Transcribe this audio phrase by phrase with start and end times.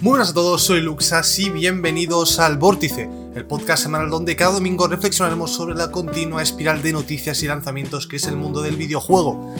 [0.00, 4.52] Muy buenas a todos, soy Luxas y bienvenidos al Vórtice, el podcast semanal donde cada
[4.52, 8.76] domingo reflexionaremos sobre la continua espiral de noticias y lanzamientos que es el mundo del
[8.76, 9.54] videojuego.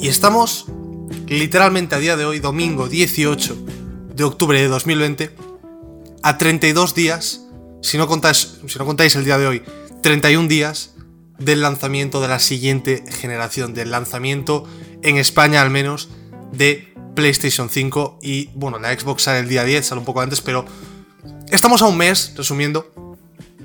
[0.00, 0.66] Y estamos
[1.28, 3.56] literalmente a día de hoy, domingo 18
[4.14, 5.30] de octubre de 2020,
[6.22, 7.46] a 32 días,
[7.82, 9.62] si no contáis, si no contáis el día de hoy,
[10.02, 10.94] 31 días
[11.38, 14.64] del lanzamiento de la siguiente generación, del lanzamiento
[15.02, 16.08] en España al menos
[16.52, 20.40] de PlayStation 5 y bueno, la Xbox sale el día 10, sale un poco antes,
[20.40, 20.64] pero
[21.50, 22.92] estamos a un mes, resumiendo,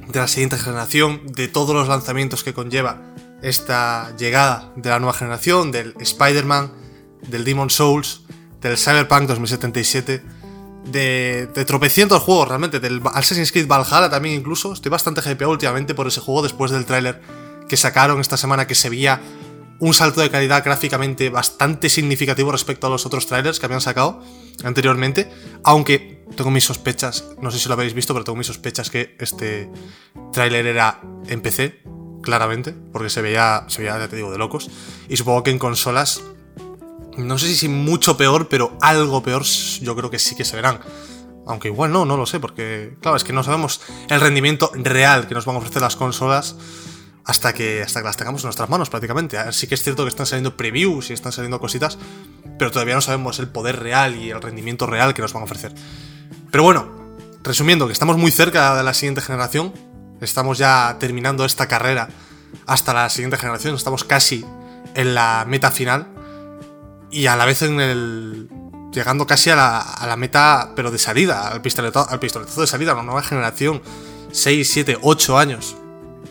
[0.10, 3.02] de la siguiente generación, de todos los lanzamientos que conlleva
[3.42, 6.74] esta llegada de la nueva generación, del Spider-Man,
[7.28, 8.22] del Demon Souls,
[8.60, 10.24] del Cyberpunk 2077,
[10.86, 14.74] de, de tropecientos juegos realmente, del Assassin's Creed Valhalla también incluso.
[14.74, 17.22] Estoy bastante hypeado últimamente por ese juego después del tráiler
[17.68, 19.22] que sacaron esta semana que se veía
[19.80, 24.22] un salto de calidad gráficamente bastante significativo respecto a los otros trailers que habían sacado
[24.64, 25.32] anteriormente,
[25.64, 29.16] aunque tengo mis sospechas, no sé si lo habéis visto, pero tengo mis sospechas que
[29.20, 29.70] este
[30.34, 31.82] tráiler era en PC,
[32.22, 34.70] claramente, porque se veía, se veía, ya te digo, de locos,
[35.08, 36.22] y supongo que en consolas,
[37.18, 40.80] no sé si mucho peor, pero algo peor yo creo que sí que se verán.
[41.48, 45.28] Aunque igual no, no lo sé, porque claro, es que no sabemos el rendimiento real
[45.28, 46.56] que nos van a ofrecer las consolas
[47.26, 49.38] hasta que, hasta que las tengamos en nuestras manos prácticamente.
[49.54, 51.98] Sí que es cierto que están saliendo previews y están saliendo cositas,
[52.58, 55.46] pero todavía no sabemos el poder real y el rendimiento real que nos van a
[55.46, 55.74] ofrecer.
[56.52, 59.74] Pero bueno, resumiendo, que estamos muy cerca de la siguiente generación,
[60.22, 62.10] estamos ya terminando esta carrera
[62.66, 64.46] hasta la siguiente generación, estamos casi
[64.96, 66.08] en la meta final
[67.12, 68.50] y a la vez en el...
[68.92, 72.96] llegando casi a la, meta, pero de salida, al pistoletazo, al pistoletazo de salida, a
[72.96, 73.82] una nueva generación,
[74.32, 75.76] 6, 7, 8 años,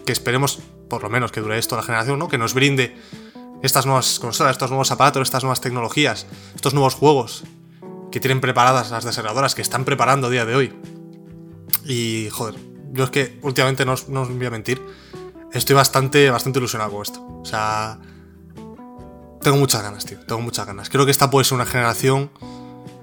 [0.05, 2.29] que esperemos por lo menos que dure esto la generación, ¿no?
[2.29, 2.97] Que nos brinde
[3.63, 7.45] estas nuevas consolas, estos nuevos aparatos, estas nuevas tecnologías, estos nuevos juegos
[8.11, 10.73] que tienen preparadas las desarrolladoras, que están preparando a día de hoy.
[11.85, 12.55] Y, joder,
[12.93, 14.81] yo es que últimamente no os, no os voy a mentir,
[15.53, 17.25] estoy bastante, bastante ilusionado con esto.
[17.41, 17.99] O sea,
[19.43, 20.89] tengo muchas ganas, tío, tengo muchas ganas.
[20.89, 22.31] Creo que esta puede ser una generación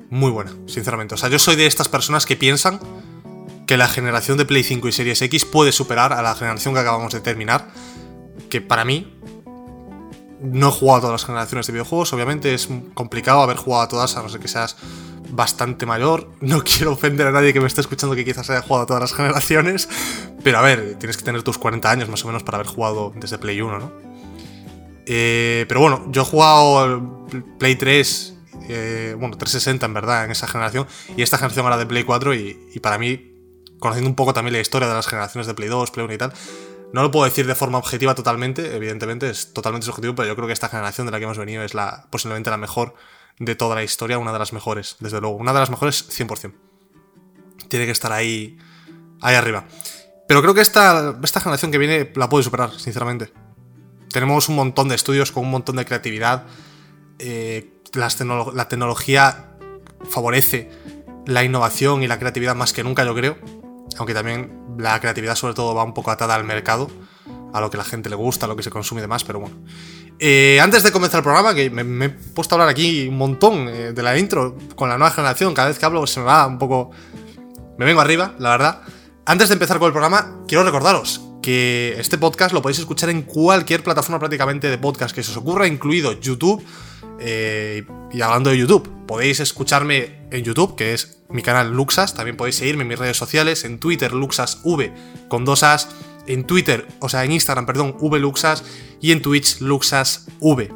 [0.09, 1.15] muy buena, sinceramente.
[1.15, 2.79] O sea, yo soy de estas personas que piensan
[3.65, 6.79] que la generación de Play 5 y Series X puede superar a la generación que
[6.79, 7.67] acabamos de terminar,
[8.49, 9.11] que para mí
[10.41, 13.87] no he jugado a todas las generaciones de videojuegos, obviamente es complicado haber jugado a
[13.87, 14.75] todas, a no ser que seas
[15.29, 16.29] bastante mayor.
[16.41, 19.01] No quiero ofender a nadie que me esté escuchando que quizás haya jugado a todas
[19.01, 19.89] las generaciones,
[20.43, 23.13] pero a ver, tienes que tener tus 40 años más o menos para haber jugado
[23.15, 23.91] desde Play 1, ¿no?
[25.07, 27.27] Eh, pero bueno, yo he jugado
[27.59, 28.33] Play 3,
[28.69, 32.33] eh, bueno, 360 en verdad, en esa generación, y esta generación era de Play 4
[32.33, 33.34] y para mí
[33.79, 36.17] conociendo un poco también la historia de las generaciones de Play 2, Play 1 y
[36.17, 36.33] tal,
[36.93, 40.47] no lo puedo decir de forma objetiva totalmente, evidentemente es totalmente subjetivo, pero yo creo
[40.47, 42.95] que esta generación de la que hemos venido es la posiblemente la mejor
[43.37, 46.53] de toda la historia, una de las mejores, desde luego, una de las mejores 100%.
[47.67, 48.57] Tiene que estar ahí,
[49.21, 49.65] ahí arriba.
[50.27, 53.33] Pero creo que esta, esta generación que viene la puede superar, sinceramente.
[54.09, 56.45] Tenemos un montón de estudios con un montón de creatividad.
[57.19, 59.57] Eh, la tecnología
[60.09, 60.71] favorece
[61.25, 63.64] la innovación y la creatividad más que nunca, yo creo
[63.97, 66.89] aunque también la creatividad sobre todo va un poco atada al mercado,
[67.53, 69.39] a lo que la gente le gusta, a lo que se consume y demás, pero
[69.39, 69.55] bueno.
[70.19, 73.67] Eh, antes de comenzar el programa, que me, he puesto a hablar aquí un montón
[73.67, 76.47] eh, de la intro con la nueva generación, cada vez que hablo se me va
[76.47, 76.91] un poco...
[77.77, 78.81] Me vengo arriba, la verdad.
[79.25, 83.21] Antes de empezar con el programa, quiero recordaros que este podcast lo podéis escuchar en
[83.21, 86.65] cualquier plataforma prácticamente de podcast que se os ocurra, incluido YouTube.
[87.19, 92.15] Eh, y hablando de YouTube, podéis escucharme en YouTube, que es mi canal Luxas.
[92.15, 94.89] También podéis seguirme en mis redes sociales, en Twitter LuxasV
[95.27, 95.87] con dos As,
[96.25, 98.63] en Twitter, o sea, en Instagram, perdón, VLuxas
[98.99, 100.69] y en Twitch LuxasV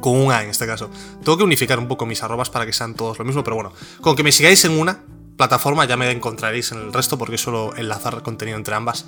[0.00, 0.88] con un A en este caso.
[1.22, 3.74] Tengo que unificar un poco mis arrobas para que sean todos lo mismo, pero bueno,
[4.00, 5.02] con que me sigáis en una
[5.36, 9.04] plataforma ya me encontraréis en el resto porque suelo enlazar contenido entre ambas.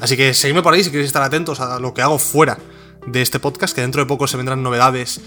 [0.00, 2.58] Así que seguidme por ahí si queréis estar atentos a lo que hago fuera
[3.06, 5.20] de este podcast, que dentro de poco se vendrán novedades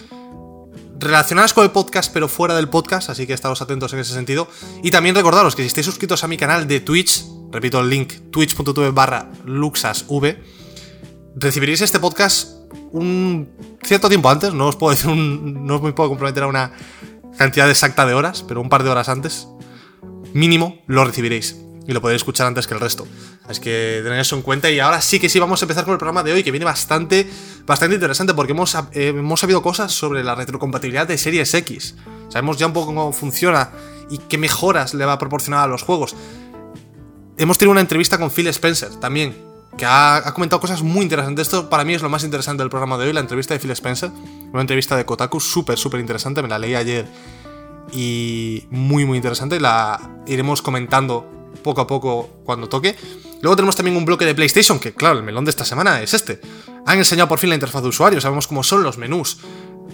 [0.99, 4.47] relacionadas con el podcast, pero fuera del podcast, así que estaros atentos en ese sentido.
[4.83, 8.13] Y también recordaros que si estáis suscritos a mi canal de Twitch, repito el link,
[8.31, 10.35] twitch.tv barra luxasv,
[11.35, 12.57] recibiréis este podcast
[12.91, 13.49] un
[13.83, 16.73] cierto tiempo antes, no os puedo decir no puedo comprometer a una
[17.37, 19.47] cantidad exacta de horas, pero un par de horas antes,
[20.33, 21.66] mínimo, lo recibiréis.
[21.87, 23.07] Y lo podéis escuchar antes que el resto.
[23.47, 25.93] Así que tened eso en cuenta y ahora sí que sí vamos a empezar con
[25.93, 27.29] el programa de hoy que viene bastante,
[27.65, 31.95] bastante interesante porque hemos, eh, hemos sabido cosas sobre la retrocompatibilidad de Series X.
[32.27, 33.71] Sabemos ya un poco cómo funciona
[34.09, 36.13] y qué mejoras le va a proporcionar a los juegos.
[37.37, 39.37] Hemos tenido una entrevista con Phil Spencer también,
[39.77, 41.47] que ha, ha, comentado cosas muy interesantes.
[41.47, 43.71] Esto para mí es lo más interesante del programa de hoy, la entrevista de Phil
[43.71, 44.11] Spencer.
[44.51, 47.05] Una entrevista de Kotaku súper, súper interesante, me la leí ayer
[47.93, 49.59] y muy, muy interesante.
[49.59, 52.95] La iremos comentando poco a poco cuando toque.
[53.41, 56.13] Luego tenemos también un bloque de PlayStation, que claro, el melón de esta semana es
[56.13, 56.41] este.
[56.85, 59.39] Han enseñado por fin la interfaz de usuario, sabemos cómo son los menús.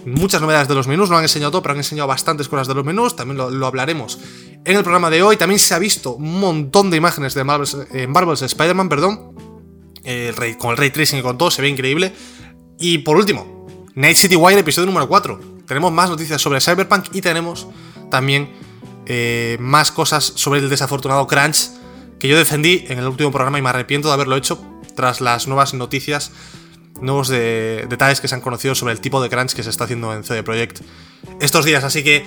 [0.06, 2.74] Muchas novedades de los menús, no han enseñado todo, pero han enseñado bastantes cosas de
[2.74, 4.18] los menús, también lo, hablaremos
[4.64, 5.36] en el programa de hoy.
[5.36, 9.34] También se ha visto un montón de imágenes de Marvel's, Spider-Man, perdón,
[10.04, 12.14] el con el ray tracing y con todo, se ve increíble.
[12.78, 15.40] Y por último, Night City Wire, episodio número 4.
[15.66, 17.66] Tenemos más noticias sobre Cyberpunk y tenemos
[18.10, 18.50] también
[19.06, 21.70] eh, más cosas sobre el desafortunado Crunch
[22.18, 24.64] que yo defendí en el último programa y me arrepiento de haberlo hecho
[24.94, 26.30] tras las nuevas noticias,
[27.00, 30.14] nuevos detalles que se han conocido sobre el tipo de Crunch que se está haciendo
[30.14, 30.80] en CD Projekt
[31.40, 31.84] estos días.
[31.84, 32.24] Así que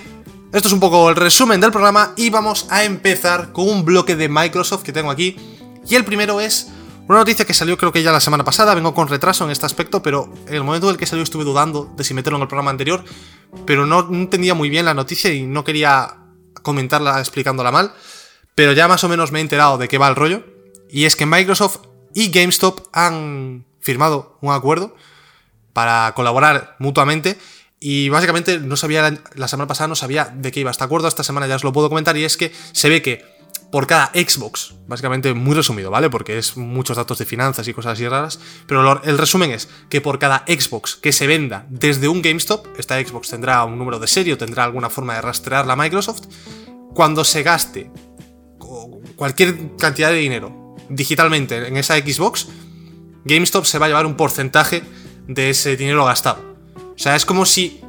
[0.54, 4.16] esto es un poco el resumen del programa y vamos a empezar con un bloque
[4.16, 5.36] de Microsoft que tengo aquí.
[5.90, 6.70] Y el primero es
[7.08, 9.66] una noticia que salió creo que ya la semana pasada, vengo con retraso en este
[9.66, 12.44] aspecto, pero en el momento en el que salió estuve dudando de si meterlo en
[12.44, 13.04] el programa anterior,
[13.66, 16.18] pero no, entendía muy bien la noticia y no quería
[16.62, 17.94] comentarla explicándola mal,
[18.56, 20.44] pero ya más o menos me he enterado de qué va el rollo,
[20.90, 21.80] y es que Microsoft
[22.14, 24.96] y GameStop han firmado un acuerdo
[25.74, 27.38] para colaborar mutuamente
[27.80, 31.24] y básicamente no sabía la semana pasada no sabía de qué iba este acuerdo, esta
[31.24, 33.37] semana ya os lo puedo comentar y es que se ve que
[33.72, 34.74] por cada Xbox.
[34.88, 36.10] Básicamente muy resumido, ¿vale?
[36.10, 38.40] Porque es muchos datos de finanzas y cosas así raras.
[38.66, 43.00] Pero el resumen es que por cada Xbox que se venda desde un GameStop, esta
[43.00, 46.24] Xbox tendrá un número de serie o tendrá alguna forma de rastrear la Microsoft.
[46.94, 47.92] Cuando se gaste
[49.16, 52.48] cualquier cantidad de dinero digitalmente en esa Xbox,
[53.26, 54.84] GameStop se va a llevar un porcentaje
[55.28, 56.56] de ese dinero gastado.
[56.96, 57.82] O sea, es como si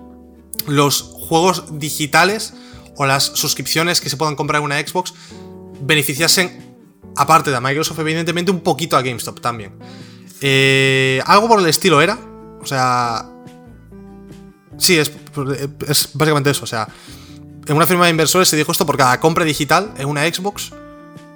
[0.66, 2.54] los juegos digitales
[2.96, 5.14] o las suscripciones que se puedan comprar en una Xbox
[5.80, 6.76] beneficiasen,
[7.16, 9.72] aparte de Microsoft, evidentemente, un poquito a GameStop también.
[10.40, 12.18] Eh, algo por el estilo era.
[12.60, 13.26] O sea.
[14.76, 15.10] Sí, es,
[15.88, 16.64] es básicamente eso.
[16.64, 16.88] O sea,
[17.66, 20.72] en una firma de inversores se dijo esto por cada compra digital en una Xbox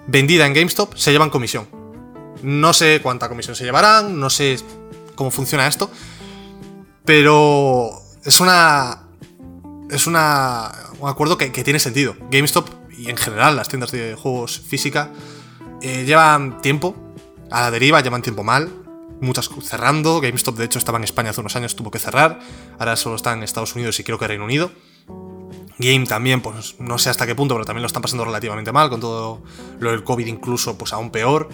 [0.07, 1.67] vendida en GameStop se llevan comisión.
[2.43, 4.59] No sé cuánta comisión se llevarán, no sé
[5.15, 5.91] cómo funciona esto,
[7.05, 7.91] pero
[8.25, 9.03] es una
[9.91, 12.17] es una un acuerdo que tiene sentido.
[12.31, 12.69] GameStop
[13.03, 15.11] y en general las tiendas de juegos física
[15.81, 16.95] eh, llevan tiempo
[17.51, 18.71] a la deriva, llevan tiempo mal,
[19.21, 20.21] muchas cerrando.
[20.21, 22.39] GameStop, de hecho, estaba en España hace unos años, tuvo que cerrar.
[22.79, 24.71] Ahora solo está en Estados Unidos y creo que Reino Unido.
[25.79, 28.89] Game también, pues no sé hasta qué punto, pero también lo están pasando relativamente mal,
[28.89, 29.43] con todo
[29.81, 31.49] lo del COVID incluso, pues aún peor.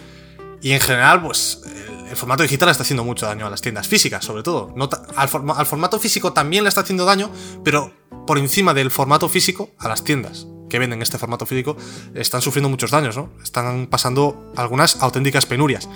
[0.60, 1.62] Y en general, pues
[2.10, 4.74] el, formato digital está haciendo mucho daño a las tiendas físicas, sobre todo.
[5.16, 7.30] al, al formato físico también le está haciendo daño,
[7.64, 7.92] pero
[8.26, 11.76] por encima del formato físico, a las tiendas que venden este formato físico
[12.14, 13.30] están sufriendo muchos daños, ¿no?
[13.42, 15.88] Están pasando algunas auténticas penurias.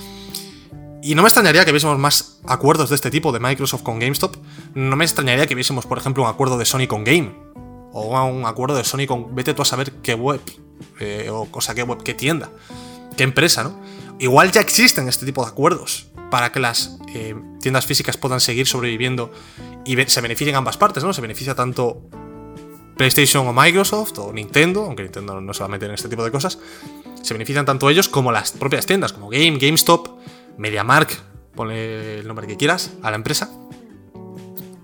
[1.03, 4.37] Y no me extrañaría que viésemos más acuerdos de este tipo de Microsoft con GameStop.
[4.75, 7.35] No me extrañaría que viésemos, por ejemplo, un acuerdo de Sony con Game.
[7.93, 9.35] O un acuerdo de Sony con.
[9.35, 10.41] Vete tú a saber qué web.
[11.01, 12.51] Eh, o cosa, qué web, qué tienda.
[13.17, 13.81] Qué empresa, ¿no?
[14.21, 18.69] Igual ya existen este tipo de acuerdos para que las eh, tiendas físicas puedan seguir
[18.69, 19.33] sobreviviendo
[19.85, 21.13] y se beneficien ambas partes, ¿no?
[21.13, 22.09] Se beneficia tanto
[22.97, 26.25] PlayStation o Microsoft o Nintendo, aunque Nintendo no se va a meter en este tipo
[26.25, 26.59] de cosas,
[27.23, 30.09] se benefician tanto ellos como las propias tiendas, como Game, GameStop,
[30.59, 31.19] MediaMark,
[31.55, 33.51] ponle el nombre que quieras a la empresa.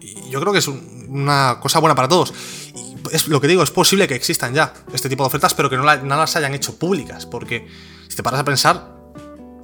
[0.00, 2.33] Y yo creo que es una cosa buena para todos.
[2.75, 5.71] Y es lo que digo, es posible que existan ya este tipo de ofertas, pero
[5.71, 7.67] que no, las hayan hecho públicas, porque
[8.09, 8.97] si te paras a pensar,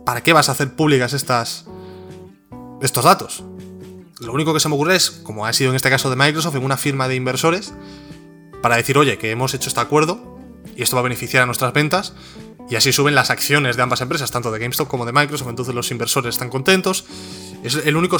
[0.04, 1.66] ¿para qué vas a hacer públicas estas,
[2.82, 3.44] estos datos?
[4.20, 6.56] Lo único que se me ocurre es, como ha sido en este caso de Microsoft,
[6.56, 7.74] en una firma de inversores,
[8.64, 10.38] para decir, oye, que hemos hecho este acuerdo
[10.75, 12.14] y esto va a beneficiar a nuestras ventas.
[12.71, 15.75] Y así suben las acciones de ambas empresas, tanto de GameStop como de Microsoft, entonces
[15.75, 17.04] los inversores están contentos.
[17.62, 18.16] Es el único,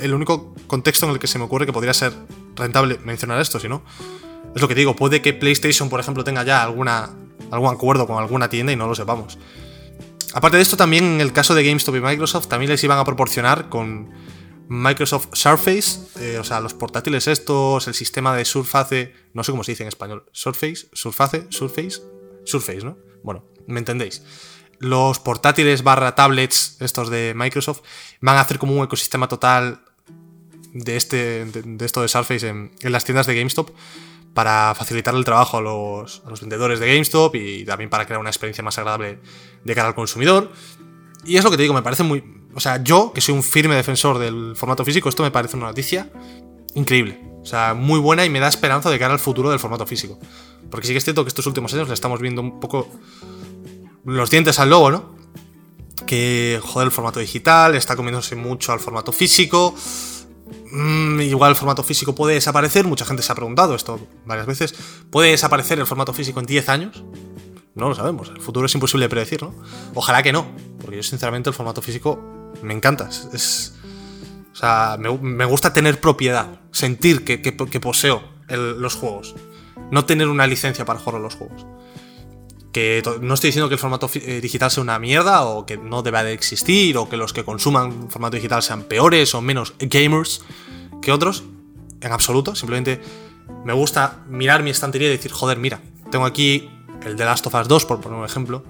[0.00, 2.12] el único contexto en el que se me ocurre que podría ser
[2.54, 3.82] rentable mencionar esto, si no.
[4.54, 7.10] Es lo que digo, puede que PlayStation, por ejemplo, tenga ya alguna,
[7.50, 9.36] algún acuerdo con alguna tienda y no lo sepamos.
[10.32, 13.04] Aparte de esto, también en el caso de GameStop y Microsoft, también les iban a
[13.04, 14.10] proporcionar con
[14.68, 19.64] Microsoft Surface, eh, o sea, los portátiles estos, el sistema de Surface, no sé cómo
[19.64, 22.02] se dice en español, Surface, Surface, Surface,
[22.44, 22.98] Surface, ¿no?
[23.22, 24.22] Bueno, me entendéis.
[24.78, 27.80] Los portátiles barra tablets estos de Microsoft
[28.20, 29.82] van a hacer como un ecosistema total
[30.72, 33.70] de, este, de, esto de Surface en, las tiendas de GameStop
[34.34, 38.20] para facilitar el trabajo a los, a los vendedores de GameStop y también para crear
[38.20, 39.18] una experiencia más agradable
[39.64, 40.52] de cara al consumidor.
[41.24, 42.22] Y es lo que te digo, me parece muy...
[42.58, 45.66] O sea, yo, que soy un firme defensor del formato físico, esto me parece una
[45.66, 46.10] noticia
[46.74, 47.22] increíble.
[47.40, 50.18] O sea, muy buena y me da esperanza de cara al futuro del formato físico.
[50.68, 52.88] Porque sí que es cierto que estos últimos años le estamos viendo un poco
[54.04, 55.14] los dientes al lobo, ¿no?
[56.04, 59.72] Que, joder, el formato digital está comiéndose mucho al formato físico.
[60.72, 64.74] Mm, igual el formato físico puede desaparecer, mucha gente se ha preguntado esto varias veces.
[65.12, 67.04] ¿Puede desaparecer el formato físico en 10 años?
[67.76, 69.54] No lo sabemos, el futuro es imposible de predecir, ¿no?
[69.94, 70.48] Ojalá que no,
[70.80, 73.08] porque yo sinceramente el formato físico me encanta.
[73.32, 73.74] Es,
[74.52, 79.36] o sea, me, gusta tener propiedad, sentir que, poseo los juegos,
[79.92, 81.64] no tener una licencia para jugar los juegos.
[82.72, 86.02] Que no estoy diciendo que el formato eh, digital sea una mierda o que no
[86.02, 90.42] deba de existir o que los que consuman formato digital sean peores o menos gamers
[91.00, 91.44] que otros,
[92.00, 92.54] en absoluto.
[92.54, 93.00] Simplemente
[93.64, 96.68] me gusta mirar mi estantería y decir, joder, mira, tengo aquí
[97.04, 98.64] el de Last of Us 2, por poner un ejemplo.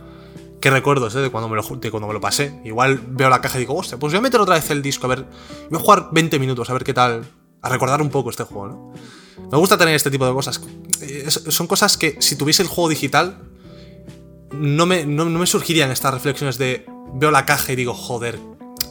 [0.60, 1.20] Qué recuerdos ¿eh?
[1.20, 2.60] de, cuando me lo, de cuando me lo pasé.
[2.64, 5.06] Igual veo la caja y digo, hostia, pues voy a meter otra vez el disco,
[5.06, 5.24] a ver,
[5.70, 7.24] voy a jugar 20 minutos, a ver qué tal,
[7.62, 8.92] a recordar un poco este juego, ¿no?
[9.50, 10.60] Me gusta tener este tipo de cosas.
[11.48, 13.48] son cosas que si tuviese el juego digital,
[14.52, 18.38] no me, no, me surgirían estas reflexiones de veo la caja y digo, joder,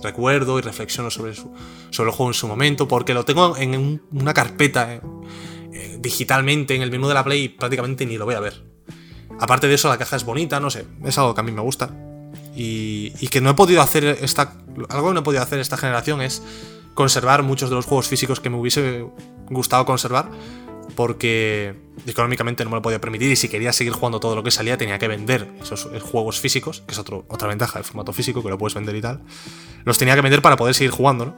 [0.03, 4.33] recuerdo y reflexiono sobre, sobre el juego en su momento, porque lo tengo en una
[4.33, 5.01] carpeta eh,
[5.73, 8.76] eh, digitalmente en el menú de la Play y prácticamente ni lo voy a ver.
[9.39, 11.61] Aparte de eso, la caja es bonita, no sé, es algo que a mí me
[11.61, 11.91] gusta.
[12.55, 14.53] Y, que no he podido hacer esta.
[14.89, 16.41] Algo que no he podido hacer esta generación es
[16.95, 19.05] conservar muchos de los juegos físicos que me hubiese
[19.49, 20.29] gustado conservar.
[20.95, 21.75] Porque
[22.07, 24.77] económicamente no me lo podía permitir y si quería seguir jugando todo lo que salía
[24.77, 28.57] tenía que vender esos juegos físicos, que es otra ventaja del formato físico, que lo
[28.57, 29.21] puedes vender y tal.
[29.83, 31.35] Los tenía que vender para poder seguir jugando, ¿no?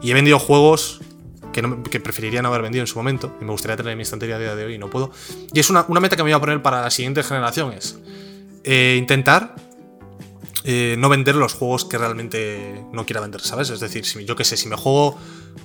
[0.00, 1.00] Y he vendido juegos
[1.52, 4.36] que, preferiría no haber vendido en su momento y me gustaría tener en mi estantería
[4.36, 5.10] a día de hoy y no puedo.
[5.52, 7.98] Y es una, meta que me voy a poner para la siguiente generación, es
[8.64, 9.54] eh, intentar
[10.64, 13.70] eh, no vender los juegos que realmente no quiera vender, ¿sabes?
[13.70, 15.18] Es decir, yo qué sé, si me juego,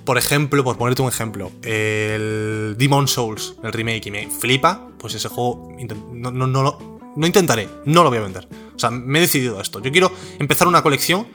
[0.06, 5.13] por ejemplo, por ponerte un ejemplo, el Demon Souls, el remake, y me flipa, pues
[5.15, 5.75] ese juego
[6.13, 8.48] no, no, no, no intentaré, no lo voy a vender.
[8.75, 9.80] O sea, me he decidido a esto.
[9.82, 11.27] Yo quiero empezar una colección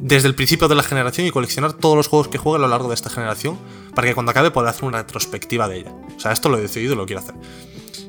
[0.00, 2.68] desde el principio de la generación y coleccionar todos los juegos que juegue a lo
[2.68, 3.58] largo de esta generación
[3.94, 5.92] para que cuando acabe pueda hacer una retrospectiva de ella.
[6.16, 7.34] O sea, esto lo he decidido y lo quiero hacer.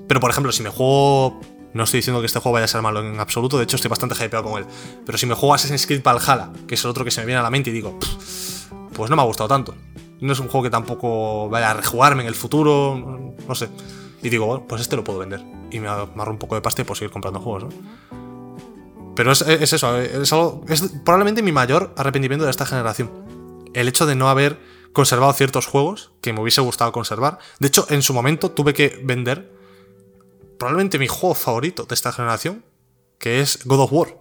[0.08, 1.40] Pero por ejemplo, si me juego...
[1.72, 3.90] No estoy diciendo que este juego vaya a ser malo en absoluto, de hecho estoy
[3.90, 4.66] bastante hypeado con él.
[5.06, 7.40] Pero si me juego Assassin's Creed Valhalla, que es el otro que se me viene
[7.40, 8.00] a la mente y digo,
[8.94, 9.76] pues no me ha gustado tanto.
[10.20, 13.70] No es un juego que tampoco vaya a rejugarme en el futuro, no sé.
[14.24, 15.46] Y digo, bueno, pues este lo puedo vender.
[15.70, 17.70] Y me amarro un poco de pasta y puedo seguir comprando juegos, ¿no?
[19.20, 23.68] Pero es, eso, es, algo, es probablemente mi mayor arrepentimiento de esta generación.
[23.74, 24.58] El hecho de no haber
[24.94, 27.38] conservado ciertos juegos que me hubiese gustado conservar.
[27.60, 29.54] De hecho, en su momento tuve que vender
[30.58, 32.64] probablemente mi juego favorito de esta generación,
[33.20, 34.16] que es God of War.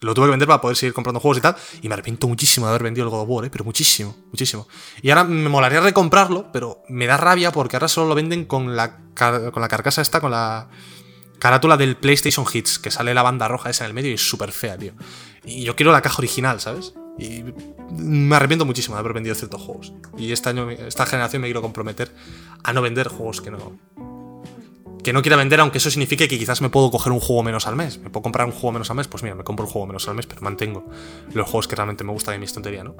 [0.00, 1.56] Lo tuve que vender para poder seguir comprando juegos y tal.
[1.82, 3.50] Y me arrepiento muchísimo de haber vendido el God of War, ¿eh?
[3.50, 4.66] pero muchísimo, muchísimo.
[5.02, 8.74] Y ahora me molaría recomprarlo, pero me da rabia porque ahora solo lo venden con
[8.74, 10.70] la, con la carcasa esta, con la
[11.40, 14.28] carátula del PlayStation Hits, que sale la banda roja esa en el medio y es
[14.28, 14.92] súper fea, tío.
[15.44, 16.94] Y yo quiero la caja original, ¿sabes?
[17.18, 17.44] Y
[17.96, 19.92] me arrepiento muchísimo de haber vendido ciertos juegos.
[20.16, 22.14] Y este año, esta generación me quiero comprometer
[22.62, 23.78] a no vender juegos que no.
[25.02, 27.66] Que no quiera vender, aunque eso signifique que quizás me puedo coger un juego menos
[27.66, 27.98] al mes.
[27.98, 30.06] Me puedo comprar un juego menos al mes, pues mira, me compro un juego menos
[30.08, 30.86] al mes, pero mantengo
[31.32, 32.94] los juegos que realmente me gustan de mi estantería, ¿no?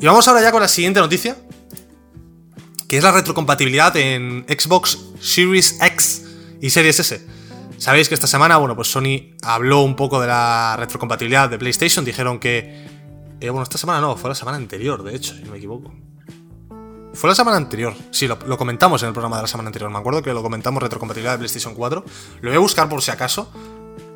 [0.00, 1.36] Y vamos ahora ya con la siguiente noticia,
[2.88, 6.26] que es la retrocompatibilidad en Xbox Series X
[6.60, 7.43] y Series S.
[7.78, 12.04] Sabéis que esta semana, bueno, pues Sony habló un poco de la retrocompatibilidad de PlayStation.
[12.04, 12.86] Dijeron que.
[13.40, 15.92] Eh, bueno, esta semana no, fue la semana anterior, de hecho, si no me equivoco.
[17.14, 17.94] Fue la semana anterior.
[18.10, 19.90] Sí, lo, comentamos en el programa de la semana anterior.
[19.90, 22.04] Me acuerdo que lo comentamos retrocompatibilidad de PlayStation 4.
[22.40, 23.50] Lo voy a buscar por si acaso.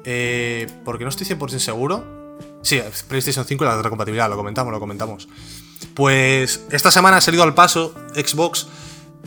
[0.04, 2.38] Eh, porque no estoy 100% seguro.
[2.62, 5.28] Sí, PlayStation 5 y la retrocompatibilidad, lo comentamos, lo comentamos.
[5.94, 8.66] Pues esta semana ha salido al paso Xbox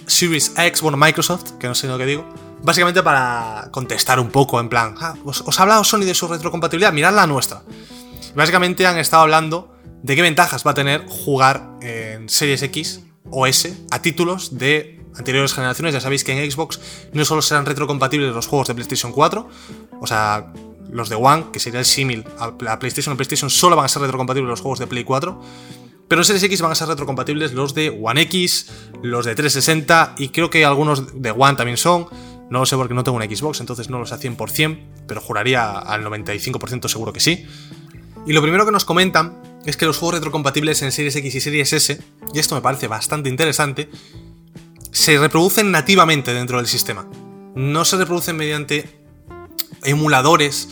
[0.05, 2.25] Series X, bueno, Microsoft, que no sé lo que digo
[2.63, 6.93] Básicamente para contestar un poco, en plan, ah, ¿os, ha hablado Sony de su retrocompatibilidad?
[6.93, 7.63] Mirad la nuestra.
[8.35, 13.47] Básicamente han estado hablando de qué ventajas va a tener jugar en Series X o
[13.47, 15.93] S a títulos de anteriores generaciones.
[15.93, 16.79] Ya sabéis que en Xbox
[17.13, 19.49] no solo serán retrocompatibles los juegos de PlayStation 4,
[19.99, 20.53] o sea,
[20.91, 23.87] los de One, que sería el símil a la PlayStation, en PlayStation solo van a
[23.87, 25.41] ser retrocompatibles los juegos de Play 4.
[26.07, 28.67] Pero en Series X van a ser retrocompatibles los de One X,
[29.01, 32.07] los de 360 y creo que algunos de One también son.
[32.51, 34.77] No lo sé porque no tengo una Xbox, entonces no lo sé a 100%,
[35.07, 37.45] pero juraría al 95% seguro que sí.
[38.27, 41.39] Y lo primero que nos comentan es que los juegos retrocompatibles en Series X y
[41.39, 41.99] Series S,
[42.33, 43.89] y esto me parece bastante interesante,
[44.91, 47.07] se reproducen nativamente dentro del sistema.
[47.55, 48.99] No se reproducen mediante
[49.83, 50.67] emuladores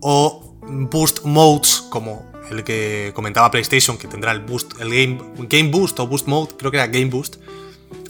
[0.00, 5.18] o boost modes como el que comentaba PlayStation, que tendrá el boost, el game,
[5.48, 7.36] game boost o boost mode, creo que era game boost.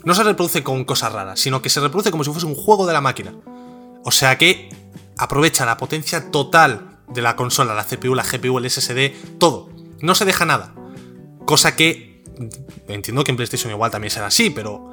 [0.05, 2.87] No se reproduce con cosas raras, sino que se reproduce como si fuese un juego
[2.87, 3.35] de la máquina.
[4.05, 4.71] O sea que
[5.19, 9.69] aprovecha la potencia total de la consola, la CPU, la GPU, el SSD, todo.
[10.01, 10.75] No se deja nada.
[11.45, 12.23] Cosa que
[12.89, 14.91] entiendo que en PlayStation igual también será así, pero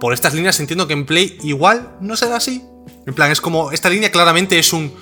[0.00, 2.64] por estas líneas entiendo que en Play igual no será así.
[3.06, 4.92] En plan, es como, esta línea claramente es un,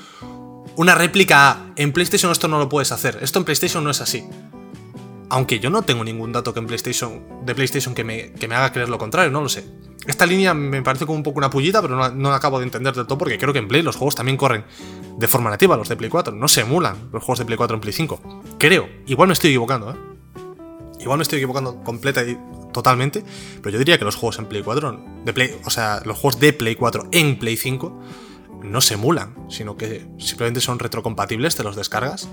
[0.76, 1.73] una réplica.
[1.76, 3.18] En PlayStation esto no lo puedes hacer.
[3.23, 4.25] Esto en PlayStation no es así.
[5.30, 8.88] Aunque yo no tengo ningún dato que en PlayStation, de PlayStation que me, haga creer
[8.88, 9.64] lo contrario, no lo sé.
[10.06, 12.64] Esta línea me parece como un poco una pullita, pero no, no, la acabo de
[12.64, 14.64] entender del todo porque creo que en Play los juegos también corren
[15.16, 16.34] de forma nativa, los de Play 4.
[16.34, 18.42] No se emulan los juegos de Play 4 en Play 5.
[18.58, 18.88] Creo.
[19.06, 19.96] Igual me estoy equivocando, ¿eh?
[21.00, 22.37] Igual me estoy equivocando completa y
[22.72, 23.25] totalmente,
[23.62, 26.40] pero yo diría que los juegos en Play 4, de Play, o sea, los juegos
[26.40, 28.00] de Play 4 en Play 5
[28.64, 32.28] no se emulan, sino que simplemente son retrocompatibles, te los descargas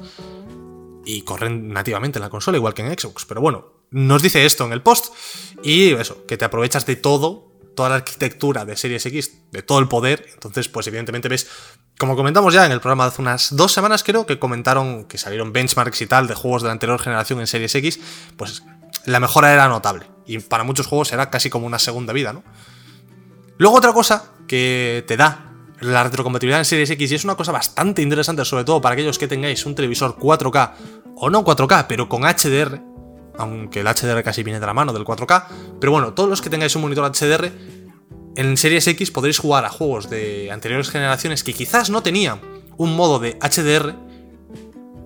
[1.08, 3.26] y corren nativamente en la consola, igual que en Xbox.
[3.26, 5.14] Pero bueno, nos dice esto en el post
[5.64, 9.80] y eso, que te aprovechas de todo, toda la arquitectura de Series X, de todo
[9.80, 11.48] el poder, entonces pues evidentemente ves,
[11.98, 15.18] como comentamos ya en el programa de hace unas dos semanas creo, que comentaron que
[15.18, 18.00] salieron benchmarks y tal de juegos de la anterior generación en Series X,
[18.36, 18.64] pues
[19.06, 22.44] la mejora era notable y para muchos juegos era casi como una segunda vida, ¿no?
[23.58, 25.47] Luego otra cosa que te da
[25.80, 29.18] la retrocompatibilidad en Series X y es una cosa bastante interesante, sobre todo para aquellos
[29.18, 30.72] que tengáis un televisor 4K
[31.16, 32.82] o no 4K, pero con HDR,
[33.38, 35.46] aunque el HDR casi viene de la mano del 4K,
[35.80, 37.52] pero bueno, todos los que tengáis un monitor HDR,
[38.36, 42.40] en Series X podréis jugar a juegos de anteriores generaciones que quizás no tenían
[42.78, 43.96] un modo de HDR,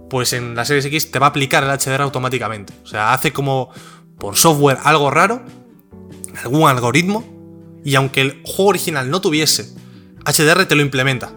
[0.09, 2.73] pues en la Series X te va a aplicar el HDR automáticamente.
[2.83, 3.69] O sea, hace como
[4.17, 5.41] por software algo raro,
[6.43, 7.23] algún algoritmo,
[7.83, 9.73] y aunque el juego original no tuviese
[10.25, 11.31] HDR te lo implementa.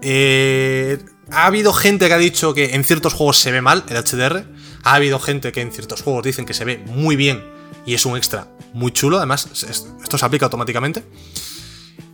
[0.00, 0.98] Eh,
[1.30, 4.44] ha habido gente que ha dicho que en ciertos juegos se ve mal el HDR.
[4.84, 7.44] Ha habido gente que en ciertos juegos dicen que se ve muy bien
[7.84, 9.18] y es un extra muy chulo.
[9.18, 11.04] Además, esto se aplica automáticamente.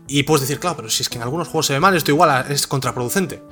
[0.06, 2.10] Y puedes decir, claro, pero si es que en algunos juegos se ve mal, esto
[2.10, 3.42] igual es contraproducente.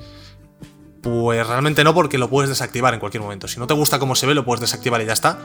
[1.01, 3.47] Pues realmente no, porque lo puedes desactivar en cualquier momento.
[3.47, 5.39] Si no te gusta cómo se ve, lo puedes desactivar y ya está.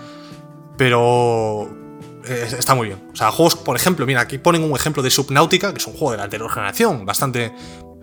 [0.76, 1.87] Pero
[2.30, 3.02] está muy bien.
[3.12, 5.94] O sea, juegos, por ejemplo, mira, aquí ponen un ejemplo de Subnautica, que es un
[5.94, 7.52] juego de la anterior generación, bastante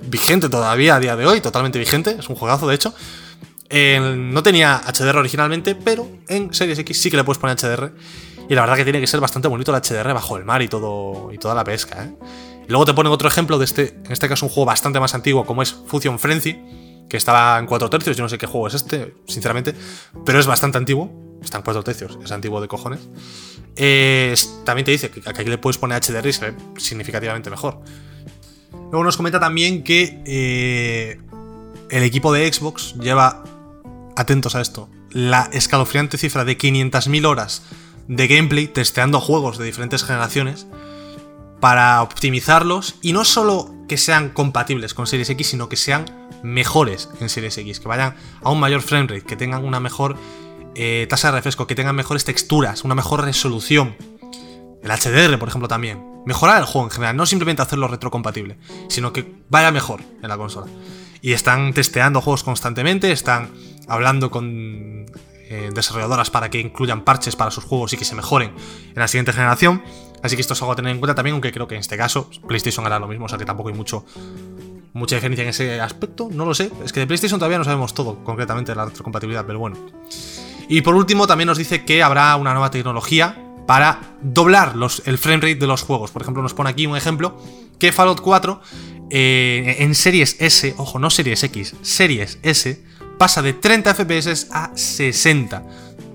[0.01, 2.93] vigente todavía a día de hoy, totalmente vigente, es un juegazo de hecho.
[3.71, 7.91] no tenía HDR originalmente, pero en Series X sí que le puedes poner HDR.
[8.47, 10.67] Y la verdad que tiene que ser bastante bonito el HDR bajo el mar y
[10.67, 12.03] todo y toda la pesca.
[12.03, 12.13] ¿eh?
[12.67, 15.45] Luego te ponen otro ejemplo de este, en este caso un juego bastante más antiguo
[15.45, 16.61] como es Fusion Frenzy,
[17.09, 19.75] que estaba en 4 tercios, yo no sé qué juego es este, sinceramente,
[20.25, 23.01] pero es bastante antiguo, está en 4 tercios, es antiguo de cojones.
[23.75, 27.81] También te dice que aquí le puedes poner HDR y se ve significativamente mejor.
[28.71, 31.19] Luego nos comenta también que eh,
[31.89, 33.43] el equipo de Xbox lleva,
[34.15, 37.63] atentos a esto, la escalofriante cifra de 500.000 horas
[38.07, 40.67] de gameplay testeando juegos de diferentes generaciones
[41.59, 46.05] para optimizarlos y no solo que sean compatibles con Series X, sino que sean
[46.43, 50.17] mejores en Series X, que vayan a un mayor framerate, que tengan una mejor
[50.75, 53.95] eh, tasa de refresco, que tengan mejores texturas, una mejor resolución.
[54.83, 56.03] El HDR, por ejemplo, también.
[56.25, 58.57] Mejorar el juego en general, no simplemente hacerlo retrocompatible,
[58.89, 60.67] sino que vaya mejor en la consola.
[61.21, 63.51] Y están testeando juegos constantemente, están
[63.87, 65.05] hablando con
[65.47, 68.51] eh, desarrolladoras para que incluyan parches para sus juegos y que se mejoren
[68.89, 69.83] en la siguiente generación.
[70.23, 71.97] Así que esto es algo a tener en cuenta también, aunque creo que en este
[71.97, 74.05] caso PlayStation hará lo mismo, o sea que tampoco hay mucho,
[74.93, 76.71] mucha diferencia en ese aspecto, no lo sé.
[76.83, 79.77] Es que de PlayStation todavía no sabemos todo concretamente de la retrocompatibilidad, pero bueno.
[80.67, 85.17] Y por último, también nos dice que habrá una nueva tecnología para doblar los, el
[85.17, 86.11] framerate de los juegos.
[86.11, 87.37] Por ejemplo, nos pone aquí un ejemplo
[87.79, 88.61] que Fallout 4
[89.09, 92.83] eh, en Series S, ojo, no Series X, Series S,
[93.17, 95.63] pasa de 30 FPS a 60.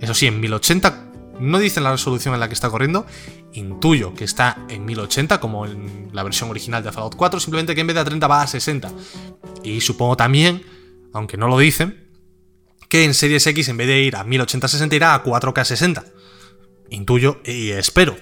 [0.00, 1.06] Eso sí, en 1080
[1.40, 3.06] no dicen la resolución en la que está corriendo,
[3.52, 7.80] intuyo que está en 1080 como en la versión original de Fallout 4, simplemente que
[7.80, 8.90] en vez de a 30 va a 60.
[9.64, 10.62] Y supongo también,
[11.12, 12.09] aunque no lo dicen,
[12.90, 16.04] que en Series X en vez de ir a 1080-60 irá a 4K 60.
[16.90, 18.16] Intuyo y espero.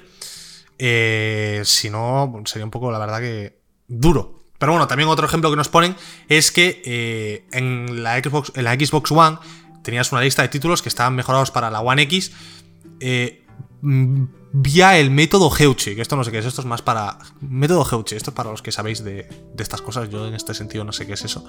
[0.78, 4.44] Eh, si no, sería un poco, la verdad que duro.
[4.58, 5.96] Pero bueno, también otro ejemplo que nos ponen
[6.28, 9.38] es que eh, en, la Xbox, en la Xbox One
[9.82, 12.32] tenías una lista de títulos que estaban mejorados para la One X.
[13.00, 13.46] Eh,
[14.52, 17.18] vía el método Heuchi, que esto no sé qué es, esto es más para...
[17.40, 20.84] Método Heuchi, esto es para los que sabéis de, estas cosas, yo en este sentido
[20.84, 21.44] no sé qué es eso.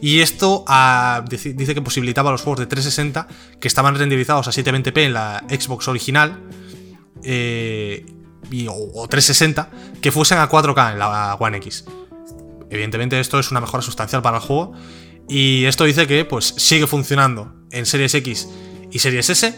[0.00, 3.28] Y esto ah, dice, que posibilitaba los juegos de 360
[3.60, 6.40] que estaban renderizados a 720p en la Xbox original,
[7.22, 8.04] eh,
[8.68, 11.84] o 360 que fuesen a 4K en la One X.
[12.70, 14.72] Evidentemente esto es una mejora sustancial para el juego
[15.28, 18.48] y esto dice que pues sigue funcionando en Series X
[18.90, 19.54] y Series S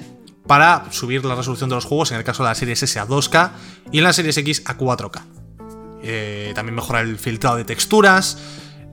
[0.47, 3.07] para subir la resolución de los juegos, en el caso de la Series S a
[3.07, 3.51] 2K
[3.93, 5.23] y en la Series X a 4K.
[6.03, 8.39] Eh, también mejora el filtrado de texturas,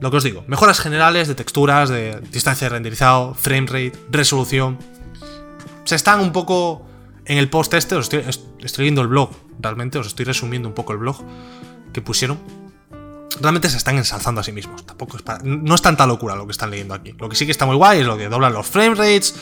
[0.00, 4.78] lo que os digo, mejoras generales de texturas, de distancia de renderizado, frame rate, resolución.
[5.84, 6.86] Se están un poco
[7.24, 8.24] en el post este, os estoy,
[8.60, 11.16] estoy viendo el blog, realmente os estoy resumiendo un poco el blog
[11.92, 12.38] que pusieron.
[13.40, 14.84] Realmente se están ensalzando a sí mismos.
[14.84, 17.14] Tampoco no es tanta locura lo que están leyendo aquí.
[17.18, 19.34] Lo que sí que está muy guay es lo que doblan los frame rates,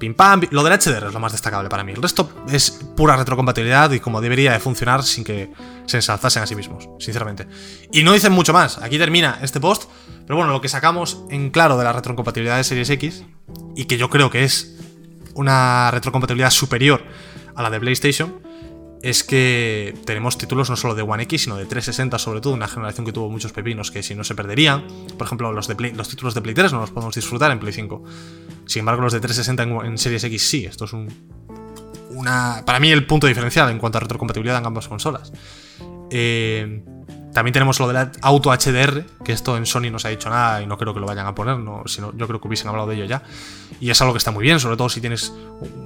[0.00, 0.40] pim pam.
[0.50, 1.92] Lo del HDR es lo más destacable para mí.
[1.92, 5.52] El resto es pura retrocompatibilidad y como debería de funcionar sin que
[5.86, 7.46] se ensalzasen a sí mismos, sinceramente.
[7.92, 8.78] Y no dicen mucho más.
[8.78, 9.84] Aquí termina este post.
[10.26, 13.24] Pero bueno, lo que sacamos en claro de la retrocompatibilidad de Series X,
[13.76, 14.76] y que yo creo que es
[15.34, 17.02] una retrocompatibilidad superior
[17.54, 18.40] a la de PlayStation,
[19.02, 22.68] es que tenemos títulos no solo de One X, sino de 360, sobre todo, una
[22.68, 24.86] generación que tuvo muchos pepinos que si no se perderían.
[25.16, 27.72] Por ejemplo, los, de los títulos de Play 3 no los podemos disfrutar en Play
[27.72, 28.04] 5.
[28.66, 30.64] Sin embargo, los de 360 en, Series X sí.
[30.66, 31.08] Esto es un.
[32.10, 35.32] Una, para mí, el punto diferencial en cuanto a retrocompatibilidad en ambas consolas.
[36.10, 36.82] Eh,
[37.32, 40.62] también tenemos lo del auto HDR, que esto en Sony no se ha dicho nada
[40.62, 42.88] y no creo que lo vayan a poner, no, sino, yo creo que hubiesen hablado
[42.88, 43.22] de ello ya.
[43.80, 45.32] Y es algo que está muy bien, sobre todo si tienes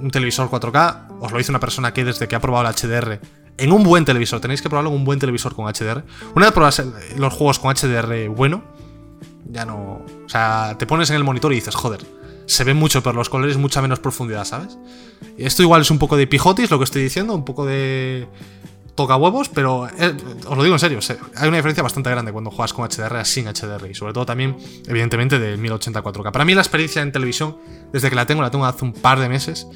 [0.01, 1.19] un televisor 4K.
[1.19, 3.19] Os lo dice una persona que desde que ha probado el HDR
[3.57, 6.03] en un buen televisor, tenéis que probarlo en un buen televisor con HDR.
[6.35, 6.83] Una vez pruebas
[7.17, 8.63] los juegos con HDR bueno,
[9.49, 10.01] ya no.
[10.25, 12.05] O sea, te pones en el monitor y dices, joder,
[12.47, 14.77] se ve mucho, pero los colores mucha menos profundidad, ¿sabes?
[15.37, 18.27] Esto igual es un poco de pijotis, lo que estoy diciendo, un poco de
[18.95, 20.15] toca huevos, pero eh,
[20.47, 20.99] os lo digo en serio,
[21.35, 24.57] hay una diferencia bastante grande cuando juegas con HDR sin HDR y sobre todo también,
[24.87, 26.31] evidentemente, de 1084K.
[26.31, 27.57] Para mí la experiencia en televisión,
[27.91, 29.67] desde que la tengo, la tengo hace un par de meses,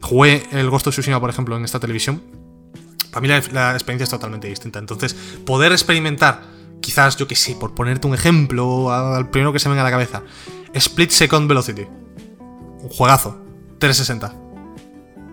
[0.00, 2.22] jugué el Ghost of Tsushima, por ejemplo, en esta televisión,
[3.10, 4.78] para mí la, experiencia es totalmente distinta.
[4.78, 6.42] Entonces, poder experimentar,
[6.80, 9.90] quizás, yo que sé, por ponerte un ejemplo, al primero que se venga a la
[9.90, 10.22] cabeza,
[10.72, 11.86] Split Second Velocity,
[12.40, 13.38] un juegazo,
[13.78, 14.34] 360.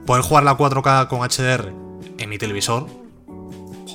[0.06, 1.74] Poder jugar la 4K con HDR
[2.18, 3.05] en mi televisor,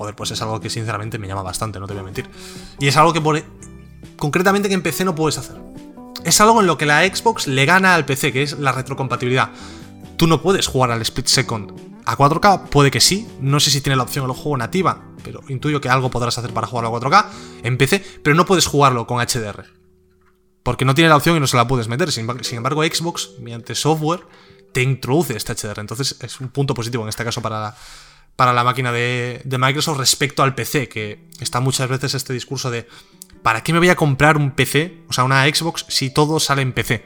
[0.01, 2.27] joder, pues es algo que sinceramente me llama bastante, no te voy a mentir.
[2.79, 3.45] Y es algo que por,
[4.17, 5.61] concretamente que en PC no puedes hacer.
[6.25, 9.51] Es algo en lo que la Xbox le gana al PC, que es la retrocompatibilidad.
[10.17, 11.73] Tú no puedes jugar al split second
[12.07, 15.43] a 4K, puede que sí, no sé si tiene la opción el juego nativa, pero
[15.49, 17.27] intuyo que algo podrás hacer para jugarlo a 4K
[17.63, 19.67] en PC, pero no puedes jugarlo con HDR.
[20.63, 22.11] Porque no tiene la opción y no se la puedes meter.
[22.11, 24.21] Sin embargo, Xbox, mediante software,
[24.73, 25.81] te introduce este HDR.
[25.81, 27.77] Entonces es un punto positivo en este caso para la,
[28.41, 32.89] para la máquina de, Microsoft respecto al PC, que está muchas veces este discurso de
[33.43, 36.63] ¿para qué me voy a comprar un PC, o sea, una Xbox, si todo sale
[36.63, 37.05] en PC?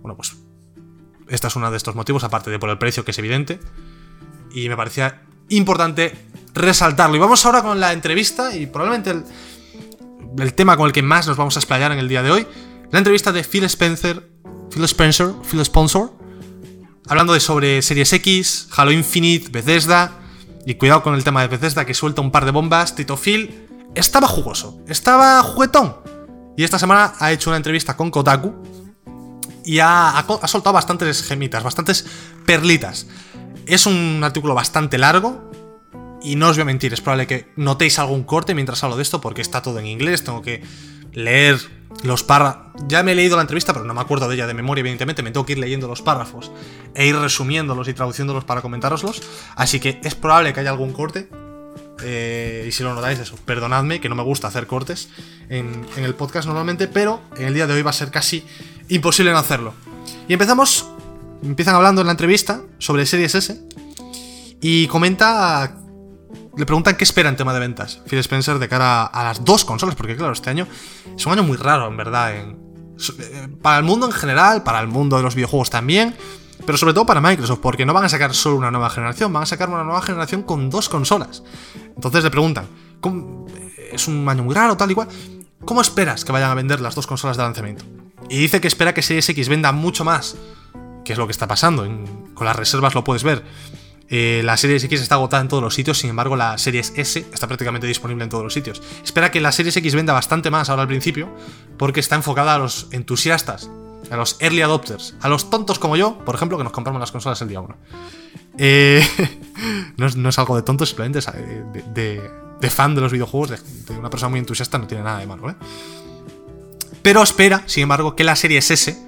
[0.00, 0.38] Bueno, pues
[1.28, 3.60] esta es uno de estos motivos, aparte de por el precio, que es evidente,
[4.50, 6.16] y me parecía importante
[6.54, 7.16] resaltarlo.
[7.16, 9.24] Y vamos ahora con la entrevista y probablemente el,
[10.38, 12.46] el tema con el que más nos vamos a explayar en el día de hoy,
[12.90, 14.30] la entrevista de Phil Spencer,
[14.72, 16.10] Phil Spencer, Phil Sponsor,
[17.06, 20.18] hablando de sobre Series X, Halo Infinite, Bethesda,
[20.68, 22.94] y cuidado con el tema de Bethesda que suelta un par de bombas.
[22.94, 25.96] Tito Phil estaba jugoso, estaba juguetón.
[26.58, 28.54] Y esta semana ha hecho una entrevista con Kotaku
[29.64, 32.04] y ha, soltado bastantes gemitas, bastantes
[32.44, 33.06] perlitas.
[33.64, 35.50] Es un artículo bastante largo,
[36.22, 39.02] y no os voy a mentir, es probable que notéis algún corte mientras hablo de
[39.02, 40.62] esto porque está todo en inglés, tengo que
[41.14, 41.58] leer
[42.02, 42.68] los párrafos.
[42.86, 45.22] Ya me he leído la entrevista, pero no me acuerdo de ella de memoria, evidentemente.
[45.22, 46.50] Me tengo que ir leyendo los párrafos
[46.94, 49.22] e ir resumiéndolos y traduciéndolos para comentároslos.
[49.56, 51.28] Así que es probable que haya algún corte.
[52.02, 55.08] Eh, y si lo notáis, eso, perdonadme, que no me gusta hacer cortes
[55.48, 58.44] en, el podcast normalmente, pero en el día de hoy va a ser casi
[58.88, 59.74] imposible no hacerlo.
[60.28, 60.88] Y empezamos.
[61.42, 63.60] Empiezan hablando en la entrevista sobre Series S.
[64.60, 65.76] Y comenta
[66.58, 69.64] le preguntan qué espera en tema de ventas Phil Spencer de cara a las dos
[69.64, 70.66] consolas, porque claro, este año
[71.16, 72.56] es un año muy raro, en verdad, eh,
[73.62, 76.16] para el mundo en general, para el mundo de los videojuegos también,
[76.66, 79.44] pero sobre todo para Microsoft, porque no van a sacar solo una nueva generación, van
[79.44, 81.44] a sacar una nueva generación con dos consolas.
[81.94, 82.66] Entonces le preguntan,
[83.92, 85.08] es un año muy raro, tal y cual,
[85.64, 87.84] ¿cómo esperas que vayan a vender las dos consolas de lanzamiento?
[88.28, 90.36] Y dice que espera que Series X venda mucho más,
[91.04, 91.86] que es lo que está pasando,
[92.34, 93.44] con las reservas lo puedes ver.
[94.10, 97.26] Eh, la Series X está agotada en todos los sitios, sin embargo la Series S
[97.32, 98.82] está prácticamente disponible en todos los sitios.
[99.04, 101.28] Espera que la Series X venda bastante más ahora al principio,
[101.76, 103.70] porque está enfocada a los entusiastas,
[104.10, 107.12] a los early adopters, a los tontos como yo, por ejemplo, que nos compramos las
[107.12, 107.76] consolas el día 1.
[108.56, 109.06] Eh,
[109.96, 111.64] no, es, algo de tonto, simplemente es eh,
[112.60, 115.54] de, fan de los videojuegos, de, una persona muy entusiasta, no tiene nada de malo,
[117.02, 119.07] Pero espera, sin embargo, que la Series S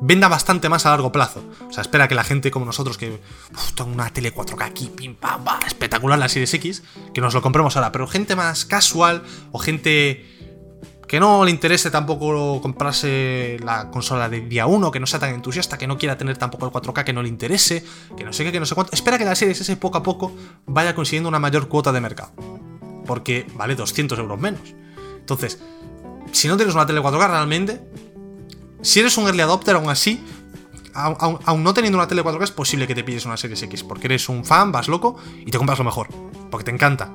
[0.00, 1.42] venda bastante más a largo plazo.
[1.68, 3.20] O sea, espera que la gente como nosotros, que
[3.74, 6.82] tengo una tele 4K aquí, pim, pam, pam, espectacular la Series X,
[7.12, 7.92] que nos lo compremos ahora.
[7.92, 10.24] Pero gente más casual o gente
[11.08, 15.34] que no le interese tampoco comprarse la consola de día 1, que no sea tan
[15.34, 17.82] entusiasta, que no quiera tener tampoco el 4K, que no le interese,
[18.16, 18.92] que no sé qué, que no sé cuánto.
[18.92, 20.32] Espera que la Series S poco a poco
[20.66, 22.32] vaya consiguiendo una mayor cuota de mercado.
[23.06, 24.74] Porque vale 200 euros menos.
[25.18, 25.58] Entonces,
[26.30, 27.80] si no tienes una tele 4K realmente,
[28.82, 30.24] si eres un early adopter aún así,
[30.94, 34.06] aún, no teniendo una tele 4K es posible que te pilles una Series X, porque
[34.06, 36.08] eres un fan, vas loco y te compras lo mejor.
[36.50, 37.14] Porque te encanta.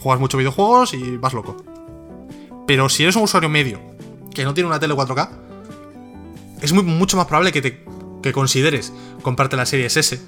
[0.00, 1.56] Juegas mucho videojuegos y vas loco.
[2.66, 3.80] Pero si eres un usuario medio
[4.34, 5.30] que no tiene una tele 4K,
[6.60, 10.20] es mucho más probable que, consideres comprarte la serie S.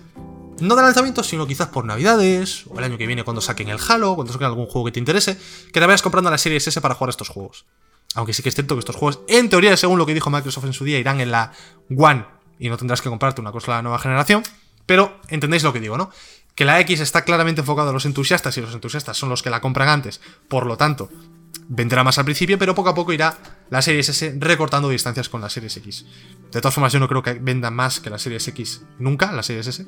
[0.61, 3.79] No de lanzamiento, sino quizás por navidades, o el año que viene cuando saquen el
[3.88, 5.37] Halo, cuando saquen algún juego que te interese,
[5.73, 7.66] que te vayas comprando la serie S para jugar estos juegos.
[8.14, 10.64] Aunque sí que es cierto que estos juegos, en teoría, según lo que dijo Microsoft
[10.66, 11.53] en su día, irán en la
[11.96, 12.24] One
[12.59, 14.42] y no tendrás que comprarte una consola de nueva generación.
[14.87, 16.11] Pero entendéis lo que digo, ¿no?
[16.55, 19.50] Que la X está claramente enfocada a los entusiastas y los entusiastas son los que
[19.50, 20.20] la compran antes.
[20.48, 21.11] Por lo tanto,
[21.68, 23.37] vendrá más al principio, pero poco a poco irá
[23.70, 26.05] la Series S recortando distancias con la Series X.
[26.53, 29.42] De todas formas, yo no creo que venda más que la Series X nunca, la
[29.42, 29.87] Series S.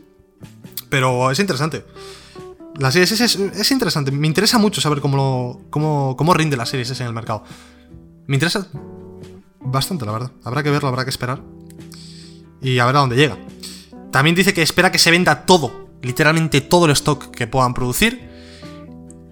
[0.89, 1.85] Pero es interesante.
[2.79, 4.11] La Series S es, interesante.
[4.11, 7.45] Me interesa mucho saber cómo, cómo, cómo rinde la Series S en el mercado.
[8.27, 8.69] Me interesa
[9.61, 10.33] bastante, la verdad.
[10.45, 11.43] Habrá que verlo, habrá que esperar.
[12.61, 13.39] Y a ver a dónde llega.
[14.11, 18.29] También dice que espera que se venda todo, literalmente todo el stock que puedan producir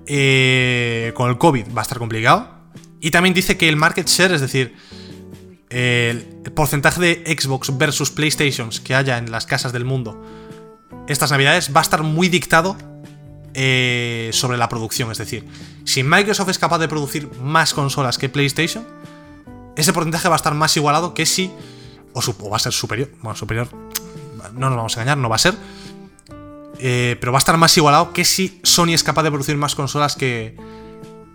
[0.06, 2.50] eh, con el COVID va a estar complicado.
[3.00, 4.74] Y también dice que el market share, es decir,
[5.70, 10.22] el porcentaje de Xbox versus PlayStations que haya en las casas del mundo
[11.06, 12.76] estas navidades va a estar muy dictado
[13.54, 15.10] eh, sobre la producción.
[15.10, 15.46] Es decir,
[15.84, 18.84] si Microsoft es capaz de producir más consolas que PlayStation,
[19.76, 21.50] ese porcentaje va a estar más igualado que si.
[22.12, 23.10] O, va a ser superior.
[23.22, 23.68] Bueno, superior.
[24.54, 25.54] No nos vamos a engañar, no va a ser.
[26.78, 29.74] Eh, pero va a estar más igualado que si Sony es capaz de producir más
[29.74, 30.56] consolas que,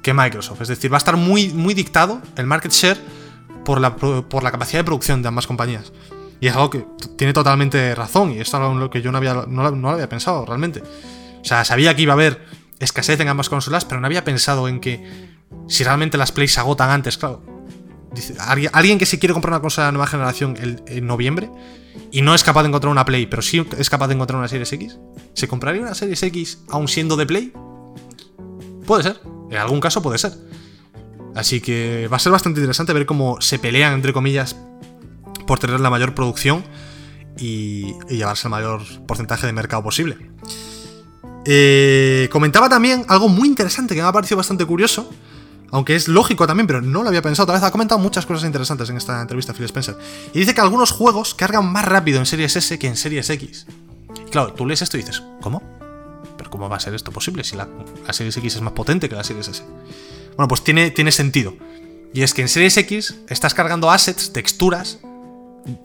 [0.02, 0.62] que Microsoft.
[0.62, 3.00] Es decir, va a estar muy, muy dictado el market share
[3.66, 5.92] por la, por la capacidad de producción de ambas compañías.
[6.42, 6.86] Y es algo que
[7.18, 10.82] tiene totalmente razón, y es algo que yo no, había, no, lo había pensado realmente.
[11.42, 12.46] O sea, sabía que iba a haber
[12.80, 16.60] escasez en ambas consolas, pero no había pensado en que si realmente las plays se
[16.60, 17.44] agotan antes, claro.
[18.72, 20.56] Alguien que se quiere comprar una consola de nueva generación
[20.88, 21.50] en noviembre
[22.12, 24.48] y no es capaz de encontrar una Play, pero sí es capaz de encontrar una
[24.48, 24.98] Series X,
[25.34, 27.54] ¿se compraría una Series X aún siendo de Play?
[28.86, 29.22] Puede ser,
[29.52, 30.34] en algún caso puede ser.
[31.36, 34.56] Así que va a ser bastante interesante ver cómo se pelean, entre comillas,
[35.46, 36.64] por tener la mayor producción
[37.38, 40.18] y, llevarse el mayor porcentaje de mercado posible.
[41.52, 45.10] Eh, comentaba también algo muy interesante que me ha parecido bastante curioso,
[45.72, 47.48] aunque es lógico también, pero no lo había pensado.
[47.48, 49.98] Tal vez ha comentado muchas cosas interesantes en esta entrevista Phil Spencer.
[50.32, 53.66] Y dice que algunos juegos cargan más rápido en Series S que en Series X.
[54.30, 55.64] Claro, tú lees esto y dices, ¿cómo?
[56.38, 57.68] ¿Pero cómo va a ser esto posible si la,
[58.12, 59.64] Series X es más potente que la Series S?
[60.36, 61.56] Bueno, pues tiene, tiene sentido.
[62.14, 65.00] Y es que en Series X estás cargando assets, texturas,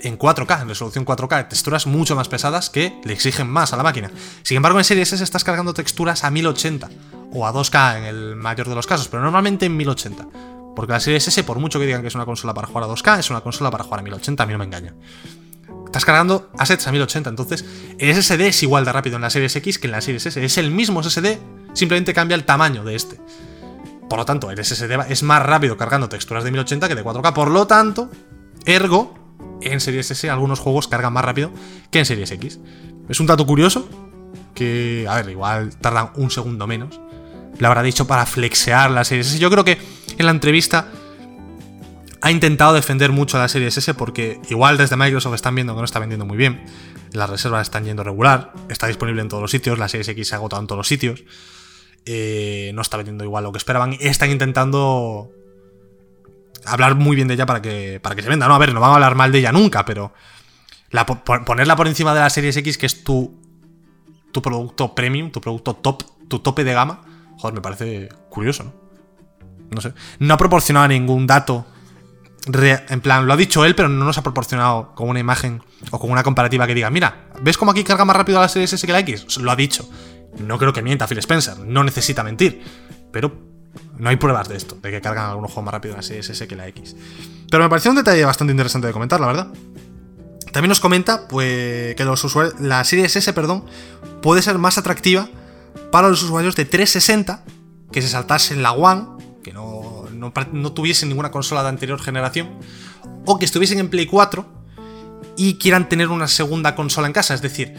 [0.00, 3.82] en 4K, en resolución 4K, texturas mucho más pesadas que le exigen más a la
[3.82, 4.10] máquina.
[4.42, 6.88] Sin embargo, en Series S estás cargando texturas a 1080
[7.32, 10.26] o a 2K en el mayor de los casos, pero normalmente en 1080.
[10.74, 12.88] Porque la Series S, por mucho que digan que es una consola para jugar a
[12.88, 14.94] 2K, es una consola para jugar a 1080, a mí no me engaña.
[15.86, 17.64] Estás cargando assets a 1080, entonces
[17.98, 20.44] el SSD es igual de rápido en la Series X que en la Series S.
[20.44, 21.38] Es el mismo SSD,
[21.72, 23.20] simplemente cambia el tamaño de este.
[24.08, 27.32] Por lo tanto, el SSD es más rápido cargando texturas de 1080 que de 4K.
[27.32, 28.10] Por lo tanto,
[28.66, 29.23] ergo,
[29.60, 31.50] en Series S algunos juegos cargan más rápido
[31.90, 32.60] que en Series X.
[33.08, 33.88] Es un dato curioso
[34.54, 37.00] que, a ver, igual tardan un segundo menos.
[37.58, 39.38] Le habrá dicho para flexear la Series S.
[39.38, 39.78] Yo creo que
[40.18, 40.88] en la entrevista
[42.20, 45.80] ha intentado defender mucho a la Series S porque igual desde Microsoft están viendo que
[45.80, 46.64] no está vendiendo muy bien.
[47.12, 50.34] Las reservas están yendo regular, está disponible en todos los sitios, la Series X se
[50.34, 51.24] ha agotado en todos los sitios.
[52.06, 53.96] Eh, no está vendiendo igual lo que esperaban.
[54.00, 55.30] Están intentando
[56.66, 58.48] hablar muy bien de ella para que, para que se venda.
[58.48, 60.12] No, a ver, no van a hablar mal de ella nunca, pero
[61.44, 63.40] ponerla por encima de la Series X, que es tu,
[64.32, 67.02] tu producto premium, tu producto top, tu tope de gama,
[67.38, 68.72] joder, me parece curioso, ¿no?
[69.70, 69.92] No sé.
[70.18, 71.66] No ha proporcionado ningún dato.
[72.46, 75.98] En plan, lo ha dicho él, pero no nos ha proporcionado con una imagen o
[75.98, 78.86] con una comparativa que diga, mira, ¿ves cómo aquí carga más rápido la Series S
[78.86, 79.38] que la X?
[79.38, 79.88] Lo ha dicho.
[80.38, 82.62] No creo que mienta Phil Spencer, no necesita mentir.
[83.10, 83.53] Pero
[83.98, 86.28] no hay pruebas de esto, de que cargan algunos juegos más rápido en la Series
[86.30, 86.96] S que la X.
[87.50, 89.48] Pero me pareció un detalle bastante interesante de comentar, la verdad.
[90.52, 93.64] También nos comenta pues, que los usuarios, la Series S perdón,
[94.22, 95.28] puede ser más atractiva
[95.90, 97.44] para los usuarios de 360
[97.92, 99.06] que se saltasen la One,
[99.42, 102.48] que no, no, tuviesen ninguna consola de anterior generación,
[103.24, 104.44] o que estuviesen en Play 4
[105.36, 107.34] y quieran tener una segunda consola en casa.
[107.34, 107.76] Es decir,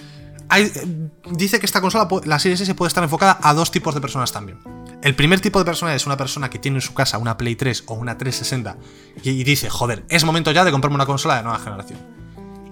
[1.31, 4.31] dice que esta consola, la Series S, puede estar enfocada a dos tipos de personas
[4.31, 4.59] también.
[5.01, 7.55] El primer tipo de persona es una persona que tiene en su casa una Play
[7.55, 8.77] 3 o una 360
[9.23, 11.99] y dice, joder, es momento ya de comprarme una consola de nueva generación.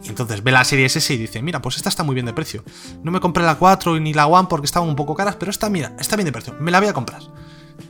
[0.04, 2.34] Y entonces ve la serie S y dice, mira, pues esta está muy bien de
[2.34, 2.64] precio.
[3.04, 5.70] No me compré la 4 ni la One porque estaban un poco caras, pero esta,
[5.70, 7.22] mira, está bien de precio, me la voy a comprar.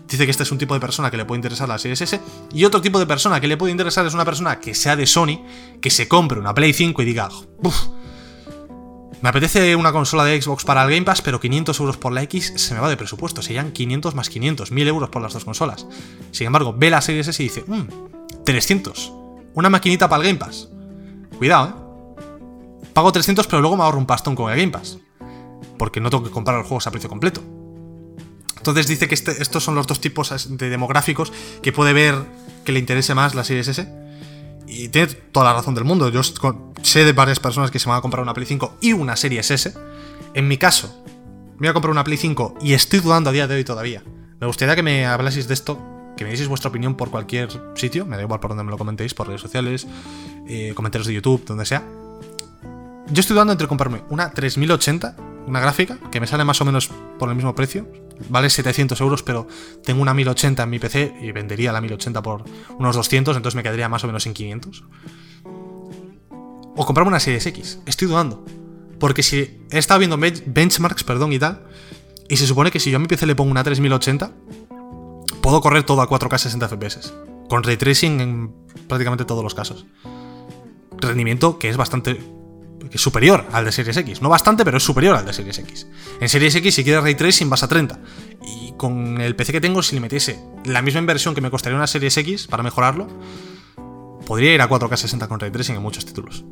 [0.08, 2.20] Dice que este es un tipo de persona que le puede interesar la serie S.
[2.54, 5.08] Y otro tipo de persona que le puede interesar es una persona que sea de
[5.08, 5.42] Sony,
[5.82, 7.30] que se compre una Play 5 y diga,
[7.64, 7.88] Uf,
[9.24, 12.24] me apetece una consola de Xbox para el Game Pass, pero 500 euros por la
[12.24, 13.42] X se me va de presupuesto.
[13.42, 15.88] Serían 500 más 500, 1000 euros por las dos consolas.
[16.32, 19.14] Sin embargo, ve la serie S y dice, mmm, 300.
[19.54, 20.68] Una maquinita para el Game Pass.
[21.38, 22.84] Cuidado, ¿eh?
[22.92, 24.98] Pago 300 pero luego me ahorro un pastón con el Game Pass.
[25.78, 27.42] Porque no tengo que comprar los juegos a precio completo.
[28.58, 31.32] Entonces dice que este, estos son los dos tipos de demográficos
[31.62, 32.16] que puede ver
[32.66, 34.03] que le interese más la Series S.
[34.68, 36.10] Y tiene toda la razón del mundo.
[36.10, 39.16] Yo sé de varias personas que se van a comprar una Play 5 y una
[39.16, 39.74] Series S.
[40.34, 41.04] En mi caso,
[41.54, 44.04] me voy a comprar una Play 5 y estoy dudando a día de hoy todavía.
[44.40, 45.80] Me gustaría que me hablaseis de esto,
[46.18, 48.06] que me dieseis vuestra opinión por cualquier sitio.
[48.06, 49.88] Me da igual por donde me lo comentéis, por redes sociales,
[50.48, 51.84] eh, comentarios de YouTube, donde sea
[53.12, 56.90] yo estoy dudando entre comprarme una 3080, una gráfica, que me sale más o menos
[57.20, 57.88] por el mismo precio.
[58.30, 59.48] Vale 700 euros, pero
[59.84, 62.44] tengo una 1080 en mi PC y vendería la 1080 por
[62.78, 64.84] unos 200, entonces me quedaría más o menos en 500.
[66.76, 67.80] O comprarme una Series X.
[67.86, 68.44] Estoy dudando.
[69.00, 71.64] Porque si he estado viendo benchmarks, perdón, y tal,
[72.30, 74.32] y se supone que si yo a mi PC le pongo una 3080,
[75.42, 77.14] puedo correr todo a 4K 60 FPS.
[77.50, 78.54] Con ray tracing en
[78.88, 79.86] prácticamente todos los casos.
[80.98, 82.20] Rendimiento que es bastante
[82.90, 84.22] que es superior al de Series X.
[84.22, 85.88] No bastante, pero es superior al de Series X.
[86.20, 88.00] En Series X, si quieres Ray Tracing, vas a 30.
[88.46, 91.78] Y con el PC que tengo, si le metiese la misma inversión que me costaría
[91.78, 93.08] una Series X para mejorarlo,
[94.26, 96.44] podría ir a 4K 60 con Ray Tracing en muchos títulos.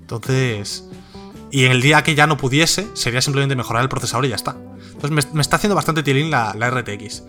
[0.00, 0.84] Entonces.
[1.52, 4.36] Y en el día que ya no pudiese, sería simplemente mejorar el procesador y ya
[4.36, 4.54] está.
[4.92, 7.24] Entonces me, está haciendo bastante tilín la, la RTX.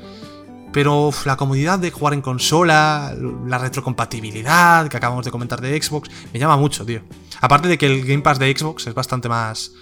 [0.72, 3.14] Pero la comodidad de jugar en consola,
[3.46, 7.02] la retrocompatibilidad que acabamos de comentar de Xbox, me llama mucho, tío.
[7.42, 9.74] Aparte de que el Game Pass de Xbox es bastante más...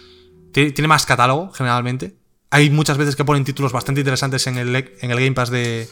[0.51, 2.15] Tiene más catálogo, generalmente.
[2.49, 4.71] Hay muchas veces que ponen títulos bastante interesantes en el,
[5.01, 5.87] Game Pass de,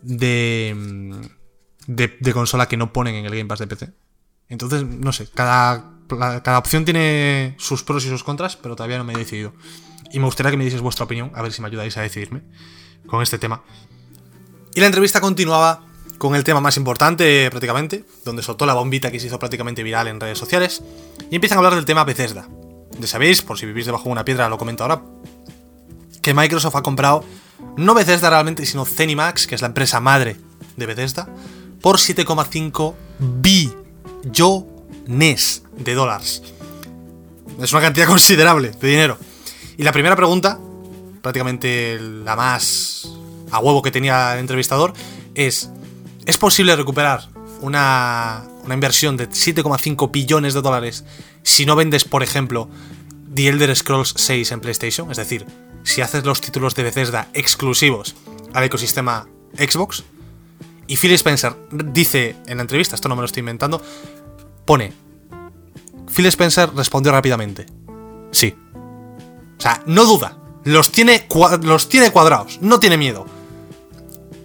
[0.00, 1.28] de,
[1.86, 3.92] de, consola que no ponen en el Game Pass de PC.
[4.48, 5.90] Entonces, no sé, cada,
[6.56, 9.52] opción tiene sus pros y sus contras, pero todavía no me he decidido.
[10.10, 12.42] Y me gustaría que me dieseis vuestra opinión, a ver si me ayudáis a decidirme
[13.06, 13.62] con este tema.
[14.74, 15.84] Y la entrevista continuaba
[16.18, 20.06] con el tema más importante prácticamente, donde soltó la bombita que se hizo prácticamente viral
[20.08, 20.82] en redes sociales,
[21.30, 22.46] y empiezan a hablar del tema Bethesda.
[22.98, 25.02] Ya sabéis, por si vivís debajo de una piedra, lo comento ahora,
[26.20, 27.24] que Microsoft ha comprado
[27.76, 30.36] no Bethesda realmente, sino Zenimax, que es la empresa madre
[30.76, 31.28] de Bethesda,
[31.80, 32.94] por 7,5
[34.26, 36.42] billones de dólares.
[37.60, 39.18] Es una cantidad considerable de dinero.
[39.76, 40.58] Y la primera pregunta,
[41.22, 43.08] prácticamente la más
[43.50, 44.92] a huevo que tenía el entrevistador,
[45.34, 45.70] es,
[46.26, 47.28] ¿es posible recuperar
[47.60, 51.04] una, una inversión de 7,5 billones de dólares
[51.42, 52.68] si no vendes, por ejemplo,
[53.34, 55.10] The Elder Scrolls 6 en PlayStation?
[55.10, 55.46] Es decir,
[55.82, 58.14] si haces los títulos de Bethesda exclusivos
[58.52, 60.04] al ecosistema Xbox.
[60.86, 63.80] Y Phil Spencer dice en la entrevista, esto no me lo estoy inventando,
[64.64, 64.92] pone,
[66.12, 67.66] Phil Spencer respondió rápidamente,
[68.32, 68.56] sí.
[68.74, 71.26] O sea, no duda, los tiene,
[71.62, 73.26] los tiene cuadrados, no tiene miedo.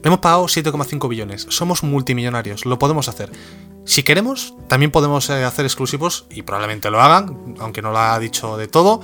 [0.03, 1.47] Hemos pagado 7,5 billones.
[1.49, 3.31] Somos multimillonarios, lo podemos hacer.
[3.85, 8.19] Si queremos, también podemos eh, hacer exclusivos, y probablemente lo hagan, aunque no lo ha
[8.19, 9.01] dicho de todo.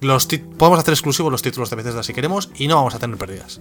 [0.00, 3.16] Los podemos hacer exclusivos los títulos de Bethesda si queremos, y no vamos a tener
[3.16, 3.60] pérdidas.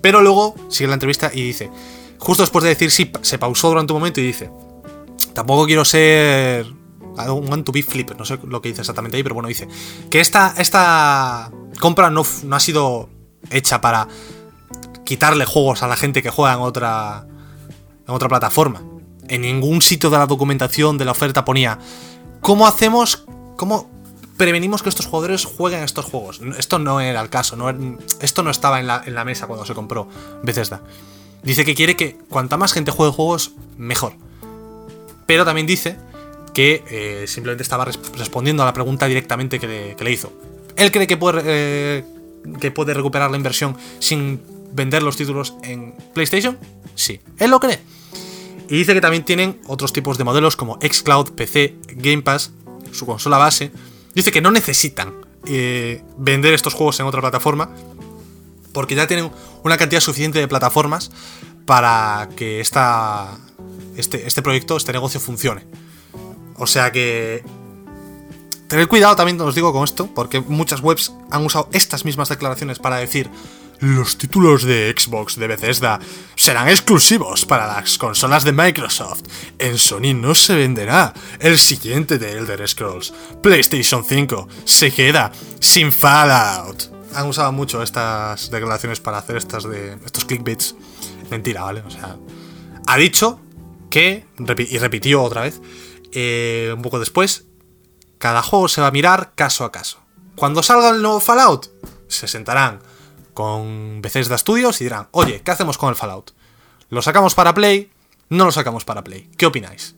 [0.00, 1.70] Pero luego sigue la entrevista y dice,
[2.18, 4.50] justo después de decir sí, se pausó durante un momento y dice,
[5.34, 9.22] tampoco quiero ser un want to be flip, no sé lo que dice exactamente ahí,
[9.22, 9.68] pero bueno, dice
[10.10, 13.08] que esta, esta compra no, ha sido
[13.50, 14.08] hecha para
[15.04, 17.26] quitarle juegos a la gente que juega en otra,
[18.06, 18.82] en otra plataforma.
[19.28, 21.78] En ningún sitio de la documentación de la oferta ponía
[22.40, 23.24] cómo hacemos,
[23.56, 23.90] cómo
[24.36, 26.40] prevenimos que estos jugadores jueguen estos juegos.
[26.58, 27.68] Esto no era el caso, no,
[28.20, 30.08] esto no estaba en la, en la mesa cuando se compró
[30.42, 30.82] Bethesda.
[31.42, 34.14] Dice que quiere que cuanta más gente juegue juegos, mejor.
[35.26, 35.96] Pero también dice
[36.54, 40.32] que eh, simplemente estaba respondiendo a la pregunta directamente que le, hizo.
[40.78, 42.04] Él cree que puede, eh,
[42.60, 44.40] que puede recuperar la inversión sin
[44.72, 46.58] vender los títulos en PlayStation?
[46.94, 47.80] Sí, él lo cree.
[48.68, 52.52] Y dice que también tienen otros tipos de modelos como Xcloud, PC, Game Pass,
[52.92, 53.72] su consola base.
[54.14, 55.14] Dice que no necesitan
[55.46, 57.70] eh, vender estos juegos en otra plataforma
[58.72, 59.30] porque ya tienen
[59.64, 61.10] una cantidad suficiente de plataformas
[61.66, 63.38] para que esta,
[63.96, 65.64] este, este proyecto, este negocio funcione.
[66.56, 67.42] O sea que
[68.68, 72.78] Tened cuidado también, os digo con esto, porque muchas webs han usado estas mismas declaraciones
[72.78, 73.30] para decir
[73.80, 76.00] los títulos de Xbox de Bethesda
[76.34, 79.22] serán exclusivos para las consolas de Microsoft.
[79.58, 81.14] En Sony no se venderá.
[81.38, 86.92] El siguiente de Elder Scrolls, PlayStation 5, se queda sin Fallout.
[87.14, 90.74] Han usado mucho estas declaraciones para hacer estas de estos clickbaits.
[91.30, 91.80] Mentira, ¿vale?
[91.86, 92.16] O sea,
[92.86, 93.40] ha dicho
[93.88, 94.26] que,
[94.68, 95.60] y repitió otra vez,
[96.12, 97.47] eh, un poco después,
[98.18, 100.00] cada juego se va a mirar caso a caso.
[100.36, 101.70] Cuando salga el nuevo Fallout,
[102.08, 102.80] se sentarán
[103.34, 106.32] con Bethesda Studios y dirán, oye, ¿qué hacemos con el Fallout?
[106.90, 107.90] ¿Lo sacamos para Play?
[108.28, 109.30] No lo sacamos para Play.
[109.36, 109.94] ¿Qué opináis?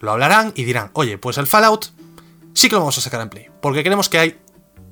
[0.00, 1.92] Lo hablarán y dirán, oye, pues el Fallout
[2.54, 3.48] sí que lo vamos a sacar en Play.
[3.60, 4.38] Porque queremos que hay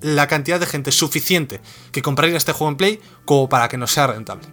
[0.00, 1.60] la cantidad de gente suficiente
[1.92, 4.46] que compraría este juego en Play como para que no sea rentable.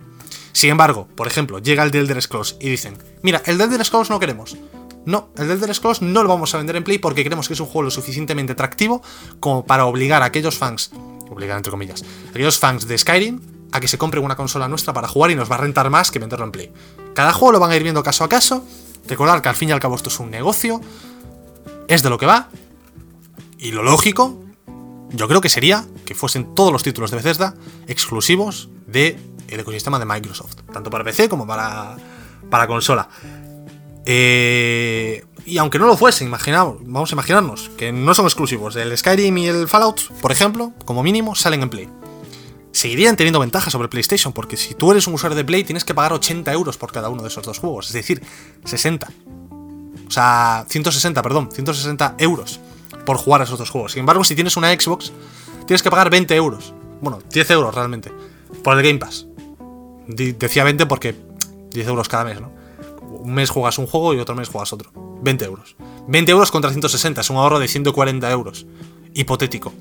[0.54, 3.84] Sin embargo, por ejemplo, llega el de Elder Scrolls y dicen, mira, el de Elder
[3.86, 4.56] Scrolls no queremos.
[5.06, 7.56] No, el de Elder Scrolls no lo vamos a vender en Play porque creemos que
[7.56, 9.02] es un juego lo suficientemente atractivo
[9.39, 10.91] como para obligar a aquellos fans,
[11.30, 13.39] obligar entre comillas, aquellos fans de Skyrim
[13.72, 16.12] a que se compren una consola nuestra para jugar y nos va a rentar más
[16.12, 16.72] que venderlo en Play.
[17.14, 18.66] Cada juego lo van a ir viendo caso a caso.
[19.08, 20.82] Recordar que al fin y al cabo esto es un negocio.
[21.88, 22.49] Es de lo que va.
[23.58, 24.43] Y lo lógico,
[25.12, 27.54] yo creo que sería que fuesen todos los títulos de Bethesda
[27.88, 30.56] exclusivos del ecosistema de Microsoft.
[30.72, 31.97] Tanto para PC como para,
[32.49, 33.10] para consola.
[34.06, 38.76] Eh, y aunque no lo fuese, imaginamos, vamos a imaginarnos que no son exclusivos.
[38.76, 41.89] El Skyrim y el Fallout, por ejemplo, como mínimo, salen en Play.
[42.72, 45.93] Seguirían teniendo ventajas sobre PlayStation, porque si tú eres un usuario de Play, tienes que
[45.93, 48.22] pagar 80 euros por cada uno de esos dos juegos, es decir,
[48.64, 49.12] 60.
[50.08, 52.60] O sea, 160, perdón, 160 euros
[53.06, 53.93] por jugar a esos dos juegos.
[53.93, 55.12] Sin embargo, si tienes una Xbox,
[55.68, 56.74] tienes que pagar 20 euros.
[57.02, 58.12] Bueno, 10 euros realmente,
[58.64, 59.26] por el Game Pass.
[60.08, 61.16] Decía 20 porque
[61.72, 62.61] 10 euros cada mes, ¿no?
[63.20, 64.91] Un mes juegas un juego y otro mes juegas otro.
[65.22, 65.76] 20 euros.
[66.07, 68.66] 20 euros contra 160, es un ahorro de 140 euros.
[69.14, 69.74] Hipotético.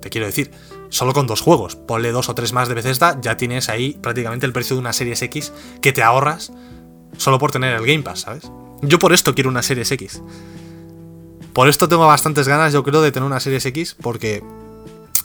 [0.00, 0.50] Te quiero decir,
[0.88, 4.46] solo con dos juegos, ponle dos o tres más de Bethesda, ya tienes ahí prácticamente
[4.46, 6.52] el precio de una Series X que te ahorras
[7.16, 8.50] solo por tener el Game Pass, ¿sabes?
[8.82, 10.22] Yo por esto quiero una Series X.
[11.52, 14.42] Por esto tengo bastantes ganas, yo creo, de tener una Series X, porque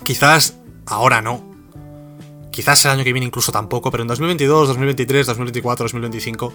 [0.04, 0.56] quizás
[0.86, 1.57] ahora no,
[2.58, 6.54] Quizás el año que viene incluso tampoco, pero en 2022, 2023, 2024, 2025,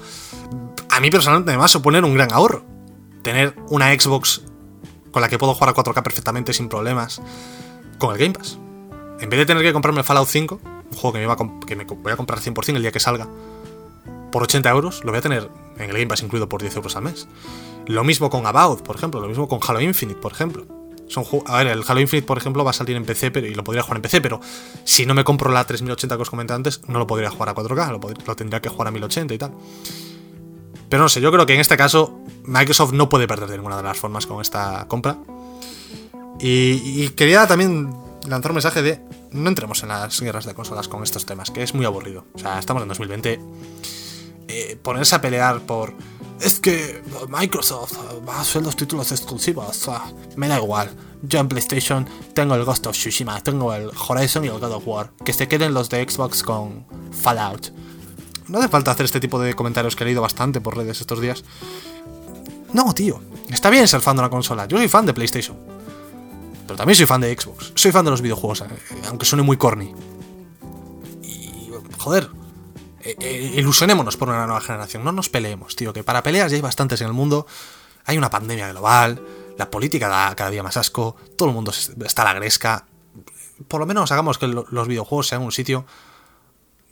[0.90, 2.64] a mí personalmente me va a suponer un gran ahorro.
[3.22, 4.42] Tener una Xbox
[5.12, 7.22] con la que puedo jugar a 4K perfectamente sin problemas
[7.98, 8.58] con el Game Pass.
[9.20, 12.40] En vez de tener que comprarme Fallout 5, un juego que me, voy a comprar
[12.40, 13.28] 100% el día que salga,
[14.32, 16.96] por 80 euros, lo voy a tener en el Game Pass incluido por 10 euros
[16.96, 17.28] al mes.
[17.86, 20.81] Lo mismo con About, por ejemplo, lo mismo con Halo Infinite, por ejemplo
[21.46, 23.64] a ver, el Halo Infinite, por ejemplo, va a salir en PC pero, y lo
[23.64, 24.40] podría jugar en PC, pero
[24.84, 27.54] si no me compro la 3080 que os comenté antes, no lo podría jugar a
[27.54, 29.52] 4K, lo, tendría que jugar a 1080 y tal.
[30.88, 33.76] Pero no sé, yo creo que en este caso Microsoft no puede perder de ninguna
[33.76, 35.18] de las formas con esta compra.
[36.38, 37.94] Y, quería también
[38.26, 39.00] lanzar un mensaje de
[39.30, 42.26] no entremos en las guerras de consolas con estos temas, que es muy aburrido.
[42.34, 43.40] O sea, estamos en 2020.
[44.48, 45.94] Eh, ponerse a pelear por
[46.42, 47.96] es que Microsoft
[48.28, 49.88] va a hacer los títulos exclusivos.
[50.36, 50.90] me da igual.
[51.22, 54.86] Yo en PlayStation tengo el Ghost of Tsushima, tengo el Horizon y el God of
[54.86, 55.12] War.
[55.24, 57.72] Que se queden los de Xbox con Fallout.
[58.48, 61.20] No hace falta hacer este tipo de comentarios que he leído bastante por redes estos
[61.20, 61.44] días.
[62.72, 63.20] No, tío.
[63.48, 64.66] Está bien ser fan de una consola.
[64.66, 65.56] Yo soy fan de PlayStation.
[66.66, 67.72] Pero también soy fan de Xbox.
[67.74, 68.66] Soy fan de los videojuegos, eh,
[69.08, 69.94] aunque suene muy corny.
[71.22, 71.70] Y.
[71.98, 72.28] Joder,
[73.02, 76.56] eh, eh, ilusionémonos por una nueva generación, no nos peleemos, tío, que para peleas ya
[76.56, 77.46] hay bastantes en el mundo,
[78.04, 79.22] hay una pandemia global,
[79.58, 81.72] la política da cada día más asco, todo el mundo
[82.04, 82.86] está a la gresca,
[83.68, 85.84] por lo menos hagamos que los videojuegos sean un sitio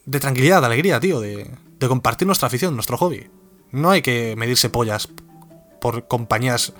[0.05, 3.29] de tranquilidad, de alegría, tío, de, de compartir nuestra afición, nuestro hobby.
[3.71, 5.07] No hay que medirse pollas
[5.79, 6.73] por compañías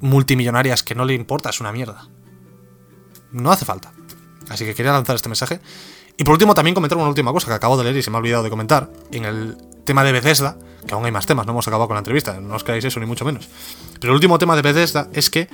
[0.00, 2.08] multimillonarias que no le importa, es una mierda.
[3.32, 3.92] No hace falta.
[4.48, 5.60] Así que quería lanzar este mensaje
[6.18, 8.16] y por último, también comentar una última cosa que acabo de leer y se me
[8.16, 8.90] ha olvidado de comentar.
[9.12, 12.00] En el tema de Bethesda, que aún hay más temas, no hemos acabado con la
[12.00, 13.48] entrevista, no os creáis eso ni mucho menos.
[14.00, 15.48] Pero el último tema de Bethesda es que,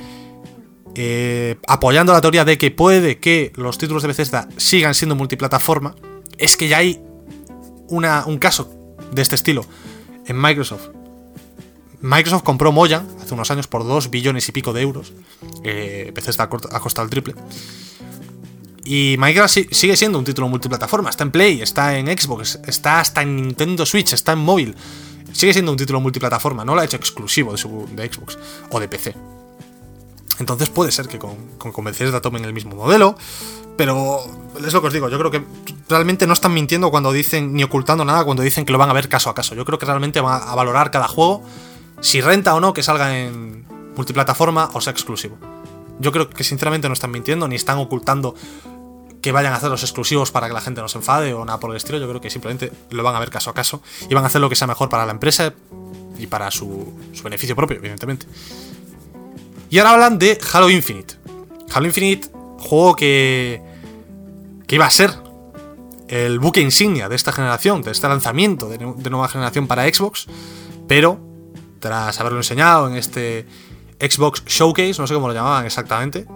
[0.94, 5.96] eh, apoyando la teoría de que puede que los títulos de Bethesda sigan siendo multiplataforma,
[6.38, 6.98] es que ya hay
[7.88, 9.66] una, un caso de este estilo
[10.26, 10.88] en Microsoft.
[12.00, 15.12] Microsoft compró Moyan hace unos años por 2 billones y pico de euros.
[15.62, 17.34] Eh, Bethesda ha costado el triple.
[18.84, 21.10] Y Minecraft sigue siendo un título multiplataforma.
[21.10, 24.76] Está en Play, está en Xbox, está hasta en Nintendo Switch, está en móvil.
[25.32, 28.38] Sigue siendo un título multiplataforma, no lo ha hecho exclusivo de, Xbox
[28.70, 29.16] o de PC.
[30.38, 33.16] Entonces puede ser que con, con Bethesda tomen el mismo modelo,
[33.76, 34.20] pero
[34.64, 35.42] es lo que os digo, yo creo que
[35.88, 38.92] realmente no están mintiendo cuando dicen, ni ocultando nada cuando dicen que lo van a
[38.92, 39.54] ver caso a caso.
[39.54, 41.42] Yo creo que realmente van a valorar cada juego,
[42.00, 43.64] si renta o no que salga en,
[43.96, 45.36] multiplataforma o sea exclusivo.
[46.00, 48.34] Yo creo que sinceramente no están mintiendo ni están ocultando
[49.24, 51.58] que vayan a hacer los exclusivos para que la gente no se enfade o nada
[51.58, 51.96] por el estilo.
[51.96, 54.38] Yo creo que simplemente lo van a ver caso a caso y van a hacer
[54.38, 55.54] lo que sea mejor para la empresa
[56.18, 58.26] y para su, beneficio propio, evidentemente.
[59.70, 61.14] Y ahora hablan de Halo Infinite.
[61.72, 63.62] Halo Infinite, juego que,
[64.66, 65.14] que iba a ser
[66.08, 70.26] el buque insignia de esta generación, de este lanzamiento de, de nueva generación para Xbox,
[70.86, 71.18] pero
[71.80, 73.46] tras haberlo enseñado en este
[73.98, 76.26] Xbox Showcase, no sé cómo lo llamaban exactamente,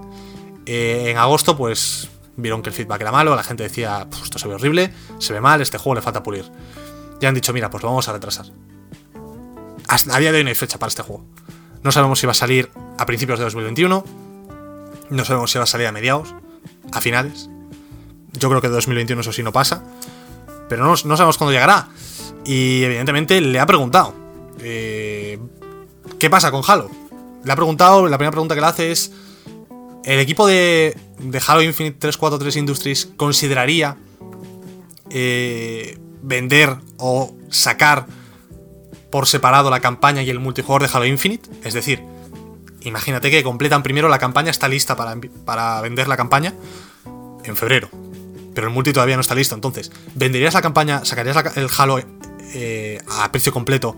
[0.64, 2.08] eh, en agosto pues
[2.38, 5.40] vieron que el feedback era malo, la gente decía, esto se ve horrible, se ve
[5.40, 6.50] mal, este juego le falta pulir.
[7.20, 8.46] Y han dicho, mira, pues lo vamos a retrasar.
[9.88, 11.24] Hasta, a día de hoy no hay fecha para este juego.
[11.82, 14.04] No sabemos si va a salir a principios de 2021,
[15.10, 16.34] no sabemos si va a salir a mediados,
[16.92, 17.50] a finales.
[18.32, 19.82] Yo creo que de 2021 eso sí no pasa,
[20.68, 21.88] pero no, no sabemos cuándo llegará.
[22.44, 24.14] Y evidentemente le ha preguntado,
[24.60, 25.38] eh,
[26.18, 26.90] ¿qué pasa con Halo?
[27.44, 29.12] Le ha preguntado, la primera pregunta que le hace es,
[30.04, 30.96] ¿el equipo de,
[31.46, 33.96] Halo Infinite 343 Industries consideraría
[35.10, 38.06] eh, vender o sacar
[39.10, 41.48] por separado la campaña y el multijugador de Halo Infinite?
[41.64, 42.02] Es decir,
[42.82, 46.54] imagínate que completan primero la campaña, está lista para, para vender la campaña
[47.44, 47.88] en febrero,
[48.54, 49.54] pero el multi todavía no está listo.
[49.54, 52.00] Entonces, ¿venderías la campaña, sacarías la, el Halo
[52.54, 53.96] eh, a precio completo,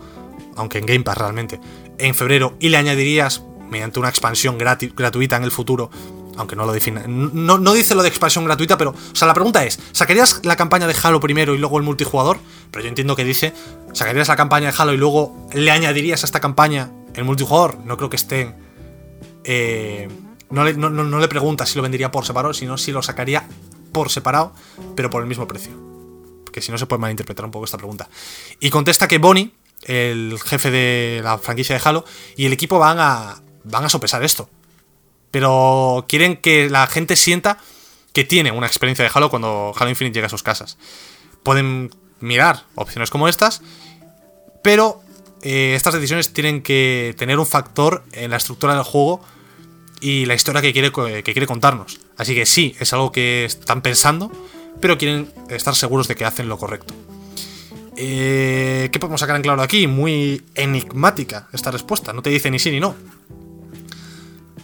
[0.57, 1.61] aunque en Game Pass realmente,
[1.99, 5.91] en febrero y le añadirías mediante una expansión gratuita en el futuro?
[6.37, 7.03] Aunque no lo define.
[7.07, 8.91] No, no, dice lo de expansión gratuita, pero.
[8.91, 12.39] O sea, la pregunta es: ¿sacarías la campaña de Halo primero y luego el multijugador?
[12.71, 13.53] Pero yo entiendo que dice:
[13.93, 17.79] ¿sacarías la campaña de Halo y luego le añadirías a esta campaña el multijugador?
[17.85, 18.55] No creo que estén.
[19.45, 20.09] Eh,
[20.51, 23.47] no, le, no, no, le pregunta si lo vendería por separado, sino si lo sacaría
[23.93, 24.53] por separado,
[24.97, 25.73] pero por el mismo precio.
[26.45, 28.09] Porque si no se puede malinterpretar un poco esta pregunta.
[28.61, 29.53] Y contesta que Bonnie,
[29.83, 32.05] el jefe de la franquicia de Halo,
[32.37, 34.49] y el equipo van a, van a sopesar esto.
[35.31, 37.59] Pero quieren que la gente sienta
[38.13, 40.79] que tiene una experiencia de Halo cuando Halo Infinite llega a sus casas.
[41.43, 43.63] Pueden mirar opciones como estas,
[44.63, 45.01] pero
[45.43, 49.23] eh, estas decisiones tienen que tener un factor en la estructura del juego
[50.01, 52.01] y la historia que quiere, que quiere contarnos.
[52.17, 54.31] Así que sí, es algo que están pensando,
[54.81, 56.95] pero quieren estar seguros de que hacen lo correcto.
[57.97, 59.87] Eh, ¿Qué podemos sacar en claro aquí?
[59.87, 62.95] Muy enigmática esta respuesta, no te dice ni sí ni no.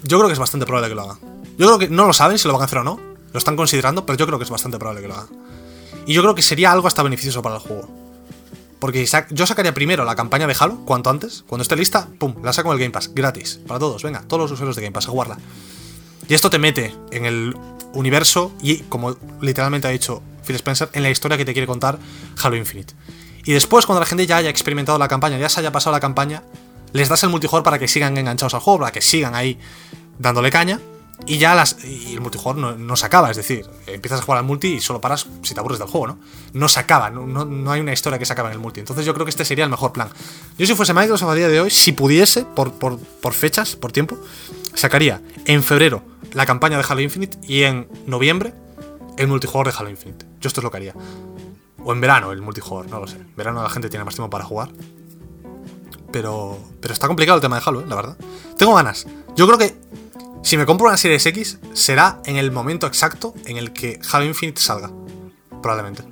[0.07, 1.19] Yo creo que es bastante probable que lo hagan.
[1.59, 3.01] Yo creo que no lo saben si lo van a hacer o no,
[3.33, 5.29] lo están considerando, pero yo creo que es bastante probable que lo hagan.
[6.07, 7.89] Y yo creo que sería algo hasta beneficioso para el juego.
[8.79, 12.53] Porque yo sacaría primero la campaña de Halo, cuanto antes, cuando esté lista, pum, la
[12.53, 15.09] saco en el Game Pass, gratis, para todos, venga, todos los usuarios de Game Pass
[15.09, 15.39] a jugarla.
[16.29, 17.57] Y esto te mete en el
[17.95, 21.99] universo y, como literalmente ha dicho Phil Spencer, en la historia que te quiere contar
[22.43, 22.95] Halo Infinite.
[23.45, 26.01] Y después, cuando la gente ya haya experimentado la campaña, ya se haya pasado la
[26.01, 26.43] campaña,
[26.97, 29.59] les das el multijugador para que sigan enganchados al juego, para que sigan ahí
[30.19, 30.81] dándole caña.
[31.27, 34.75] Y ya las, el multijugador no, se acaba, es decir, empiezas a jugar al multi
[34.75, 36.19] y solo paras si te aburres del juego, ¿no?
[36.53, 38.81] No se acaba, no, no, no, hay una historia que se acaba en el multi.
[38.81, 40.11] Entonces yo creo que este sería el mejor plan.
[40.59, 43.93] Yo si fuese Microsoft a día de hoy, si pudiese, por, por, por fechas, por
[43.93, 44.19] tiempo,
[44.75, 46.03] sacaría en febrero
[46.35, 48.53] la campaña de Halo Infinite y en noviembre
[49.17, 50.27] el multijugador de Halo Infinite.
[50.41, 50.95] Yo esto es lo que haría.
[51.83, 53.17] O en verano el multijugador, no lo sé.
[53.17, 54.69] En verano la gente tiene más tiempo para jugar.
[56.13, 57.85] Pero, pero está complicado el tema de Halo, ¿eh?
[57.89, 58.17] la verdad.
[58.57, 59.07] Tengo ganas.
[59.35, 59.77] Yo creo que
[60.43, 64.25] si me compro una Series X, será en el momento exacto en el que Halo
[64.25, 64.93] Infinite salga.
[65.61, 66.05] Probablemente.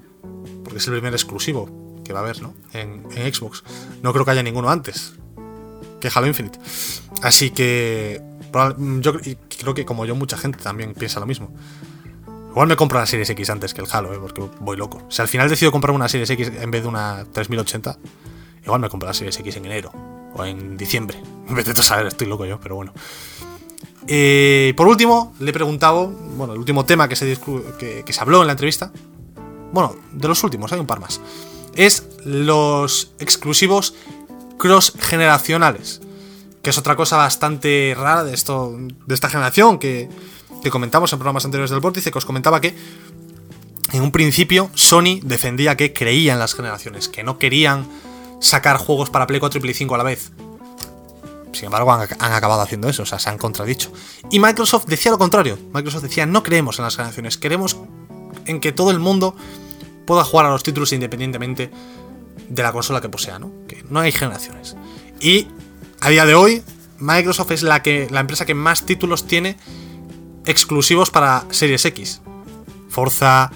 [0.65, 2.55] Porque es el primer exclusivo que va a haber, ¿no?
[2.73, 3.63] En, Xbox.
[4.03, 5.15] No creo que haya ninguno antes
[6.01, 6.59] que Halo Infinite.
[7.23, 8.21] Así que.
[9.01, 9.15] Yo
[9.59, 11.55] creo que como yo, mucha gente también piensa lo mismo.
[12.51, 14.19] Igual me compro la Series X antes que el Halo, ¿eh?
[14.21, 15.07] porque voy loco.
[15.11, 17.99] Si al final decido comprar una Series X en vez de una 3080,
[18.65, 19.93] igual me compro la X en enero
[20.35, 21.21] o en diciembre.
[21.49, 22.93] Vete a saber, estoy loco yo, pero bueno.
[24.07, 27.39] Eh, por último, le he preguntado, bueno, el último tema que se,
[27.79, 28.93] que, que se habló en la entrevista,
[29.73, 31.21] bueno, de los últimos, hay un par más,
[31.75, 33.95] es los exclusivos
[34.59, 36.01] cross-generacionales,
[36.63, 40.09] que es otra cosa bastante rara de, esto, de esta generación que,
[40.63, 42.75] que comentamos en programas anteriores del Vórtice, que os comentaba que
[43.93, 47.87] en un principio Sony defendía que creía en las generaciones, que no querían
[48.41, 50.33] sacar juegos para Play 4 y Play 5 a la vez.
[51.53, 53.93] Sin embargo, han, acabado haciendo eso, o sea, se han contradicho.
[54.31, 55.59] Y Microsoft decía lo contrario.
[55.73, 57.77] Microsoft decía, no creemos en las generaciones, queremos
[58.47, 59.37] en que todo el mundo
[60.07, 61.71] pueda jugar a los títulos independientemente
[62.49, 63.53] de la consola que posea, ¿no?
[63.69, 64.77] Que no hay generaciones.
[65.21, 65.47] Y
[66.01, 66.63] a día de hoy,
[66.99, 69.57] Microsoft es la, que, la empresa que más títulos tiene
[70.47, 72.21] exclusivos para Series X.
[72.89, 73.51] Forza,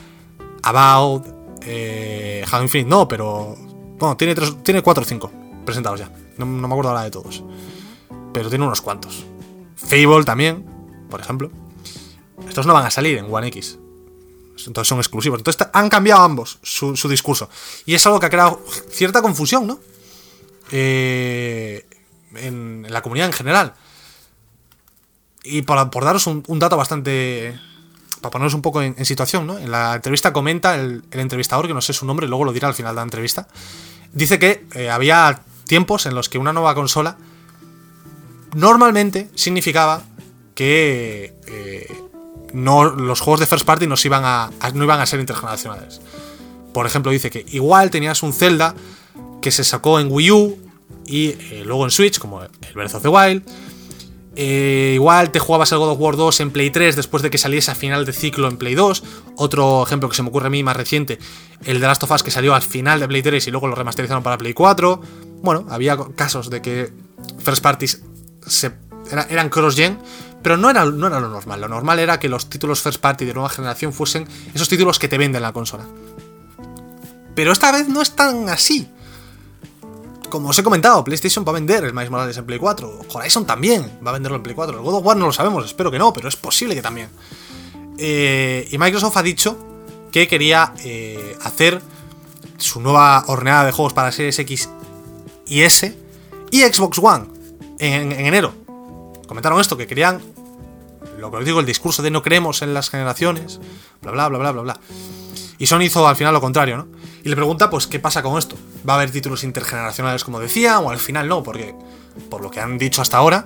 [0.62, 1.26] About,
[1.62, 3.56] eh, Halo Infinite no, pero...
[3.98, 5.32] Bueno, tiene, tres, tiene 4 o 5
[5.64, 6.10] presentados ya.
[6.38, 7.42] No, me acuerdo ahora de todos.
[8.32, 9.24] pero tiene unos cuantos.
[9.76, 10.64] Fable también,
[11.10, 11.50] por ejemplo.
[12.48, 13.78] Estos no van a salir en One X.
[14.66, 15.38] Entonces son exclusivos.
[15.38, 17.48] Entonces han cambiado ambos su, discurso.
[17.86, 19.80] Y es algo que ha creado cierta confusión, ¿no?
[20.70, 21.86] Eh,
[22.34, 23.74] en, la comunidad en general.
[25.44, 27.58] Y por, daros un, dato bastante.
[28.20, 29.58] Para poneros un poco en, situación, ¿no?
[29.58, 32.74] En la entrevista comenta el, entrevistador, que no sé su nombre, luego lo dirá al
[32.74, 33.48] final de la entrevista.
[34.12, 37.16] Dice que eh, había tiempos en los que una nueva consola
[38.54, 40.02] normalmente significaba
[40.54, 41.86] que eh,
[42.52, 46.00] no, los juegos de first party no iban a, no iban a ser intergeneracionales.
[46.72, 48.74] Por ejemplo, dice que igual tenías un Zelda
[49.40, 50.58] que se sacó en Wii U
[51.06, 53.42] y eh, luego en Switch, como el Breath of the Wild.
[54.40, 57.38] Eh, igual te jugabas el God of War 2 en Play 3 después de que
[57.38, 59.02] saliese a final de ciclo en Play 2.
[59.34, 61.18] Otro ejemplo que se me ocurre a mí más reciente,
[61.64, 63.74] el de Last of Us que salió al final de Play 3 y luego lo
[63.74, 65.00] remasterizaron para Play 4.
[65.42, 66.92] Bueno, había casos de que
[67.40, 68.04] first parties
[69.28, 69.98] eran cross-gen,
[70.40, 71.60] pero no era, no era lo normal.
[71.60, 75.08] Lo normal era que los títulos first party de nueva generación fuesen esos títulos que
[75.08, 75.84] te venden la consola.
[77.34, 78.88] Pero esta vez no es tan así.
[80.28, 83.00] Como os he comentado, PlayStation va a vender el Miles Morales en Play 4.
[83.12, 84.76] Horizon también va a venderlo en Play 4.
[84.76, 87.08] El God of War no lo sabemos, espero que no, pero es posible que también.
[87.98, 89.56] Eh, y Microsoft ha dicho
[90.12, 91.80] que quería eh, hacer
[92.58, 94.68] su nueva horneada de juegos para Series X
[95.46, 95.96] y S
[96.50, 97.26] y Xbox One
[97.78, 98.52] en enero
[99.28, 100.20] comentaron esto, que querían,
[101.18, 103.60] lo que os digo, el discurso de no creemos en las generaciones,
[104.02, 104.80] bla, bla, bla, bla, bla, bla.
[105.58, 106.88] Y Sony hizo al final lo contrario, ¿no?
[107.28, 108.56] Le pregunta, pues, ¿qué pasa con esto?
[108.88, 110.78] ¿Va a haber títulos intergeneracionales como decía?
[110.78, 111.74] O al final no, porque,
[112.30, 113.44] por lo que han dicho hasta ahora,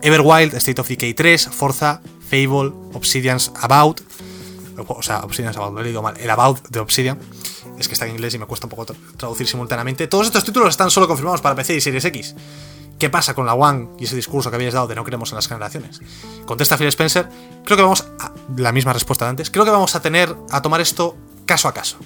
[0.00, 4.00] Everwild, State of Decay 3, Forza, Fable, Obsidian's About,
[4.78, 7.18] o sea, Obsidian's About, lo he leído mal, el About de Obsidian,
[7.78, 8.86] es que está en inglés y me cuesta un poco
[9.18, 10.06] traducir simultáneamente.
[10.06, 12.36] Todos estos títulos están solo confirmados para PC y Series X.
[12.98, 15.36] ¿Qué pasa con la One y ese discurso que habías dado de no queremos en
[15.36, 16.00] las generaciones?
[16.46, 17.28] Contesta Phil Spencer,
[17.66, 20.62] creo que vamos a, la misma respuesta de antes, creo que vamos a tener a
[20.62, 21.98] tomar esto caso a caso.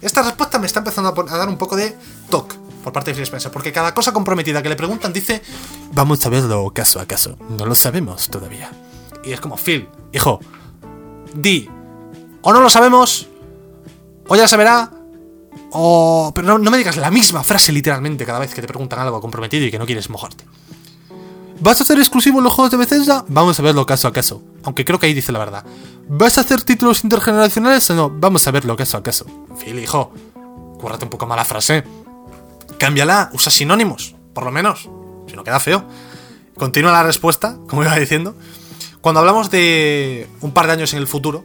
[0.00, 1.96] Esta respuesta me está empezando a, dar un poco de
[2.30, 5.42] toque por parte de Phil Spencer, porque cada cosa comprometida que le preguntan dice,
[5.92, 8.70] vamos a verlo caso a caso, no lo sabemos todavía.
[9.24, 10.38] Y es como, Phil, hijo,
[11.34, 11.68] di,
[12.42, 13.28] o no lo sabemos,
[14.28, 14.90] o ya se verá,
[15.72, 16.32] o...
[16.34, 19.66] Pero no, me digas la misma frase literalmente cada vez que te preguntan algo comprometido
[19.66, 20.44] y que no quieres mojarte.
[21.60, 23.24] ¿Vas a hacer exclusivo los juegos de Bethesda?
[23.28, 24.42] Vamos a verlo caso a caso.
[24.62, 25.64] Aunque creo que ahí dice la verdad.
[26.08, 28.10] ¿Vas a hacer títulos intergeneracionales o no?
[28.10, 29.26] Vamos a verlo caso a caso.
[29.58, 30.12] Phil, hijo,
[30.80, 31.84] cúrrate un poco más la frase.
[32.78, 34.88] Cámbiala, usa sinónimos, por lo menos.
[35.26, 35.84] Si no queda feo.
[36.56, 38.34] Continúa la respuesta, como iba diciendo.
[39.00, 41.44] Cuando hablamos de un par de años en el futuro,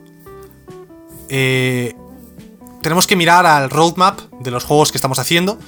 [1.30, 1.95] eh,
[2.82, 5.59] tenemos que mirar al roadmap de los juegos que estamos haciendo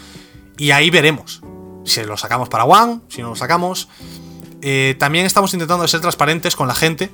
[0.58, 1.42] y ahí veremos
[1.86, 3.88] si lo sacamos para One, si no lo sacamos.
[4.62, 7.12] Eh, también estamos intentando ser transparentes con la gente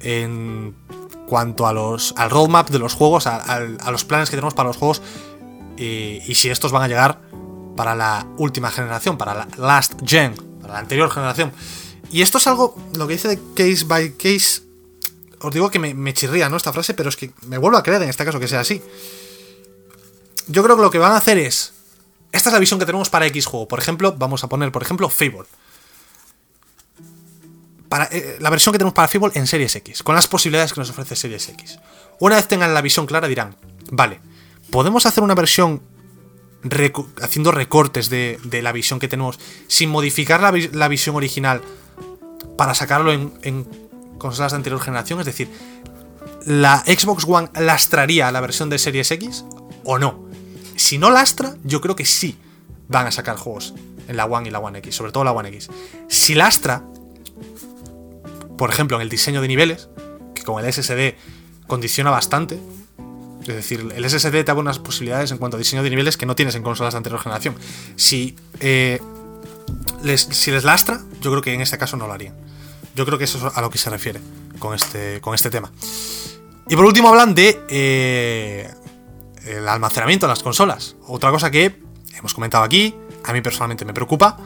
[0.00, 0.74] en
[1.34, 3.58] cuanto a los, al roadmap de los juegos, a,
[3.90, 5.02] los planes que tenemos para los juegos
[5.76, 7.22] y, si estos van a llegar
[7.76, 11.50] para la última generación, para la last gen, para la anterior generación.
[12.12, 14.62] Y esto es algo, lo que dice de case by case,
[15.40, 16.56] os digo que me, me chirría, ¿no?
[16.56, 18.80] Esta frase, pero es que me vuelvo a creer en este caso que sea así
[20.46, 21.72] yo creo que lo que van a hacer es.
[22.30, 23.66] Esta es la visión que tenemos para X juego.
[23.66, 25.46] Por ejemplo, vamos a poner, por ejemplo, Fable.
[27.88, 30.80] Para, eh, la versión que tenemos para Fable en Series X, con las posibilidades que
[30.80, 31.78] nos ofrece Series X.
[32.18, 33.56] Una vez tengan la visión clara, dirán:
[33.90, 34.20] Vale,
[34.70, 35.82] podemos hacer una versión
[37.20, 41.60] haciendo recortes de, la visión que tenemos sin modificar la, visión original
[42.56, 43.64] para sacarlo en, en
[44.18, 45.20] consolas de anterior generación.
[45.20, 45.50] Es decir,
[46.46, 49.44] ¿la Xbox One lastraría la versión de Series X
[49.84, 50.24] o no?
[50.76, 52.38] Si no lastra, yo creo que sí
[52.88, 53.74] van a sacar juegos
[54.08, 55.68] en la One y la One X, sobre todo la One X.
[56.08, 56.84] Si lastra,
[58.56, 59.88] por ejemplo, en el diseño de niveles,
[60.34, 61.14] que con el SSD
[61.66, 62.58] condiciona bastante,
[63.42, 66.24] es decir, el SSD te da unas posibilidades en cuanto a diseño de niveles que
[66.26, 67.54] no tienes en consolas de anterior generación.
[67.96, 69.00] Si, eh,
[70.02, 72.34] les, si les lastra, yo creo que en este caso no lo harían.
[72.94, 74.20] Yo creo que eso es a lo que se refiere
[74.58, 75.70] con este, con este tema.
[76.68, 78.72] Y por último hablan de eh,
[79.44, 80.96] el almacenamiento de las consolas.
[81.06, 81.82] Otra cosa que
[82.16, 82.94] hemos comentado aquí,
[83.24, 84.38] a mí personalmente me preocupa,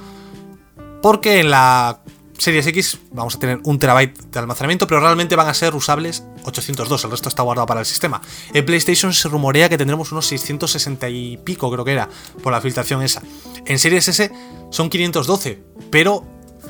[1.03, 2.01] porque en la
[2.39, 6.22] Series X vamos a tener un terabyte de almacenamiento, pero realmente van a ser usables
[6.45, 8.22] 802, el resto está guardado para el sistema.
[8.55, 12.09] En PlayStation se rumorea que tendremos unos 660 y pico, creo que era,
[12.43, 13.22] por la filtración esa.
[13.66, 14.30] En Series S
[14.70, 16.24] son 512, pero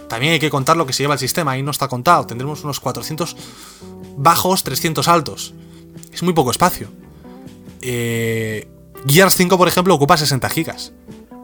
[0.09, 2.65] también hay que contar lo que se lleva el sistema, ahí no está contado, tendremos
[2.65, 3.37] unos 400
[4.17, 5.55] bajos, 300 altos.
[6.13, 6.89] Es muy poco espacio.
[7.83, 8.67] Eh,
[9.07, 10.93] Gears 5, por ejemplo, ocupa 60 gigas.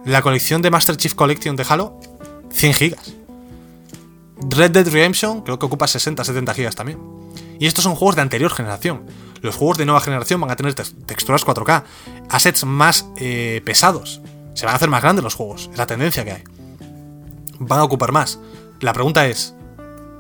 [0.07, 2.01] La colección de Master Chief Collection de Halo,
[2.51, 3.24] 100 gigas.
[4.37, 6.99] Red Dead Redemption creo que ocupa 60-70 gigas también.
[7.59, 9.07] Y estos son juegos de anterior generación.
[9.41, 11.85] Los juegos de nueva generación van a tener texturas 4K,
[12.31, 14.21] assets más eh, pesados.
[14.55, 16.45] Se van a hacer más grandes los juegos, es la tendencia que hay.
[17.59, 18.39] Van a ocupar más.
[18.81, 19.55] La pregunta es,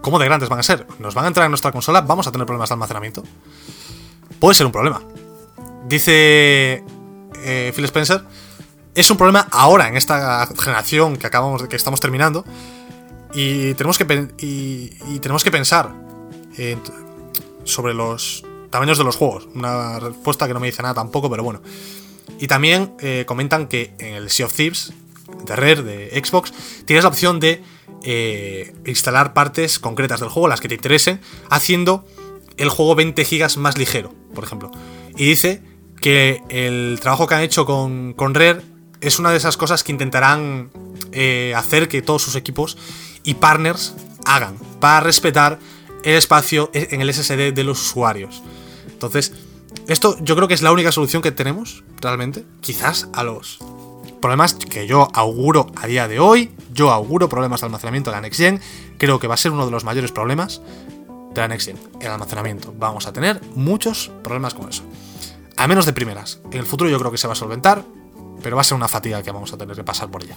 [0.03, 0.87] ¿cómo de grandes van a ser?
[0.99, 2.03] ¿Nos van a entrar en nuestra consola?
[2.03, 3.23] ¿Vamos a tener problemas de almacenamiento?
[4.39, 5.03] Puede ser un problema.
[5.87, 6.85] Dice
[7.45, 8.25] eh, Phil Spencer,
[8.95, 12.45] es un problema ahora, en esta generación que acabamos de que estamos terminando,
[13.35, 15.93] y tenemos que, y, tenemos que pensar
[17.65, 19.49] sobre los tamaños de los juegos.
[19.55, 21.61] Una respuesta que no me dice nada tampoco, pero bueno.
[22.39, 24.93] Y también eh, comentan que en el Sea of Thieves
[25.47, 26.53] de Rare, de Xbox,
[26.85, 27.63] tienes la opción de
[28.03, 31.21] eh, instalar partes concretas del juego, las que te interesen,
[31.51, 32.05] haciendo
[32.57, 34.71] el juego 20 GB más ligero, por ejemplo.
[35.17, 35.63] Y dice
[36.01, 38.61] que el trabajo que han hecho con, con Rare
[39.01, 40.71] es una de esas cosas que intentarán
[41.13, 42.77] eh, hacer que todos sus equipos
[43.25, 43.95] y partners
[44.27, 45.59] hagan para respetar
[46.05, 48.43] el espacio en el SSD de los usuarios.
[48.89, 49.33] Entonces,
[49.89, 52.45] esto yo creo que es la única solución que tenemos realmente.
[52.61, 53.59] Quizás a los
[54.21, 56.51] problemas que yo auguro a día de hoy.
[56.73, 58.61] Yo auguro problemas de almacenamiento de la Next Gen.
[58.97, 60.63] Creo que va a ser uno de los mayores problemas
[61.35, 62.73] de la Next Gen, el almacenamiento.
[62.79, 64.83] Vamos a tener muchos problemas con eso.
[65.57, 66.41] A menos de primeras.
[66.51, 67.85] En el futuro yo creo que se va a solventar,
[68.43, 70.37] pero va a ser una fatiga que vamos a tener que pasar por ella.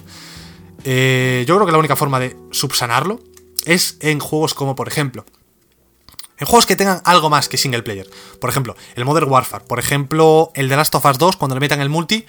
[0.84, 3.20] Eh, yo creo que la única forma de subsanarlo
[3.66, 5.26] es en juegos como, por ejemplo,
[6.38, 8.08] en juegos que tengan algo más que single player.
[8.40, 9.66] Por ejemplo, el Modern Warfare.
[9.66, 12.26] Por ejemplo, el The Last of Us 2, cuando le metan el multi,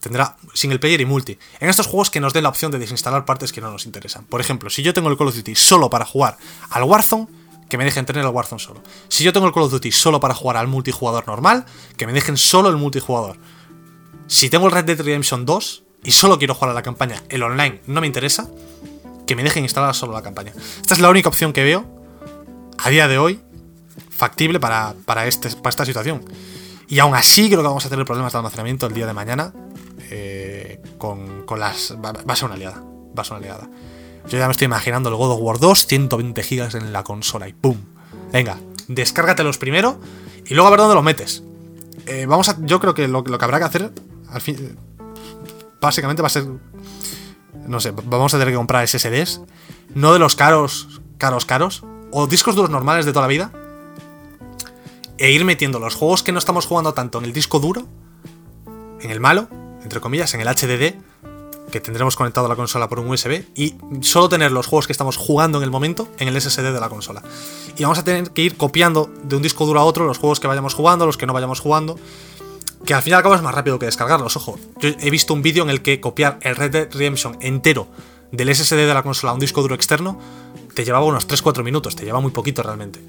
[0.00, 1.38] tendrá single player y multi.
[1.60, 4.24] En estos juegos que nos den la opción de desinstalar partes que no nos interesan.
[4.24, 6.36] Por ejemplo, si yo tengo el Call of Duty solo para jugar
[6.70, 7.28] al Warzone,
[7.68, 8.82] que me dejen tener el Warzone solo.
[9.08, 11.64] Si yo tengo el Call of Duty solo para jugar al multijugador normal,
[11.96, 13.38] que me dejen solo el multijugador.
[14.26, 17.42] Si tengo el Red Dead Redemption 2, y solo quiero jugar a la campaña, el
[17.42, 18.48] online no me interesa,
[19.26, 20.52] que me dejen instalar solo la campaña.
[20.80, 21.86] Esta es la única opción que veo
[22.78, 23.40] a día de hoy
[24.10, 26.24] factible para, para, este, para esta situación.
[26.88, 29.52] Y aún así creo que vamos a tener problemas de almacenamiento el día de mañana
[30.10, 31.96] eh, con, con, las...
[32.04, 32.82] Va, a ser una liada.
[33.16, 33.68] Va a ser una liada.
[34.28, 37.48] Yo ya me estoy imaginando el God of War 2, 120 gigas en la consola
[37.48, 37.76] y ¡pum!
[38.32, 39.98] Venga, descárgatelos primero
[40.46, 41.42] y luego a ver dónde los metes.
[42.06, 43.92] Eh, vamos a, yo creo que lo, lo que habrá que hacer
[44.28, 44.76] al fin,
[45.82, 46.46] básicamente va a ser.
[47.66, 49.42] No sé, vamos a tener que comprar SSDs.
[49.94, 51.84] No de los caros, caros, caros.
[52.10, 53.52] O discos duros normales de toda la vida.
[55.18, 57.86] E ir metiendo los juegos que no estamos jugando tanto en el disco duro.
[59.00, 59.48] En el malo,
[59.82, 61.02] entre comillas, en el HDD.
[61.70, 63.44] Que tendremos conectado a la consola por un USB.
[63.54, 66.80] Y solo tener los juegos que estamos jugando en el momento en el SSD de
[66.80, 67.22] la consola.
[67.76, 70.38] Y vamos a tener que ir copiando de un disco duro a otro los juegos
[70.38, 71.98] que vayamos jugando, los que no vayamos jugando
[72.84, 74.58] que al fin y al cabo es más rápido que descargarlos, ojo.
[74.80, 77.88] Yo he visto un vídeo en el que copiar el Red Dead Redemption entero
[78.32, 80.18] del SSD de la consola a un disco duro externo
[80.74, 83.00] te llevaba unos 3-4 minutos, te lleva muy poquito realmente.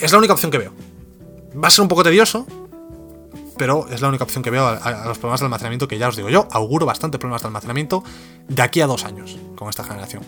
[0.00, 0.72] Es la única opción que veo.
[1.62, 2.46] Va a ser un poco tedioso,
[3.56, 6.16] pero es la única opción que veo a, los problemas de almacenamiento que ya os
[6.16, 6.46] digo yo.
[6.52, 8.04] Auguro bastante problemas de almacenamiento
[8.48, 10.22] de aquí a dos años con esta generación.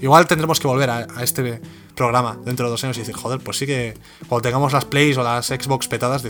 [0.00, 1.60] Igual tendremos que volver a, este
[1.94, 3.94] programa dentro de dos años y decir, joder, pues sí que
[4.28, 6.22] cuando tengamos las Plays o las Xbox petadas,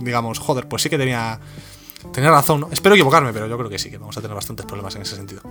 [0.00, 1.38] digamos, joder, pues sí que tenía,
[2.12, 2.66] tenía razón.
[2.70, 5.16] Espero equivocarme, pero yo creo que sí, que vamos a tener bastantes problemas en ese
[5.16, 5.42] sentido.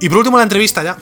[0.00, 0.96] Y por último, la entrevista ya.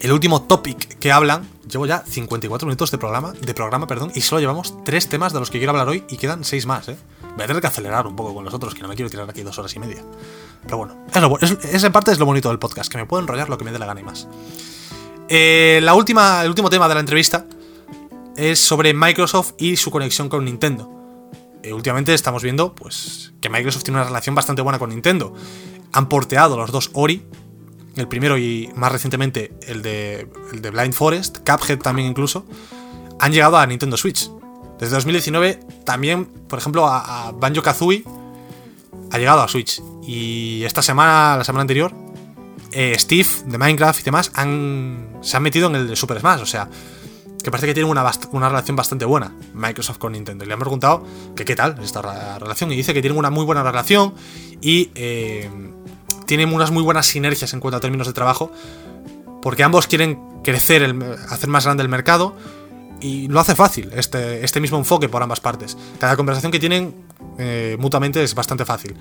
[0.00, 4.20] El último topic que hablan, llevo ya 54 minutos de programa, de programa, perdón, y
[4.20, 6.96] solo llevamos tres temas de los que quiero hablar hoy y quedan seis más, ¿eh?
[7.34, 9.28] Voy a tener que acelerar un poco con los otros, que no me quiero tirar
[9.28, 10.02] aquí dos horas y media.
[10.64, 10.96] Pero bueno,
[11.62, 13.78] esa parte es lo bonito del podcast, que me puedo enrollar lo que me dé
[13.78, 14.28] la gana y más.
[15.28, 17.46] Eh, la última, el último tema de la entrevista
[18.36, 20.90] es sobre Microsoft y su conexión con Nintendo.
[21.62, 25.34] Eh, últimamente estamos viendo pues, que Microsoft tiene una relación bastante buena con Nintendo.
[25.92, 27.22] Han porteado los dos Ori,
[27.96, 32.46] el primero y más recientemente el de, el de Blind Forest, Cuphead también incluso,
[33.18, 34.30] han llegado a Nintendo Switch.
[34.78, 38.04] Desde 2019 también, por ejemplo, a, Banjo Kazooie
[39.10, 39.82] ha llegado a Switch.
[40.06, 41.92] Y esta semana, la semana anterior,
[42.72, 46.40] eh, Steve de Minecraft y demás han, se han metido en el de Super Smash.
[46.40, 46.68] O sea,
[47.42, 50.44] que parece que tienen una, una relación bastante buena Microsoft con Nintendo.
[50.44, 53.62] Le han preguntado que qué tal esta relación y dice que tienen una muy buena
[53.62, 54.14] relación
[54.60, 55.48] y eh,
[56.30, 58.52] tienen unas muy buenas sinergias en cuanto a términos de trabajo
[59.42, 60.94] porque ambos quieren crecer,
[61.28, 62.36] hacer más grande el mercado
[63.00, 65.76] y lo hace fácil, este, este mismo enfoque por ambas partes.
[65.98, 66.94] Cada conversación que tienen
[67.36, 68.94] eh, mutuamente es bastante fácil.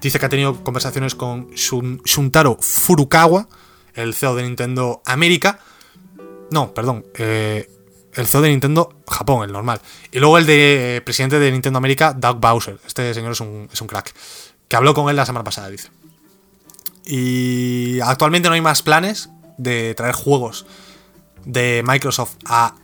[0.00, 3.46] Dice que ha tenido conversaciones con Shuntaro Furukawa,
[3.94, 5.60] el CEO de Nintendo América.
[6.50, 7.70] No, perdón, eh,
[8.14, 9.80] el CEO de Nintendo Japón, el normal.
[10.10, 12.80] Y luego el de presidente de Nintendo América, Doug Bowser.
[12.84, 14.12] Este señor es un, es un crack.
[14.66, 15.90] Que habló con él la semana pasada, dice.
[17.04, 19.28] Y actualmente no hay más planes
[19.58, 20.66] de traer juegos
[21.44, 22.76] de Microsoft a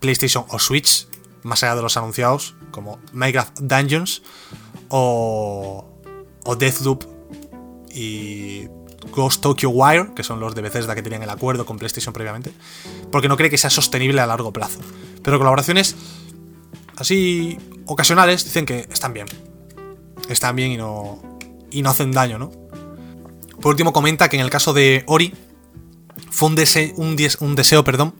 [0.00, 1.06] PlayStation o Switch,
[1.42, 4.22] más allá de los anunciados, como Minecraft Dungeons
[4.88, 5.88] o,
[6.44, 7.04] o Deathloop
[7.90, 8.66] y
[9.12, 12.52] Ghost Tokyo Wire, que son los de Bethesda que tenían el acuerdo con PlayStation previamente,
[13.10, 14.80] porque no cree que sea sostenible a largo plazo.
[15.22, 15.96] Pero colaboraciones
[16.96, 19.26] así ocasionales dicen que están bien.
[20.28, 21.22] Están bien y no,
[21.70, 22.50] y no hacen daño, ¿no?
[23.60, 25.34] Por último comenta que en el caso de Ori
[26.30, 28.14] fue un, un deseo perdón,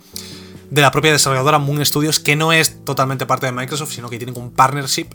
[0.71, 4.19] de la propia desarrolladora Moon Studios, que no es totalmente parte de Microsoft, sino que
[4.19, 5.07] tienen un partnership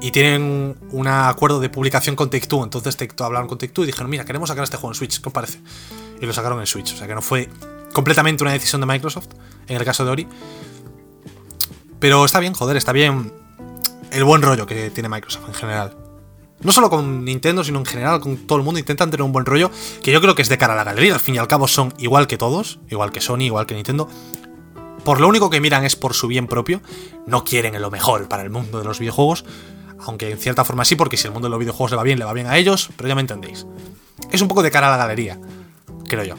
[0.00, 2.64] y tienen un acuerdo de publicación con Take-Two.
[2.64, 5.28] Entonces Take-Two hablaron con Take-Two y dijeron, mira, queremos sacar este juego en Switch, ¿qué
[5.28, 5.60] os parece?
[6.20, 7.48] Y lo sacaron en Switch, o sea que no fue
[7.92, 9.28] completamente una decisión de Microsoft,
[9.66, 10.28] en el caso de Ori.
[11.98, 13.32] Pero está bien, joder, está bien
[14.12, 15.96] el buen rollo que tiene Microsoft en general.
[16.60, 19.46] No solo con Nintendo, sino en general con todo el mundo intentan tener un buen
[19.46, 19.70] rollo,
[20.02, 21.14] que yo creo que es de cara a la galería.
[21.14, 24.08] Al fin y al cabo son igual que todos, igual que Sony, igual que Nintendo.
[25.04, 26.80] Por lo único que miran es por su bien propio.
[27.26, 29.44] No quieren lo mejor para el mundo de los videojuegos.
[30.00, 32.18] Aunque en cierta forma sí, porque si el mundo de los videojuegos le va bien,
[32.18, 33.66] le va bien a ellos, pero ya me entendéis.
[34.30, 35.38] Es un poco de cara a la galería,
[36.08, 36.34] creo yo.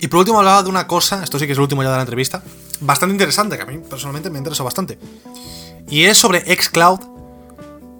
[0.00, 1.96] Y por último hablaba de una cosa, esto sí que es el último ya de
[1.96, 2.42] la entrevista,
[2.80, 4.98] bastante interesante, que a mí personalmente me interesa bastante.
[5.88, 7.17] Y es sobre xCloud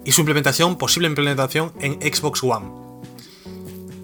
[0.09, 2.71] y su implementación, posible implementación en Xbox One.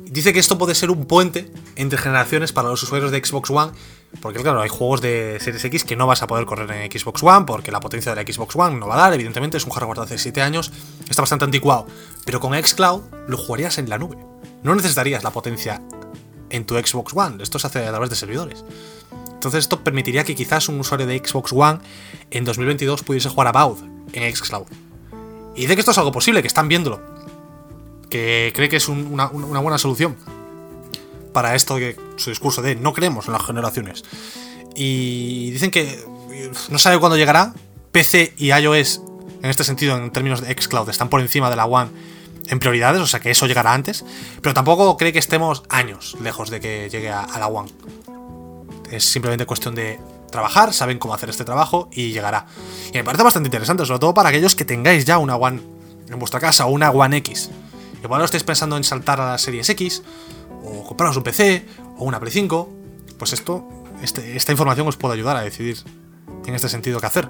[0.04, 3.72] Dice que esto puede ser un puente entre generaciones para los usuarios de Xbox One,
[4.20, 7.22] porque claro, hay juegos de Series X que no vas a poder correr en Xbox
[7.22, 9.72] One, porque la potencia de la Xbox One no va a dar, evidentemente es un
[9.72, 10.72] hardware de hace 7 años,
[11.08, 11.86] está bastante anticuado,
[12.26, 14.18] pero con xCloud lo jugarías en la nube.
[14.62, 15.80] No necesitarías la potencia
[16.50, 18.62] en tu Xbox One, esto se hace a través de servidores.
[19.32, 21.78] Entonces esto permitiría que quizás un usuario de Xbox One
[22.30, 23.78] en 2022 pudiese jugar a Baud
[24.12, 24.66] en Xcloud.
[25.54, 27.00] Y dice que esto es algo posible, que están viéndolo.
[28.10, 30.16] Que cree que es una, buena solución
[31.32, 34.04] para esto que su discurso de no creemos en las generaciones.
[34.74, 36.04] Y dicen que
[36.70, 37.54] no sabe cuándo llegará.
[37.92, 39.00] PC y iOS,
[39.42, 41.90] en este sentido, en términos de Xcloud, están por encima de la One
[42.48, 44.04] en prioridades, o sea que eso llegará antes.
[44.42, 47.70] Pero tampoco cree que estemos años lejos de que llegue a la One.
[48.90, 49.98] Es simplemente cuestión de
[50.34, 52.46] trabajar, saben cómo hacer este trabajo y llegará.
[52.92, 55.60] Y me parece bastante interesante, sobre todo para aquellos que tengáis ya una One
[56.08, 57.50] en vuestra casa o una One X.
[58.02, 60.02] Igual no estáis pensando en saltar a las series X,
[60.64, 61.66] o compraros un PC,
[61.96, 62.68] o una Play 5.
[63.16, 63.66] Pues esto,
[64.02, 65.78] este, esta información os puede ayudar a decidir
[66.44, 67.28] en este sentido qué hacer.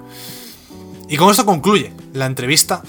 [1.07, 2.81] Y con esto concluye la entrevista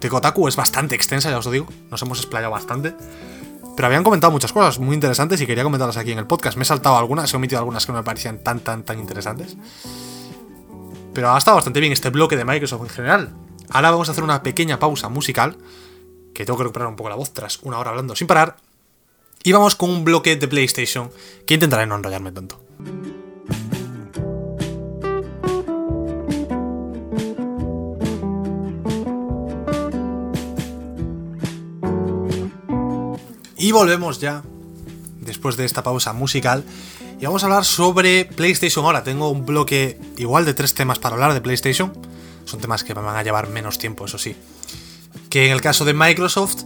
[0.00, 0.46] de Kotaku.
[0.46, 1.66] Es bastante extensa, ya os lo digo.
[1.90, 2.94] Nos hemos explayado bastante.
[3.76, 6.56] Pero habían comentado muchas cosas muy interesantes y quería comentarlas aquí en el podcast.
[6.56, 9.56] Me he saltado algunas, he omitido algunas que no me parecían tan, tan, tan interesantes.
[11.12, 13.30] Pero ha estado bastante bien este bloque de Microsoft en general.
[13.70, 15.56] Ahora vamos a hacer una pequeña pausa musical,
[16.34, 18.56] que tengo que recuperar un poco la voz tras una hora hablando sin parar.
[19.42, 21.10] Y vamos con un bloque de PlayStation
[21.46, 22.60] que intentaré no enrollarme tanto.
[33.64, 34.42] Y volvemos ya,
[35.22, 36.64] después de esta pausa musical,
[37.18, 39.02] y vamos a hablar sobre PlayStation ahora.
[39.02, 41.90] Tengo un bloque igual de tres temas para hablar de PlayStation.
[42.44, 44.36] Son temas que me van a llevar menos tiempo, eso sí.
[45.30, 46.64] Que en el caso de Microsoft.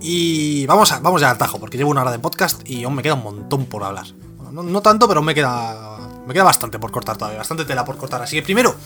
[0.00, 2.94] Y vamos, a, vamos ya al tajo, porque llevo una hora de podcast y aún
[2.94, 4.06] me queda un montón por hablar.
[4.52, 8.22] no, tanto, pero me queda, me queda bastante por cortar todavía, bastante tela por cortar.
[8.22, 8.76] Así que primero,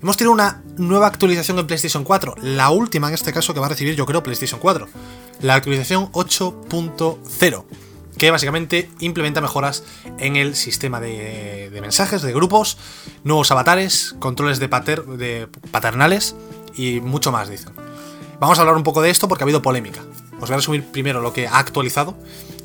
[0.00, 2.36] hemos tenido una nueva actualización en PlayStation 4.
[2.40, 4.88] La última en este caso que va a recibir, yo creo, PlayStation 4
[5.42, 7.64] la actualización 8.0,
[8.16, 9.84] que básicamente implementa mejoras
[10.18, 12.78] en el sistema de, mensajes, de grupos,
[13.24, 16.36] nuevos avatares, controles de, paternales
[16.74, 17.72] y mucho más, dicen.
[18.40, 20.00] Vamos a hablar un poco de esto porque ha habido polémica.
[20.40, 22.16] Os voy a resumir primero lo que ha actualizado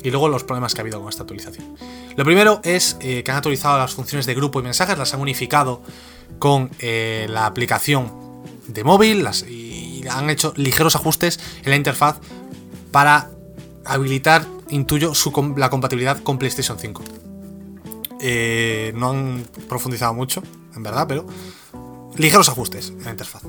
[0.02, 1.76] y luego los problemas que ha habido con esta actualización.
[2.16, 5.20] Lo primero es eh, que han actualizado las funciones de grupo y mensajes, las han
[5.20, 5.82] unificado
[6.38, 8.12] con eh, la aplicación
[8.66, 12.18] de móvil y han hecho ligeros ajustes en la interfaz
[12.90, 13.30] para
[13.84, 15.12] habilitar, intuyo,
[15.56, 17.02] la compatibilidad con PlayStation 5.
[18.20, 20.42] Eh, no han profundizado mucho,
[20.74, 21.26] en verdad, pero
[22.16, 23.42] ligeros ajustes en la interfaz.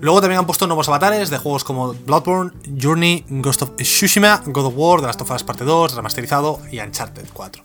[0.00, 4.66] Luego también han puesto nuevos avatares de juegos como Bloodborne, Journey, Ghost of Tsushima, God
[4.66, 7.62] of War, The Last of Us Parte 2, remasterizado y Uncharted 4.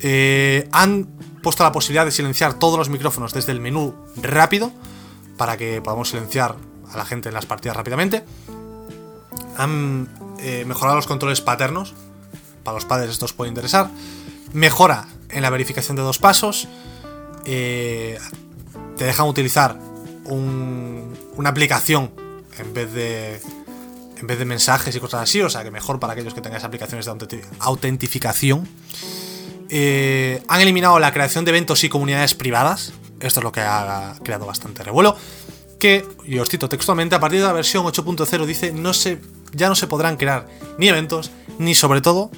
[0.00, 1.06] Eh, han
[1.42, 4.72] puesto la posibilidad de silenciar todos los micrófonos desde el menú rápido
[5.38, 6.56] para que podamos silenciar
[6.92, 8.24] a la gente en las partidas rápidamente
[9.56, 11.94] han eh, mejorado los controles paternos.
[12.64, 13.90] Para los padres esto os puede interesar.
[14.52, 16.68] Mejora en la verificación de dos pasos.
[17.44, 18.18] Eh,
[18.96, 19.78] te dejan utilizar
[20.24, 22.12] una aplicación
[22.58, 23.40] en vez de
[24.22, 26.62] en vez de mensajes y cosas así, o sea que mejor para aquellos que tengáis
[26.62, 28.68] aplicaciones de autentificación.
[29.68, 32.92] Eh, han eliminado la creación de eventos y comunidades privadas.
[33.18, 35.16] Esto es lo que ha creado bastante revuelo.
[35.82, 39.18] Que, y os cito textualmente, a partir de la versión 8.0 dice, no se,
[39.50, 40.46] ya no se podrán crear
[40.78, 42.30] ni eventos, ni sobre todo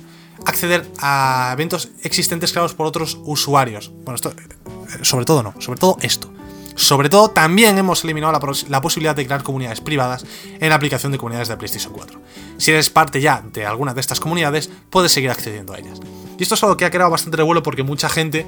[0.46, 3.90] acceder a eventos existentes creados por otros usuarios.
[3.96, 6.32] Bueno, esto, eh, sobre todo no, sobre todo esto.
[6.74, 10.24] Sobre todo, también hemos eliminado la, posibilidad de crear comunidades privadas
[10.58, 12.18] en la aplicación de comunidades de PlayStation 4.
[12.56, 16.00] Si eres parte ya de alguna de estas comunidades, puedes seguir accediendo a ellas.
[16.38, 18.46] Y esto es algo que ha creado bastante revuelo porque mucha gente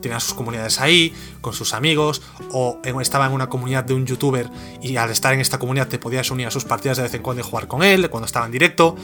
[0.00, 2.22] tenía sus comunidades ahí, con sus amigos,
[2.52, 4.50] o estaba en una comunidad de un youtuber
[4.82, 7.22] y al estar en esta comunidad te podías unir a sus partidas de vez en
[7.22, 8.96] cuando y jugar con él, cuando estaba en directo.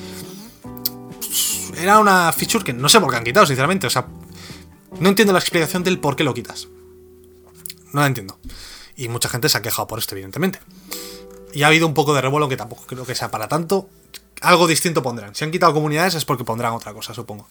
[1.76, 3.86] Era una feature que no sé por qué han quitado, sinceramente.
[3.86, 4.06] O sea,
[5.00, 6.68] no entiendo la explicación del por qué lo quitas.
[7.92, 8.38] No la entiendo.
[8.96, 10.60] Y mucha gente se ha quejado por esto, evidentemente.
[11.54, 13.88] Y ha habido un poco de revuelo que tampoco creo que sea para tanto.
[14.40, 15.34] Algo distinto pondrán.
[15.34, 17.48] Si han quitado comunidades es porque pondrán otra cosa, supongo.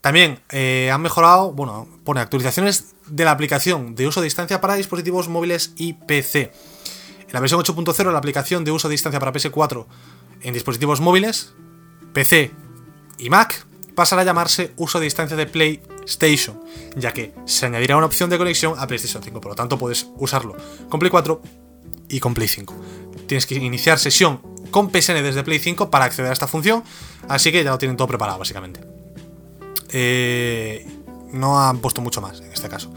[0.00, 4.74] También eh, han mejorado, bueno, pone actualizaciones de la aplicación de uso a distancia para
[4.74, 6.52] dispositivos móviles y PC.
[7.20, 9.86] En la versión 8.0 la aplicación de uso a distancia para PS4
[10.42, 11.54] en dispositivos móviles,
[12.12, 12.52] PC
[13.18, 16.60] y Mac pasará a llamarse uso a distancia de PlayStation,
[16.94, 20.06] ya que se añadirá una opción de conexión a PlayStation 5, por lo tanto puedes
[20.16, 20.56] usarlo
[20.88, 21.42] con Play 4
[22.08, 22.74] y con Play 5.
[23.26, 24.40] Tienes que iniciar sesión
[24.70, 26.84] con PSN desde Play 5 para acceder a esta función,
[27.28, 28.97] así que ya lo tienen todo preparado básicamente.
[29.90, 30.86] Eh,
[31.32, 32.92] no han puesto mucho más en este caso.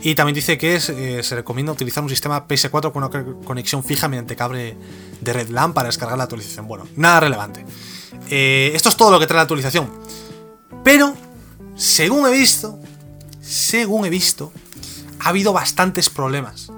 [0.00, 4.08] Y también dice que eh, se recomienda utilizar un sistema PS4 con una conexión fija
[4.08, 4.76] mediante cable
[5.20, 6.66] de Red LAN para descargar la actualización.
[6.66, 7.64] Bueno, nada relevante.
[8.28, 9.90] Eh, esto es todo lo que trae la actualización.
[10.82, 11.14] Pero,
[11.76, 12.78] según he visto,
[13.40, 14.52] según he visto,
[15.20, 16.72] ha habido bastantes problemas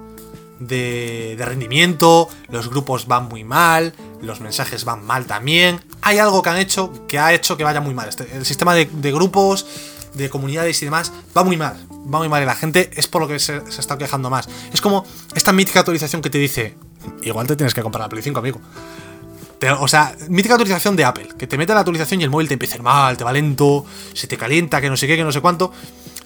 [0.58, 3.94] de, rendimiento, los grupos van muy mal,
[4.24, 5.80] los mensajes van mal también.
[6.02, 8.08] Hay algo que han hecho que ha hecho que vaya muy mal.
[8.08, 9.66] Este, el sistema de, grupos,
[10.14, 11.76] de comunidades y demás va muy mal.
[12.12, 14.48] Va muy mal y la gente es por lo que se, se está quejando más.
[14.72, 15.04] Es como
[15.34, 16.74] esta mítica actualización que te dice,
[17.22, 18.60] igual te tienes que comprar la Play 5, amigo
[19.80, 22.54] o sea, mítica actualización de Apple, que te mete la actualización y el móvil te
[22.54, 25.24] empieza a ir mal, te va lento, se te calienta, que no sé qué, que
[25.24, 25.72] no sé cuánto.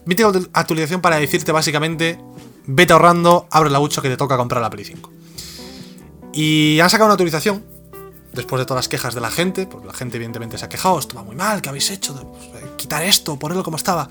[0.05, 2.19] Mítica actualización para decirte básicamente,
[2.67, 5.13] vete ahorrando, abre la bucha que te toca comprar la Play 5.
[6.33, 7.65] Y han sacado una actualización,
[8.33, 10.99] después de todas las quejas de la gente, porque la gente evidentemente se ha quejado,
[10.99, 12.15] esto va muy mal, ¿qué habéis hecho?
[12.15, 14.09] Pues, eh, quitar esto, ponerlo como estaba.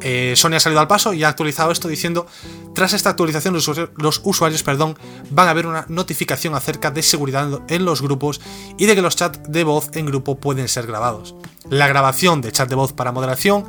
[0.00, 2.26] Eh, Sony ha salido al paso y ha actualizado esto diciendo,
[2.74, 4.98] tras esta actualización los usuarios, perdón,
[5.30, 8.40] van a ver una notificación acerca de seguridad en los grupos
[8.78, 11.34] y de que los chats de voz en grupo pueden ser grabados.
[11.70, 13.64] La grabación de chat de voz para moderación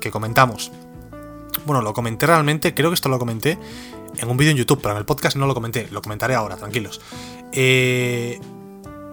[0.00, 0.72] que comentamos.
[1.66, 3.58] Bueno, lo comenté realmente, creo que esto lo comenté
[4.16, 6.56] en un vídeo en YouTube, pero en el podcast no lo comenté, lo comentaré ahora,
[6.56, 7.00] tranquilos.
[7.52, 8.40] Eh,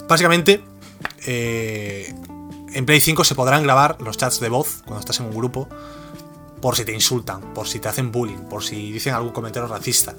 [0.07, 0.63] básicamente,
[1.25, 2.13] eh,
[2.73, 5.67] en Play 5 se podrán grabar los chats de voz cuando estás en un grupo
[6.61, 10.15] por si te insultan, por si te hacen bullying, por si dicen algún comentario racista.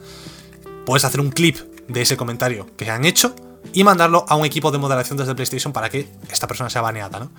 [0.87, 1.59] Puedes hacer un clip
[1.89, 3.35] de ese comentario que han hecho
[3.73, 7.19] y mandarlo a un equipo de moderación desde PlayStation para que esta persona sea baneada,
[7.19, 7.31] ¿no?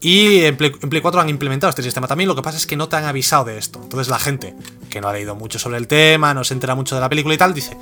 [0.00, 2.88] Y en Play, 4 han implementado este sistema también, lo que pasa es que no
[2.88, 3.80] te han avisado de esto.
[3.82, 4.54] Entonces la gente
[4.90, 7.34] que no ha leído mucho sobre el tema, no se entera mucho de la película
[7.34, 7.76] y tal, dice,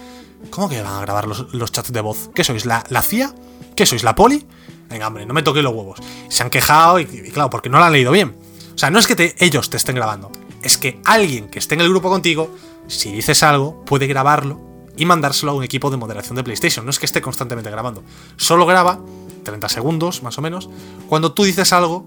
[0.49, 2.31] ¿cómo que van a grabar los, chats de voz?
[2.35, 2.64] ¿Qué sois?
[2.64, 3.35] ¿La, ¿La CIA?
[3.77, 4.03] ¿Qué sois?
[4.03, 4.45] ¿La poli?
[4.89, 6.01] Venga, hombre, no me toqué los huevos.
[6.29, 8.37] Se han quejado y, y claro, porque no lo han leído bien.
[8.74, 10.31] O sea, no es que ellos te estén grabando,
[10.62, 12.55] es que alguien que esté en el grupo contigo,
[12.89, 14.61] si dices algo, puede grabarlo
[14.97, 16.85] y mandárselo a un equipo de moderación de PlayStation.
[16.85, 18.03] No es que esté constantemente grabando,
[18.37, 19.01] solo graba
[19.45, 20.68] 30 segundos más o menos.
[21.09, 22.07] Cuando tú dices algo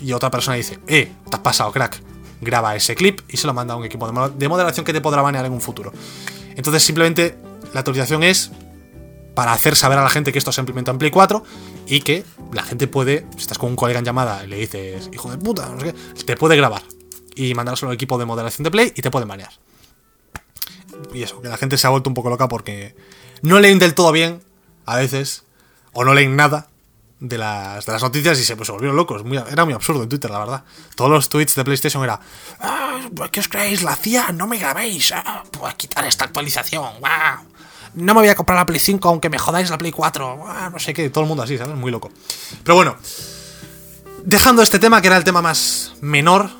[0.00, 2.02] y otra persona dice, eh, te has pasado, crack,
[2.40, 5.22] graba ese clip y se lo manda a un equipo de moderación que te podrá
[5.22, 5.92] banear en un futuro.
[6.56, 7.38] Entonces simplemente
[7.72, 8.50] la autorización es
[9.34, 11.42] para hacer saber a la gente que esto se implementa en Play 4
[11.86, 15.08] y que la gente puede, si estás con un colega en llamada y le dices,
[15.12, 16.82] hijo de puta, no sé qué, te puede grabar
[17.34, 19.52] y mandárselo al equipo de moderación de Play y te pueden banear.
[21.14, 22.94] Y eso, que la gente se ha vuelto un poco loca porque
[23.40, 24.42] no leen del todo bien,
[24.84, 25.44] a veces,
[25.92, 26.68] o no leen nada
[27.18, 29.22] de las, de las noticias y se, pues, volvieron locos.
[29.50, 30.64] era muy absurdo en Twitter, la verdad.
[30.94, 32.20] Todos los tweets de PlayStation era,
[32.60, 33.82] ah, ¿qué os creéis?
[33.82, 37.52] La CIA, no me grabéis, ah, pues quitar esta actualización, wow
[37.94, 40.44] no me voy a comprar la Play 5 aunque me jodáis la Play 4.
[40.46, 41.76] Ah, no sé qué, todo el mundo así, ¿sabes?
[41.76, 42.10] Muy loco.
[42.62, 42.96] Pero bueno,
[44.24, 46.50] dejando este tema que era el tema más menor,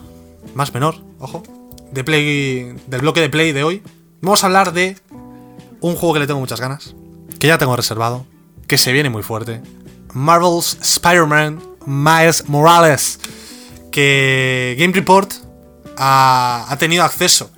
[0.55, 1.43] más menor, ojo,
[1.91, 3.83] de Play, del bloque de Play de hoy,
[4.21, 4.99] vamos a hablar de
[5.81, 6.95] un juego que le tengo muchas ganas,
[7.39, 8.27] que ya tengo reservado,
[8.67, 9.63] que se viene muy fuerte.
[10.15, 13.19] Marvel's Spider-Man Miles Morales,
[13.91, 15.33] que Game Report
[15.97, 17.51] ha, ha tenido acceso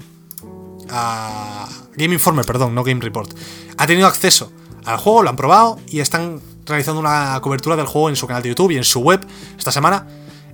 [0.91, 3.31] a Game Informer, perdón, no Game Report
[3.77, 4.53] ha tenido acceso
[4.85, 8.43] al juego, lo han probado y están realizando una cobertura del juego en su canal
[8.43, 9.25] de YouTube y en su web
[9.59, 10.07] esta semana.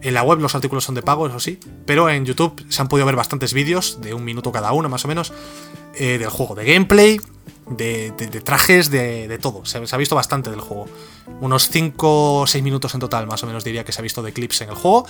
[0.02, 2.88] En la web los artículos son de pago, eso sí, pero en YouTube se han
[2.88, 5.32] podido ver bastantes vídeos de un minuto cada uno, más o menos,
[5.94, 7.20] eh, del juego, de gameplay,
[7.70, 9.64] de, trajes, de, todo.
[9.64, 10.86] Se, ha visto bastante del juego.
[11.40, 14.22] Unos 5 o 6 minutos en total, más o menos diría que se ha visto
[14.22, 15.06] de clips en el juego.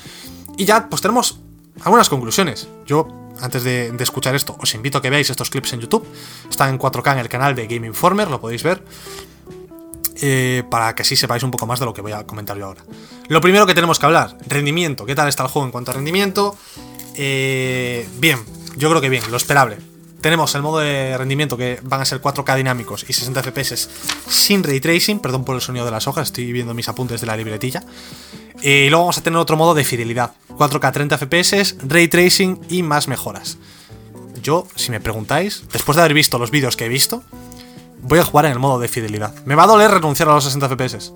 [0.56, 1.38] Y ya, pues tenemos
[1.82, 2.68] algunas conclusiones.
[2.86, 3.08] Yo,
[3.40, 6.06] antes de, escuchar esto, os invito a que veáis estos clips en YouTube.
[6.48, 8.82] Están en 4K en el canal de Game Informer, lo podéis ver.
[10.22, 12.66] Eh, para que así sepáis un poco más de lo que voy a comentar yo
[12.66, 12.84] ahora.
[13.28, 15.06] Lo primero que tenemos que hablar, rendimiento.
[15.06, 16.56] ¿Qué tal está el juego en cuanto a rendimiento?
[17.14, 18.44] Eh, bien,
[18.76, 19.89] yo creo que bien, lo esperable.
[20.20, 23.88] Tenemos el modo de rendimiento que van a ser 4K dinámicos y 60 FPS
[24.28, 27.26] sin ray tracing, perdón por el sonido de las hojas, estoy viendo mis apuntes de
[27.26, 27.82] la libretilla.
[28.62, 32.82] Y luego vamos a tener otro modo de fidelidad, 4K 30 FPS, ray tracing y
[32.82, 33.56] más mejoras.
[34.42, 37.22] Yo, si me preguntáis, después de haber visto los vídeos que he visto,
[38.02, 39.34] voy a jugar en el modo de fidelidad.
[39.46, 41.12] Me va a doler renunciar a los 60 FPS.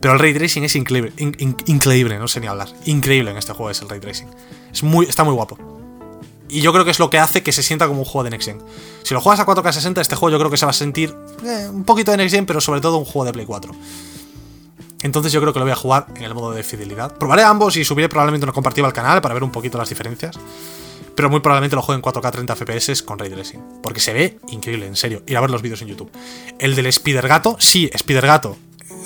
[0.00, 2.68] Pero el ray tracing es increíble, increíble, no sé ni hablar.
[2.84, 4.28] Increíble en este juego es el ray tracing.
[5.08, 5.85] Está muy guapo.
[6.48, 8.30] Y yo creo que es lo que hace que se sienta como un juego de
[8.30, 8.58] Next Gen.
[9.02, 11.68] Si lo juegas a 4K60, este juego yo creo que se va a sentir eh,
[11.70, 13.72] un poquito de Next Gen, pero sobre todo un juego de Play 4.
[15.02, 17.16] Entonces yo creo que lo voy a jugar en el modo de fidelidad.
[17.16, 20.38] Probaré ambos y subiré probablemente una compartida al canal para ver un poquito las diferencias
[21.16, 24.38] pero muy probablemente lo juegue en 4K 30 FPS con ray tracing, porque se ve
[24.48, 25.22] increíble, en serio.
[25.26, 26.10] Ir a ver los vídeos en YouTube.
[26.58, 28.56] El del Spider Gato, sí, Spider Gato.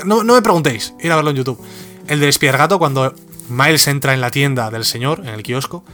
[0.05, 1.61] No, no me preguntéis, ir a verlo en YouTube.
[2.09, 3.15] El del Spider Gato, cuando
[3.49, 5.85] Miles entra en la tienda del señor, en el kiosco,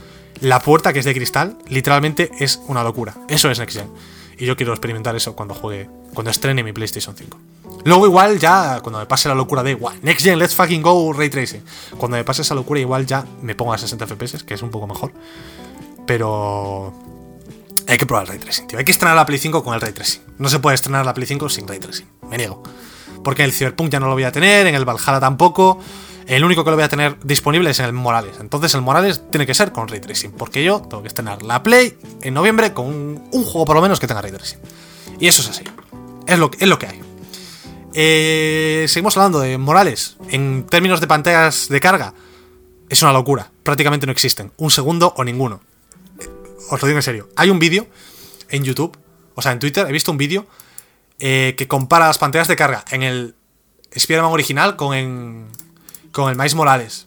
[0.41, 3.14] la puerta que es de cristal, literalmente es una locura.
[3.28, 3.91] Eso es Next Gen.
[4.39, 7.39] Y yo quiero experimentar eso cuando juegue, cuando estrene mi PlayStation 5.
[7.84, 11.30] Luego igual ya, cuando me pase la locura de, Next Gen, let's fucking go, Ray
[11.30, 11.62] Tracing.
[11.97, 14.70] Cuando me pase esa locura igual ya me pongo a 60 FPS, que es un
[14.70, 15.12] poco mejor.
[16.07, 16.93] Pero
[17.89, 18.78] hay que probar el ray tracing, tío.
[18.78, 20.22] Hay que estrenar la Play 5 con el ray tracing.
[20.39, 22.07] No se puede estrenar la Play 5 sin ray tracing.
[22.28, 22.62] Me niego.
[23.22, 25.78] Porque en el Cyberpunk ya no lo voy a tener, en el Valhalla tampoco.
[26.26, 28.36] El único que lo voy a tener disponible es el Morales.
[28.40, 30.32] Entonces el Morales tiene que ser con ray tracing.
[30.32, 34.00] Porque yo tengo que estrenar la Play en noviembre con un, juego por lo menos
[34.00, 34.58] que tenga ray tracing.
[35.20, 35.64] Y eso es así.
[36.26, 37.00] Es lo, es lo que hay.
[37.94, 40.16] Eh, seguimos hablando de Morales.
[40.30, 42.12] En términos de pantallas de carga,
[42.88, 43.50] es una locura.
[43.62, 44.52] Prácticamente no existen.
[44.56, 45.60] Un segundo o ninguno
[46.70, 47.28] os lo digo en serio.
[47.36, 47.86] Hay un vídeo
[48.48, 48.96] en YouTube,
[49.34, 50.46] o sea, en Twitter, he visto un vídeo
[51.18, 53.34] eh, que compara las pantallas de carga en el
[53.90, 55.46] Spider-Man original con, en,
[56.16, 57.06] con el Miles Morales.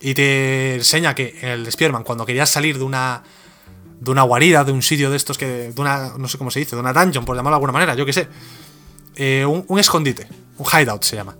[0.00, 3.24] Y te enseña que en el Spider-Man, cuando querías salir de una,
[4.00, 5.72] de una guarida, de un sitio de estos que.
[5.72, 6.12] de una.
[6.16, 8.12] no sé cómo se dice, de una dungeon, por llamarlo de alguna manera, yo qué
[8.12, 8.28] sé.
[9.16, 10.28] Eh, un, un escondite,
[10.58, 11.36] un hideout se llama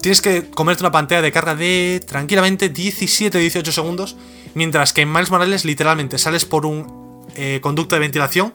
[0.00, 4.16] tienes que comerte una pantalla de carga de tranquilamente 17-18 segundos
[4.54, 8.52] Mientras que en Miles Morales literalmente sales por un eh, conducto de ventilación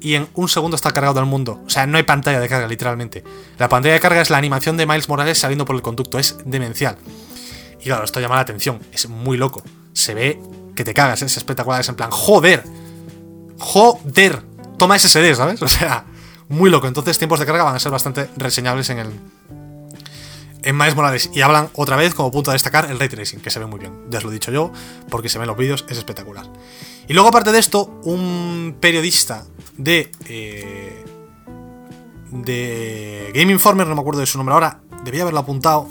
[0.00, 1.60] y en un segundo está cargado el mundo.
[1.66, 3.24] O sea, no hay pantalla de carga, literalmente.
[3.58, 6.18] La pantalla de carga es la animación de Miles Morales saliendo por el conducto.
[6.18, 6.96] Es demencial.
[7.80, 8.80] Y claro, esto llama la atención.
[8.92, 9.62] Es muy loco.
[9.92, 10.40] Se ve
[10.76, 11.80] que te cagas, es espectacular.
[11.80, 12.64] Es en plan, joder.
[13.58, 14.42] Joder.
[14.78, 15.62] Toma SSD, ¿sabes?
[15.68, 16.04] O sea,
[16.48, 16.86] muy loco.
[16.86, 19.08] Entonces, tiempos de carga van a ser bastante reseñables en el,
[20.62, 23.50] en Miles Morales y hablan otra vez como punto a destacar el ray tracing, que
[23.50, 23.92] se ve muy bien.
[24.10, 24.72] Ya os lo he dicho yo,
[25.10, 26.46] porque se ven los vídeos, es espectacular.
[27.08, 29.44] Y luego, aparte de esto, un periodista
[29.78, 30.10] de.
[30.26, 31.04] Eh,
[32.30, 35.88] de Game Informer, no me acuerdo de su nombre ahora, debía haberlo apuntado.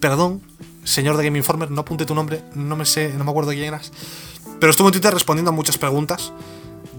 [0.00, 0.42] Perdón,
[0.84, 3.64] señor de Game Informer, no apunte tu nombre, no me sé, no me acuerdo quién
[3.64, 3.92] eras.
[4.60, 6.32] Pero estuvo en Twitter respondiendo a muchas preguntas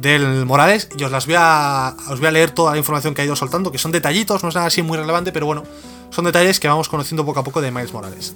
[0.02, 3.22] del Morales y os las voy a, os voy a leer toda la información que
[3.22, 5.64] ha ido soltando, que son detallitos, no es nada así muy relevante, pero bueno,
[6.10, 8.36] son detalles que vamos conociendo poco a poco de Miles Morales.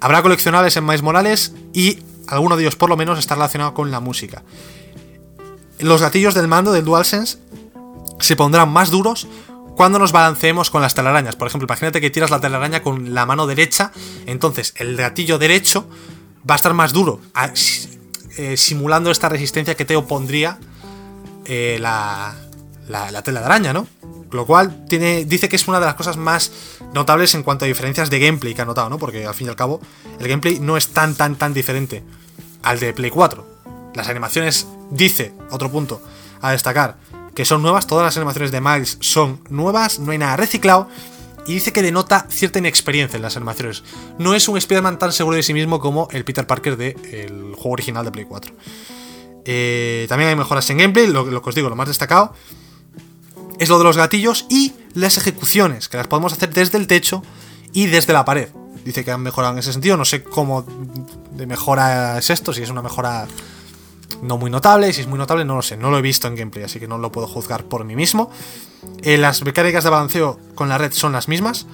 [0.00, 3.90] Habrá coleccionables en Miles Morales y alguno de ellos por lo menos está relacionado con
[3.90, 4.42] la música.
[5.82, 7.38] Los gatillos del mando del DualSense
[8.18, 9.26] se pondrán más duros
[9.76, 11.36] cuando nos balanceemos con las telarañas.
[11.36, 13.92] Por ejemplo, imagínate que tiras la telaraña con la mano derecha,
[14.26, 15.88] entonces el gatillo derecho
[16.48, 17.20] va a estar más duro,
[18.36, 20.58] eh, simulando esta resistencia que te opondría
[21.46, 22.34] eh, la,
[22.88, 23.86] la, la tela de araña, ¿no?
[24.30, 26.52] Lo cual tiene, dice que es una de las cosas más
[26.92, 28.98] notables en cuanto a diferencias de gameplay que ha notado, ¿no?
[28.98, 29.80] Porque al fin y al cabo,
[30.18, 32.04] el gameplay no es tan, tan, tan diferente
[32.62, 33.49] al de Play 4.
[33.94, 36.00] Las animaciones, dice, otro punto
[36.40, 36.96] a destacar,
[37.34, 40.88] que son nuevas, todas las animaciones de Miles son nuevas, no hay nada reciclado,
[41.46, 43.82] y dice que denota cierta inexperiencia en las animaciones.
[44.18, 47.70] No es un Spider-Man tan seguro de sí mismo como el Peter Parker del juego
[47.70, 48.54] original de Play 4.
[49.44, 52.34] Eh, también hay mejoras en gameplay, lo que os digo, lo más destacado
[53.60, 57.22] es lo de los gatillos y las ejecuciones, que las podemos hacer desde el techo
[57.74, 58.48] y desde la pared.
[58.86, 60.64] Dice que han mejorado en ese sentido, no sé cómo
[61.32, 63.28] de mejora es esto, si es una mejora
[64.22, 64.92] no muy notable.
[64.92, 66.88] Si es muy notable, no lo sé, no lo he visto en gameplay, así que
[66.88, 68.30] no lo puedo juzgar por mí mismo.
[69.02, 71.66] Eh, las mecánicas de balanceo con la red son las mismas,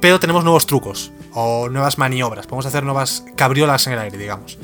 [0.00, 2.46] pero tenemos nuevos trucos o nuevas maniobras.
[2.46, 4.58] Podemos hacer nuevas cabriolas en el aire, digamos.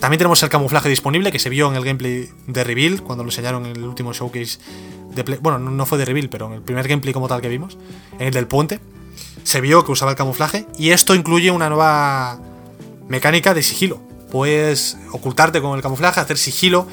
[0.00, 3.30] También tenemos el camuflaje disponible que se vio en el gameplay de Reveal, cuando lo
[3.30, 4.58] enseñaron en el último showcase
[5.14, 5.38] de Play.
[5.40, 7.78] Bueno, no fue de Reveal, pero en el primer gameplay como tal que vimos,
[8.18, 8.80] en el del puente,
[9.44, 10.66] se vio que usaba el camuflaje.
[10.78, 12.38] Y esto incluye una nueva
[13.08, 14.00] mecánica de sigilo.
[14.34, 16.88] Puedes ocultarte con el camuflaje, hacer sigilo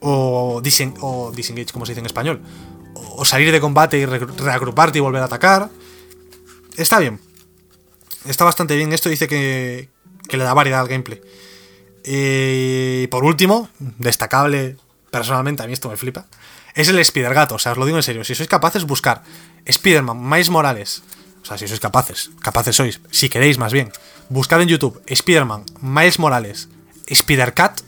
[0.00, 0.60] o,
[1.00, 2.42] o disengage, como se dice en español.
[3.16, 5.70] O salir de combate y reagruparte y volver a atacar.
[6.76, 7.20] Está bien.
[8.26, 8.92] Está bastante bien.
[8.92, 9.88] Esto dice que,
[10.28, 11.22] que le da variedad al gameplay.
[12.04, 14.76] Y por último, destacable,
[15.10, 16.26] personalmente, a mí esto me flipa,
[16.74, 17.54] es el Spider Gato.
[17.54, 18.24] O sea, os lo digo en serio.
[18.24, 19.22] Si sois capaces, buscar
[19.64, 21.02] Spider-Man, Miles Morales.
[21.42, 23.90] O sea, si sois capaces, capaces sois, si queréis más bien,
[24.28, 26.68] buscar en YouTube Spider-Man, Miles Morales,
[27.06, 27.80] Spider-Cat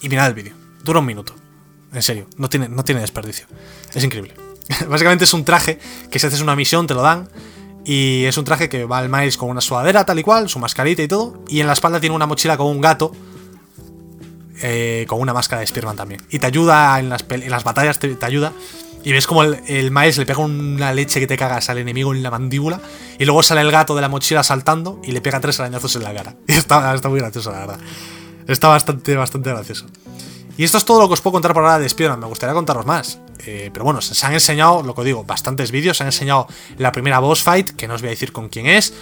[0.00, 0.54] y mirad el vídeo.
[0.82, 1.34] Dura un minuto.
[1.92, 3.46] En serio, no tiene, no tiene desperdicio.
[3.94, 4.34] Es increíble.
[4.88, 5.78] Básicamente es un traje
[6.10, 7.28] que si haces una misión te lo dan
[7.84, 10.58] y es un traje que va al Miles con una sudadera tal y cual, su
[10.58, 11.42] mascarita y todo.
[11.48, 13.12] Y en la espalda tiene una mochila con un gato.
[14.62, 16.20] Eh, con una máscara de Spearman también.
[16.28, 18.52] Y te ayuda en las, en las batallas, te, ayuda.
[19.02, 22.22] Y ves como el, el le pega una leche que te cagas al enemigo en
[22.22, 22.80] la mandíbula.
[23.18, 26.02] Y luego sale el gato de la mochila saltando y le pega tres arañazos en
[26.02, 26.36] la cara.
[26.46, 27.80] Y está, está muy gracioso, la verdad.
[28.46, 29.86] Está bastante, bastante gracioso.
[30.56, 32.20] Y esto es todo lo que os puedo contar por ahora de Spider-Man.
[32.20, 33.18] Me gustaría contaros más.
[33.46, 35.96] Eh, pero bueno, se han enseñado, lo que digo, bastantes vídeos.
[35.96, 36.46] Se han enseñado
[36.76, 38.92] la primera boss fight, que no os voy a decir con quién es.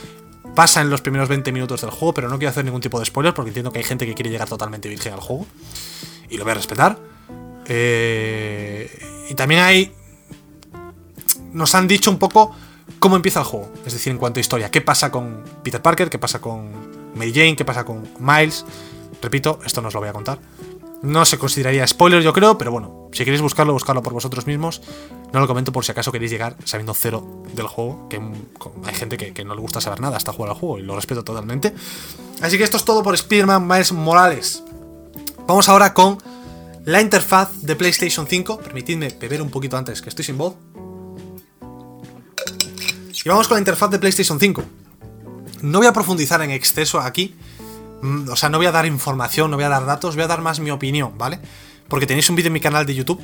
[0.54, 3.06] Pasa en los primeros 20 minutos del juego, pero no quiero hacer ningún tipo de
[3.06, 5.46] spoiler porque entiendo que hay gente que quiere llegar totalmente virgen al juego.
[6.30, 6.98] Y lo voy a respetar.
[7.68, 9.92] Eh, y también hay.
[11.52, 12.54] Nos han dicho un poco
[12.98, 13.70] cómo empieza el juego.
[13.86, 14.70] Es decir, en cuanto a historia.
[14.70, 16.10] ¿Qué pasa con Peter Parker?
[16.10, 16.70] ¿Qué pasa con
[17.14, 17.56] Mary Jane?
[17.56, 18.64] ¿Qué pasa con Miles?
[19.22, 20.38] Repito, esto no os lo voy a contar.
[21.02, 24.82] No se consideraría spoiler, yo creo, pero bueno, si queréis buscarlo, buscarlo por vosotros mismos.
[25.32, 28.20] No lo comento por si acaso queréis llegar sabiendo cero del juego, que
[28.84, 31.22] hay gente que, no le gusta saber nada hasta jugar al juego y lo respeto
[31.22, 31.72] totalmente.
[32.40, 34.64] Así que esto es todo por Spider-Man Miles Morales.
[35.46, 36.18] Vamos ahora con
[36.88, 38.60] la interfaz de PlayStation 5.
[38.60, 40.54] Permitidme beber un poquito antes, que estoy sin voz.
[43.24, 44.64] Y vamos con la interfaz de PlayStation 5.
[45.62, 47.34] No voy a profundizar en exceso aquí,
[48.00, 50.28] Mm, o sea, no voy a dar información, no voy a dar datos, voy a
[50.28, 51.40] dar más mi opinión, ¿vale?
[51.88, 53.20] Porque tenéis un vídeo en mi canal de YouTube.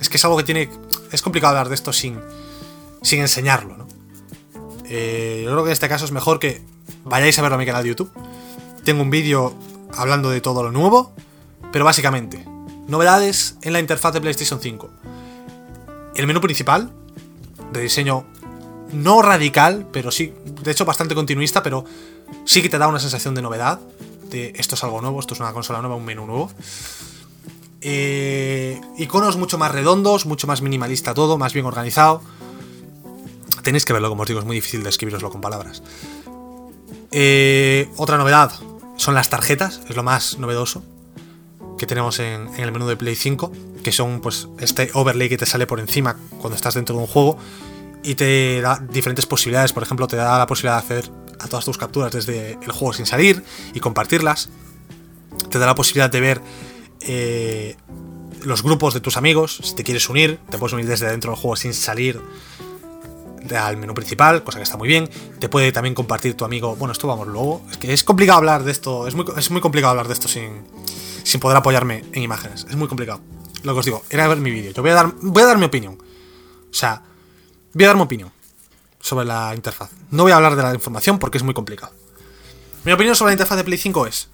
[0.00, 0.70] Es que es algo que tiene.
[1.10, 2.20] Es complicado hablar de esto sin,
[3.02, 3.88] sin enseñarlo, ¿no?
[4.84, 6.62] Eh, yo creo que en este caso es mejor que
[7.04, 8.10] vayáis a verlo a mi canal de YouTube.
[8.84, 9.54] Tengo un vídeo
[9.96, 11.12] hablando de todo lo nuevo,
[11.72, 12.44] pero básicamente,
[12.88, 14.90] novedades en la interfaz de PlayStation 5.
[16.16, 16.90] El menú principal,
[17.72, 18.24] de diseño
[18.92, 20.32] no radical, pero sí,
[20.62, 21.84] de hecho bastante continuista, pero
[22.44, 23.78] sí que te da una sensación de novedad,
[24.30, 26.50] de esto es algo nuevo, esto es una consola nueva, un menú nuevo.
[27.80, 32.22] Eh, iconos mucho más redondos, mucho más minimalista todo, más bien organizado.
[33.62, 35.82] Tenéis que verlo, como os digo, es muy difícil describiroslo con palabras.
[37.10, 38.52] Eh, otra novedad
[38.96, 40.82] son las tarjetas, es lo más novedoso
[41.78, 43.52] que tenemos en, el menú de Play 5,
[43.82, 47.06] que son pues este overlay que te sale por encima cuando estás dentro de un
[47.06, 47.38] juego
[48.02, 49.72] y te da diferentes posibilidades.
[49.72, 51.10] Por ejemplo, te da la posibilidad de hacer
[51.40, 53.42] a todas tus capturas desde el juego sin salir
[53.72, 54.50] y compartirlas.
[55.50, 56.40] Te da la posibilidad de ver
[57.00, 57.76] eh,
[58.42, 59.60] los grupos de tus amigos.
[59.62, 62.20] Si te quieres unir, te puedes unir desde dentro del juego sin salir
[63.56, 65.08] al menú principal, cosa que está muy bien.
[65.38, 66.76] Te puede también compartir tu amigo.
[66.76, 67.62] Bueno, esto vamos luego.
[67.70, 69.06] Es que es complicado hablar de esto.
[69.06, 70.64] Es muy, es muy complicado hablar de esto sin,
[71.28, 72.66] sin poder apoyarme en imágenes.
[72.70, 73.20] Es muy complicado.
[73.62, 74.72] Lo que os digo, era ver mi vídeo.
[74.72, 75.98] Yo voy a dar, voy a dar mi opinión.
[76.70, 77.02] O sea,
[77.74, 78.32] voy a dar mi opinión
[78.98, 79.90] sobre la interfaz.
[80.10, 81.92] No voy a hablar de la información porque es muy complicado.
[82.84, 84.30] Mi opinión sobre la interfaz de Play 5 es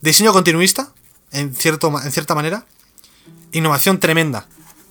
[0.00, 0.92] diseño continuista,
[1.30, 2.66] en, cierto, en cierta manera,
[3.52, 4.48] innovación tremenda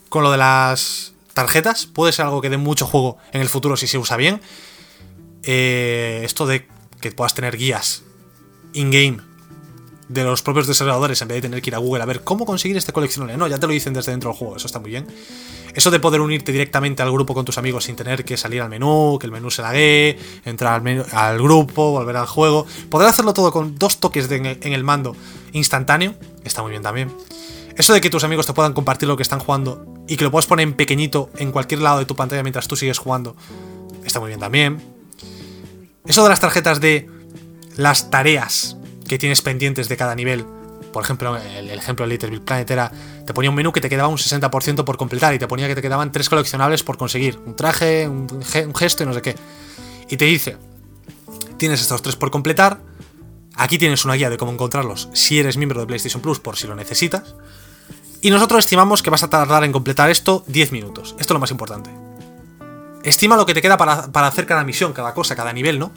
[0.08, 3.76] con lo de las tarjetas, puede ser algo que dé mucho juego en el futuro
[3.76, 4.40] si se usa bien.
[5.44, 6.70] Eh, esto de
[7.02, 8.04] que puedas tener guías
[8.72, 9.35] in-game
[10.08, 12.46] de los propios desarrolladores en vez de tener que ir a Google a ver cómo
[12.46, 13.38] conseguir este coleccionable.
[13.38, 15.08] No, ya te lo dicen desde dentro del juego, eso está muy bien.
[15.74, 18.70] Eso de poder unirte directamente al grupo con tus amigos sin tener que salir al
[18.70, 22.66] menú, que el menú se lague, entrar al, grupo, volver al juego.
[22.90, 25.16] Poder hacerlo todo con dos toques en el mando
[25.52, 27.12] instantáneo, está muy bien también.
[27.76, 30.32] Eso de que tus amigos te puedan compartir lo que están jugando y que lo
[30.32, 33.36] puedas poner en pequeñito en cualquier lado de tu pantalla mientras tú sigues jugando,
[34.06, 34.82] está muy bien también.
[36.06, 37.10] Eso de las tarjetas de
[37.76, 38.78] las tareas
[39.08, 40.46] que tienes pendientes de cada nivel
[40.96, 42.90] por ejemplo, el, ejemplo de Little Planet era,
[43.26, 45.76] te ponía un menú que te quedaba un 60% por completar y te ponía que
[45.76, 48.30] te quedaban tres coleccionables por conseguir, un traje, un,
[48.74, 49.36] gesto y no sé qué.
[50.10, 50.56] Y te dice,
[51.58, 52.80] tienes estos tres por completar,
[53.58, 56.68] Aquí tienes una guía de cómo encontrarlos si eres miembro de PlayStation Plus por si
[56.68, 57.36] lo necesitas.
[58.22, 61.16] Y nosotros estimamos que vas a tardar en completar esto 10 minutos.
[61.20, 61.90] Esto es lo más importante.
[63.04, 65.92] Estima lo que te queda para, para hacer cada misión, cada cosa, cada nivel, ¿no?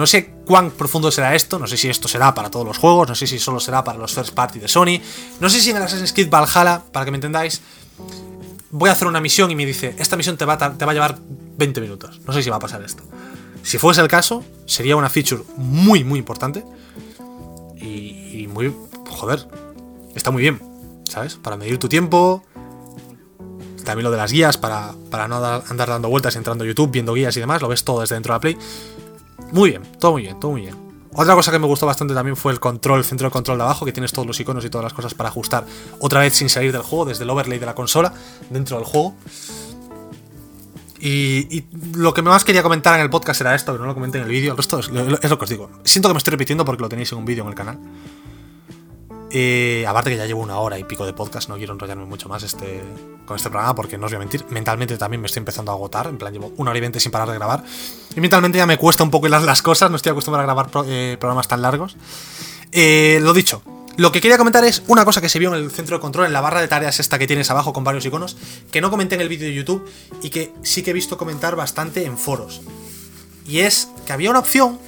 [0.00, 3.06] No sé cuán profundo será esto, no sé si esto será para todos los juegos,
[3.06, 4.98] no sé si solo será para los first party de Sony,
[5.40, 7.60] no sé si en el Assassin's Creed Valhalla, para que me entendáis,
[8.70, 10.92] voy a hacer una misión y me dice, esta misión te va, a, te va
[10.92, 11.18] a llevar
[11.58, 12.18] 20 minutos.
[12.26, 13.02] No sé si va a pasar esto.
[13.62, 16.64] Si fuese el caso, sería una feature muy, muy importante.
[17.76, 18.74] Y, muy...
[19.10, 19.46] Joder,
[20.14, 20.62] está muy bien,
[21.04, 21.34] ¿sabes?
[21.34, 22.42] Para medir tu tiempo.
[23.84, 27.12] También lo de las guías, para, para no andar dando vueltas entrando a YouTube, viendo
[27.12, 28.58] guías y demás, lo ves todo desde dentro de la Play.
[29.52, 30.90] Muy bien, todo muy bien, todo muy bien.
[31.12, 33.64] Otra cosa que me gustó bastante también fue el control, el centro de control de
[33.64, 35.66] abajo, que tienes todos los iconos y todas las cosas para ajustar
[35.98, 38.12] otra vez sin salir del juego, desde el overlay de la consola,
[38.48, 39.14] dentro del juego.
[41.00, 41.64] Y,
[41.94, 44.24] lo que más quería comentar en el podcast era esto, que no lo comenté en
[44.24, 44.52] el vídeo.
[44.52, 45.70] El resto es, es, lo que os digo.
[45.82, 47.78] Siento que me estoy repitiendo porque lo tenéis en un vídeo en el canal.
[49.32, 52.28] Eh, aparte que ya llevo una hora y pico de podcast, no quiero enrollarme mucho
[52.28, 52.82] más este,
[53.24, 55.74] con este programa porque no os voy a mentir, mentalmente también me estoy empezando a
[55.74, 57.62] agotar, en plan llevo una hora y veinte sin parar de grabar
[58.16, 61.16] y mentalmente ya me cuesta un poco las, cosas, no estoy acostumbrado a grabar eh,
[61.20, 61.96] programas tan largos.
[62.72, 63.62] Eh, lo dicho,
[63.96, 66.26] lo que quería comentar es una cosa que se vio en el centro de control,
[66.26, 68.36] en la barra de tareas esta que tienes abajo con varios iconos,
[68.72, 69.88] que no comenté en el vídeo de YouTube
[70.22, 72.62] y que sí que he visto comentar bastante en foros.
[73.46, 74.78] Y es que había una opción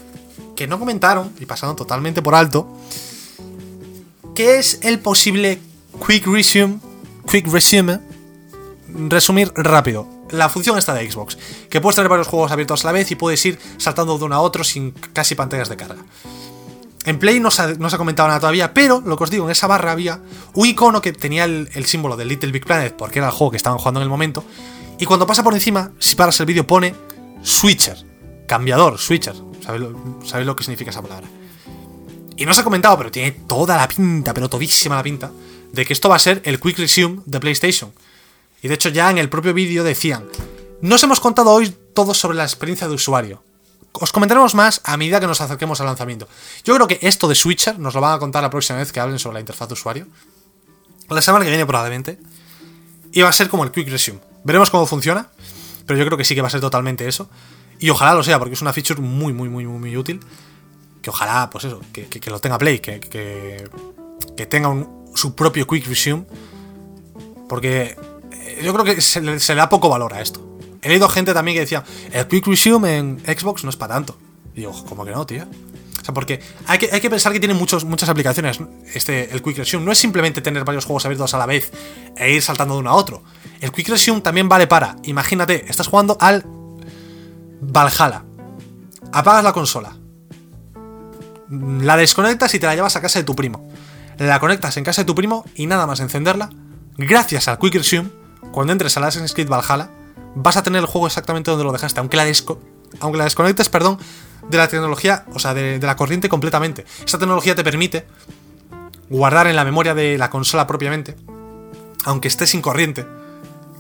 [0.57, 2.67] que no comentaron y pasaron totalmente por alto,
[4.35, 5.61] ¿Qué es el posible
[6.07, 6.79] Quick Resume?
[7.31, 8.01] Quick Resume.
[8.89, 10.09] Resumir rápido.
[10.31, 11.37] La función está de Xbox,
[11.69, 14.35] que puedes tener varios juegos abiertos a la vez y puedes ir saltando de uno
[14.35, 16.03] a otro sin casi pantallas de carga.
[17.05, 19.67] En Play no se, ha, comentado nada todavía, pero lo que os digo, en esa
[19.67, 20.21] barra había
[20.55, 23.59] un icono que tenía el, símbolo del Little Big Planet, porque era el juego que
[23.59, 24.45] estaban jugando en el momento.
[24.99, 26.95] Y cuando pasa por encima, si paras el vídeo, pone
[27.43, 27.99] Switcher,
[28.47, 29.35] cambiador, Switcher.
[29.63, 31.29] ¿Sabéis lo, ¿Sabéis lo que significa esa palabra?
[32.43, 35.31] Y no se ha comentado, pero tiene toda la pinta, pero todísima la pinta,
[35.71, 37.93] de que esto va a ser el Quick Resume de PlayStation.
[38.63, 40.27] Y de hecho ya en el propio vídeo decían,
[40.81, 43.45] nos hemos contado hoy todo sobre la experiencia de usuario.
[43.93, 46.27] Os comentaremos más a medida que nos acerquemos al lanzamiento.
[46.65, 48.99] Yo creo que esto de Switcher nos lo van a contar la próxima vez que
[48.99, 50.09] hablen sobre la interfaz de usuario.
[51.11, 52.19] La semana que viene probablemente.
[53.13, 54.19] Y va a ser como el Quick Resume.
[54.43, 55.29] Veremos cómo funciona,
[55.87, 57.31] pero yo creo que sí que va a ser totalmente eso.
[57.79, 60.19] Y ojalá lo sea, porque es una feature muy, muy, muy, muy, muy útil
[61.03, 63.01] que ojalá, pues eso, que, que, lo tenga Play, que,
[64.37, 66.25] que tenga un, su propio Quick Resume,
[67.49, 67.97] porque
[68.33, 70.59] eh, yo creo que se le, da poco valor a esto.
[70.81, 74.17] He leído gente también que decía, el Quick Resume en Xbox no es para tanto.
[74.55, 75.45] Y digo, ¿cómo que no, tío?
[75.45, 78.59] O sea, porque hay que, hay que pensar que tiene muchos, muchas aplicaciones
[78.93, 79.85] este, el Quick Resume.
[79.85, 81.71] No es simplemente tener varios juegos abiertos a la vez
[82.17, 83.23] e ir saltando de uno a otro.
[83.61, 86.45] El Quick Resume también vale para, imagínate, estás jugando al
[87.61, 88.25] Valhalla.
[89.13, 89.97] Apagas la consola,
[91.53, 93.69] la desconectas y te la llevas a casa de tu primo.
[94.19, 96.51] La conectas en casa de tu primo y nada más encenderla,
[96.97, 98.11] gracias al Quick Resume,
[98.53, 99.91] cuando entres al Assassin's Creed Valhalla,
[100.35, 102.25] vas a tener el juego exactamente donde lo dejaste, aunque la,
[103.01, 103.99] aunque la desconectes, perdón,
[104.49, 106.85] de la tecnología, o sea, de, la corriente completamente.
[107.05, 108.07] Esta tecnología te permite
[109.11, 111.17] guardar en la memoria de la consola propiamente,
[112.05, 113.07] aunque esté sin corriente,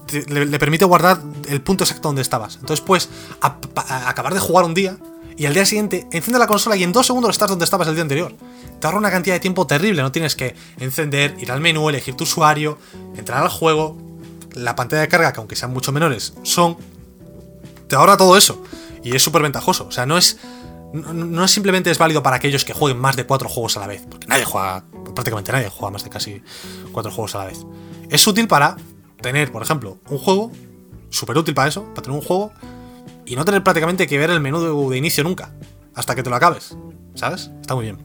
[0.06, 2.58] te, le, le, permite guardar el punto exacto donde estabas.
[2.60, 3.08] Entonces,
[3.40, 3.56] a,
[4.08, 4.96] acabar de jugar un día
[5.36, 7.94] y al día siguiente enciende la consola y en dos segundos estás donde estabas el
[7.94, 8.34] día anterior.
[8.80, 12.14] Te ahorra una cantidad de tiempo terrible, no tienes que encender, ir al menú, elegir
[12.14, 12.78] tu usuario,
[13.16, 13.96] entrar al juego,
[14.54, 16.76] la pantalla de carga, que aunque sean mucho menores, son...
[17.88, 18.62] Te ahorra todo eso.
[19.04, 19.86] Y es súper ventajoso.
[19.86, 20.38] O sea, no es...
[20.92, 23.86] No, no, simplemente es válido para aquellos que jueguen más de cuatro juegos a la
[23.86, 24.84] vez, porque nadie juega,
[25.14, 26.42] prácticamente nadie juega más de casi
[26.92, 27.64] cuatro juegos a la vez.
[28.10, 28.76] Es útil para
[29.22, 30.52] tener, por ejemplo, un juego,
[31.08, 32.52] súper útil para eso, para tener un juego
[33.26, 35.52] y no tener prácticamente que ver el menú de, inicio nunca,
[35.94, 36.76] hasta que te lo acabes,
[37.14, 37.50] ¿sabes?
[37.60, 37.98] Está muy bien.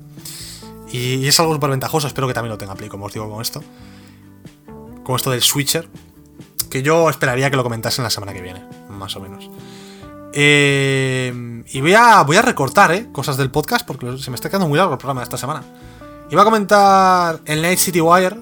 [0.92, 3.42] Y, es algo súper ventajoso, espero que también lo tenga Play, como os digo con
[3.42, 3.64] esto.
[5.04, 5.88] Con esto del Switcher,
[6.70, 9.50] que yo esperaría que lo comentasen la semana que viene, más o menos.
[10.34, 13.08] Eh, y voy a, voy a recortar ¿eh?
[13.12, 15.64] cosas del podcast porque se me está quedando muy largo el programa de esta semana.
[16.30, 18.36] Iba a comentar el Night City Wire,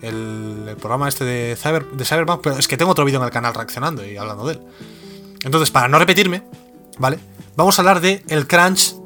[0.00, 3.26] el, el programa este de, Cyber, de Cyberpunk, pero es que tengo otro vídeo en
[3.26, 4.60] el canal reaccionando y hablando de él.
[5.44, 6.42] Entonces, para no repetirme,
[6.98, 7.18] ¿vale?
[7.56, 8.96] Vamos a hablar de el crunch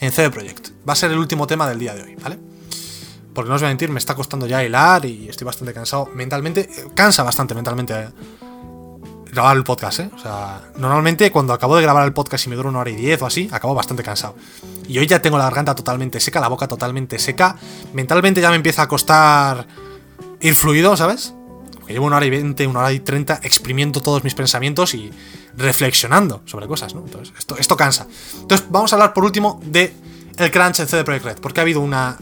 [0.00, 0.70] en CD Projekt.
[0.86, 2.38] Va a ser el último tema del día de hoy, ¿vale?
[3.32, 6.06] Porque no os voy a mentir, me está costando ya hilar y estoy bastante cansado
[6.14, 6.68] mentalmente.
[6.94, 8.08] Cansa bastante mentalmente eh,
[9.32, 10.10] grabar el podcast, ¿eh?
[10.14, 12.96] O sea, normalmente cuando acabo de grabar el podcast y me dura una hora y
[12.96, 14.36] diez o así, acabo bastante cansado.
[14.86, 17.56] Y hoy ya tengo la garganta totalmente seca, la boca totalmente seca.
[17.92, 19.66] Mentalmente ya me empieza a costar
[20.40, 21.34] ir fluido, ¿sabes?
[21.72, 25.10] Porque llevo una hora y veinte, una hora y treinta exprimiendo todos mis pensamientos y
[25.56, 27.02] reflexionando sobre cosas, ¿no?
[27.02, 28.06] Entonces, esto, esto cansa.
[28.40, 29.94] Entonces, vamos a hablar por último de
[30.38, 32.18] el crunch en CD Projekt Red, porque ha habido una...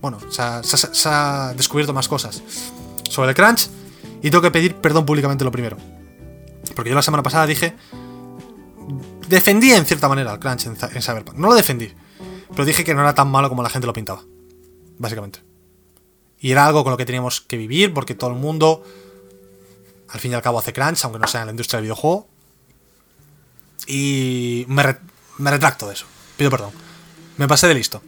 [0.00, 2.42] Bueno, se ha, descubierto más cosas
[3.08, 3.68] sobre el crunch
[4.22, 5.76] y tengo que pedir perdón públicamente lo primero.
[6.74, 7.74] Porque yo la semana pasada dije...
[9.28, 11.36] Defendí en cierta manera el crunch en Cyberpunk.
[11.36, 11.92] No lo defendí,
[12.50, 14.22] pero dije que no era tan malo como la gente lo pintaba.
[14.98, 15.40] Básicamente.
[16.40, 18.82] Y era algo con lo que teníamos que vivir porque todo el mundo,
[20.10, 22.28] al fin y al cabo, hace crunch, aunque no sea en la industria del videojuego.
[23.86, 24.82] Y me,
[25.38, 26.06] retracto de eso.
[26.36, 26.72] Pido perdón.
[27.36, 28.02] Me pasé de listo.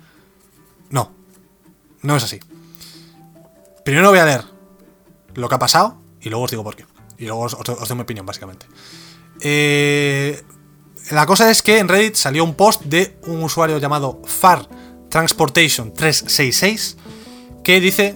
[0.90, 1.12] No.
[2.02, 2.40] No es así.
[3.84, 4.44] Primero voy a leer
[5.34, 6.84] lo que ha pasado y luego os digo por qué.
[7.18, 8.66] Y luego os, doy mi opinión, básicamente.
[9.40, 10.42] Eh,
[11.10, 14.68] la cosa es que en Reddit salió un post de un usuario llamado Far
[15.08, 16.96] Transportation 366
[17.64, 18.14] que dice,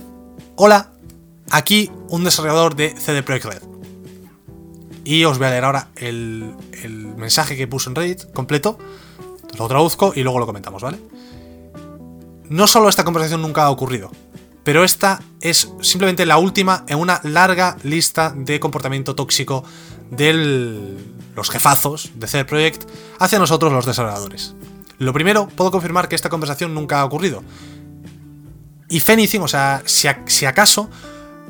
[0.56, 0.92] hola,
[1.50, 3.73] aquí un desarrollador de CD Projekt Red.
[5.04, 6.54] Y os voy a leer ahora el,
[7.16, 8.78] mensaje que puso en Reddit completo,
[9.58, 10.98] lo traduzco y luego lo comentamos, ¿vale?
[12.48, 14.10] No solo esta conversación nunca ha ocurrido,
[14.62, 19.64] pero esta es simplemente la última en una larga lista de comportamiento tóxico
[20.10, 20.96] de
[21.34, 24.54] los jefazos de CD Projekt hacia nosotros los desarrolladores.
[24.98, 27.42] Lo primero, puedo confirmar que esta conversación nunca ha ocurrido,
[28.88, 30.88] y Anything, o sea, si, acaso,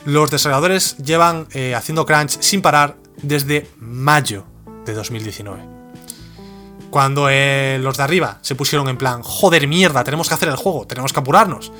[0.04, 4.44] los desarrolladores llevan eh, haciendo crunch sin parar desde mayo
[4.84, 5.62] de 2019.
[6.90, 10.56] Cuando eh, los de arriba se pusieron en plan, joder mierda, tenemos que hacer el
[10.56, 11.72] juego, tenemos que apurarnos.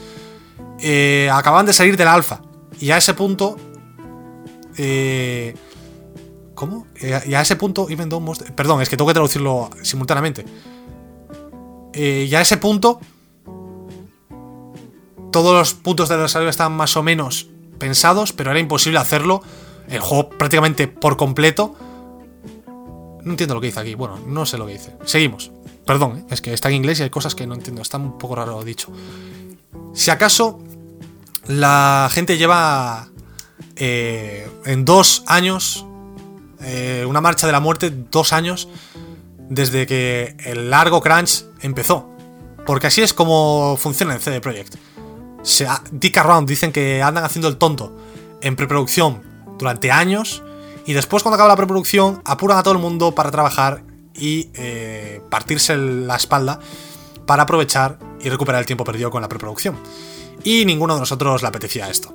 [0.81, 2.41] Eh, acaban de salir del alfa.
[2.81, 3.57] Y a ese punto...
[6.55, 6.87] ¿Cómo?
[7.01, 7.87] y a ese punto...
[8.57, 10.45] Perdón, es que tengo que traducirlo simultáneamente.
[11.95, 13.01] y a ese punto
[15.35, 17.49] todos los puntos de desarrollo estaban más o menos
[17.81, 19.43] pensados, pero era imposible hacerlo.
[19.89, 21.75] El juego prácticamente por completo.
[23.23, 23.95] No entiendo lo que dice aquí.
[23.95, 24.97] Bueno, no sé lo que dice.
[25.05, 25.51] Seguimos.
[25.87, 26.27] Perdón, ¿eh?
[26.31, 27.83] es que está en inglés y hay cosas que no entiendo.
[27.83, 28.93] Está un poco raro dicho.
[29.95, 30.61] Si acaso
[31.47, 33.09] la gente lleva
[33.77, 35.87] eh, en dos años,
[36.63, 38.69] eh, una marcha de la muerte, dos años,
[39.49, 42.11] desde que el largo crunch empezó.
[42.67, 44.77] Porque así es como funciona en CD Projekt
[45.45, 47.95] se dick around, dicen que andan haciendo el tonto
[48.41, 49.23] en preproducción
[49.59, 50.43] durante años
[50.87, 55.21] y después cuando acaba la preproducción apuran a todo el mundo para trabajar y eh,
[55.31, 56.61] partirse la espalda
[57.27, 59.77] para aprovechar y recuperar el tiempo perdido con la preproducción.
[60.45, 62.15] Y ninguno de nosotros le apetecía esto.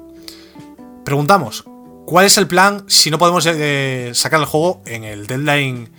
[1.04, 1.66] Preguntamos,
[2.06, 5.90] ¿cuál es el plan si no podemos eh, sacar el juego en el deadline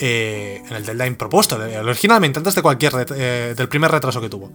[0.00, 4.50] eh, en el deadline propuesto, originalmente, antes de cualquier del primer retraso que tuvo.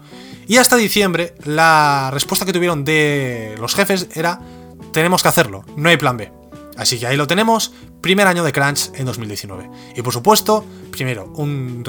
[0.48, 4.42] Y hasta diciembre, la respuesta que tuvieron de los jefes era:
[4.92, 6.32] tenemos que hacerlo, no hay plan B.
[6.78, 9.70] Así que ahí lo tenemos, primer año de Crunch en 2019.
[9.98, 11.84] Y por supuesto, primero un,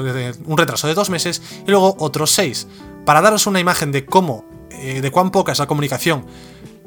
[0.57, 2.67] retraso de dos meses y luego otros seis.
[3.05, 6.25] Para daros una imagen de cómo, eh, de cuán poca es la comunicación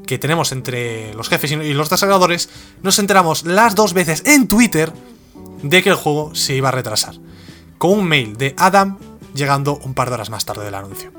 [0.06, 2.50] que tenemos entre los jefes y los desarrolladores,
[2.82, 4.92] nos enteramos las dos veces en Twitter
[5.62, 7.14] de que el juego se iba a retrasar,
[7.78, 8.98] con un mail de Adam
[9.34, 11.10] llegando un par de horas más tarde del anuncio.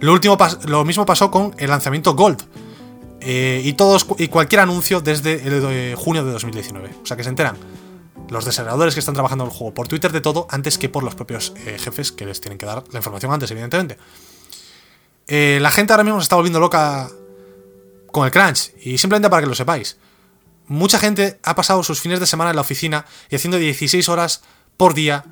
[0.00, 0.36] Lo, último
[0.66, 2.42] lo mismo pasó con el lanzamiento Gold
[3.20, 6.90] eh, y, todos, y cualquier anuncio desde el de junio de 2019.
[7.02, 7.56] O sea que se enteran
[8.28, 11.02] los desarrolladores que están trabajando en el juego por Twitter de todo antes que por
[11.02, 13.96] los propios eh, jefes que les tienen que dar la información antes, evidentemente.
[15.26, 17.08] Eh, la gente ahora mismo se está volviendo loca
[18.12, 19.98] con el crunch y simplemente para que lo sepáis
[20.68, 24.42] mucha gente ha pasado sus fines de semana en la oficina y haciendo 16 horas
[24.76, 25.24] por día,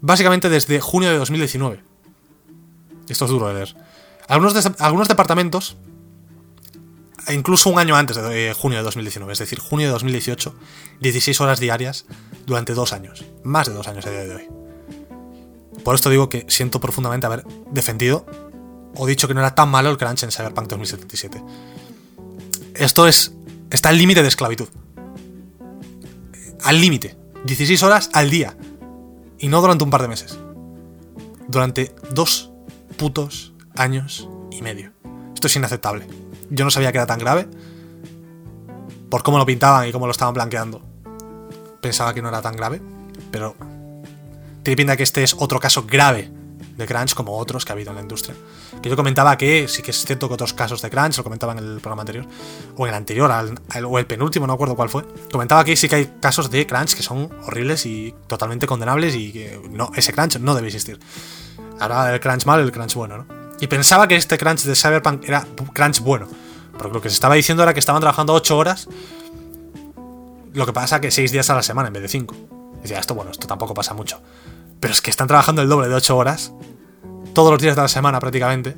[0.00, 1.82] básicamente desde junio de 2019.
[3.08, 3.76] Esto es duro de leer.
[4.26, 5.76] Algunos, algunos departamentos,
[7.32, 10.54] incluso un año antes de junio de 2019, es decir, junio de 2018,
[11.00, 12.06] 16 horas diarias
[12.46, 14.48] durante dos años, más de dos años a día de hoy.
[15.84, 18.26] Por esto digo que siento profundamente haber defendido
[18.94, 21.42] o dicho que no era tan malo el crunch en Cyberpunk 2077.
[22.74, 23.32] Esto es
[23.70, 24.68] está al límite de esclavitud.
[26.62, 27.16] Al límite.
[27.44, 28.56] 16 horas al día.
[29.38, 30.38] Y no durante un par de meses.
[31.46, 32.50] Durante dos
[32.96, 34.92] putos años y medio.
[35.34, 36.06] Esto es inaceptable.
[36.50, 37.48] Yo no sabía que era tan grave.
[39.10, 40.82] Por cómo lo pintaban y cómo lo estaban blanqueando.
[41.80, 42.80] Pensaba que no era tan grave.
[43.30, 43.54] Pero
[44.62, 46.30] tiene pinta que este es otro caso grave
[46.78, 48.36] de crunch como otros que ha habido en la industria.
[48.80, 51.52] Que yo comentaba que sí que es cierto que otros casos de crunch, lo comentaba
[51.52, 52.26] en el programa anterior,
[52.76, 53.30] o en el anterior,
[53.84, 56.94] o el penúltimo, no acuerdo cuál fue, comentaba que sí que hay casos de crunch
[56.94, 61.00] que son horribles y totalmente condenables y que no, ese crunch no debe existir.
[61.80, 63.37] Ahora el crunch malo y el crunch bueno, ¿no?
[63.60, 66.28] Y pensaba que este crunch de Cyberpunk era crunch bueno,
[66.76, 68.88] porque lo que se estaba diciendo era que estaban trabajando 8 horas,
[70.54, 72.34] lo que pasa que 6 días a la semana en vez de 5.
[72.82, 74.20] Decía, esto bueno, esto tampoco pasa mucho.
[74.80, 76.52] Pero es que están trabajando el doble de 8 horas
[77.34, 78.76] todos los días de la semana prácticamente,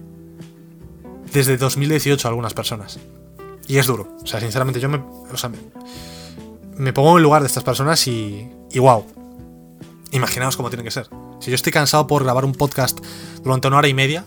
[1.33, 2.99] desde 2018 algunas personas.
[3.67, 4.17] Y es duro.
[4.23, 5.51] O sea, sinceramente, yo me, o sea,
[6.77, 9.07] me, pongo en el lugar de estas personas y, y wow.
[10.13, 11.09] Imaginaos cómo tiene que ser.
[11.39, 12.99] Si yo estoy cansado por grabar un podcast
[13.43, 14.25] durante una hora y media,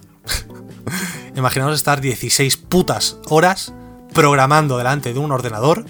[1.36, 3.74] imaginaos estar 16 putas horas
[4.14, 5.86] programando delante de un ordenador.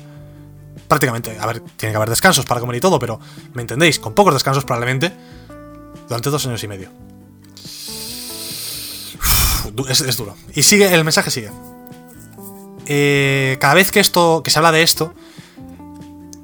[0.88, 3.20] Prácticamente, a ver, tiene que haber descansos para comer y todo, pero
[3.53, 5.11] me entendéis, con pocos descansos probablemente,
[6.07, 6.90] durante dos años y medio.
[9.88, 10.36] es, duro.
[10.53, 11.52] Y sigue, el mensaje sigue.
[12.86, 15.14] Eh, cada vez que esto, que se habla de esto,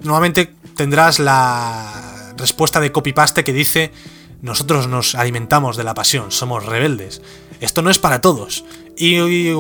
[0.02, 3.92] nuevamente tendrás la respuesta de copy-paste que dice
[4.42, 7.22] nosotros nos alimentamos de la pasión, somos rebeldes.
[7.60, 8.64] Esto no es para todos.
[8.98, 9.54] Y,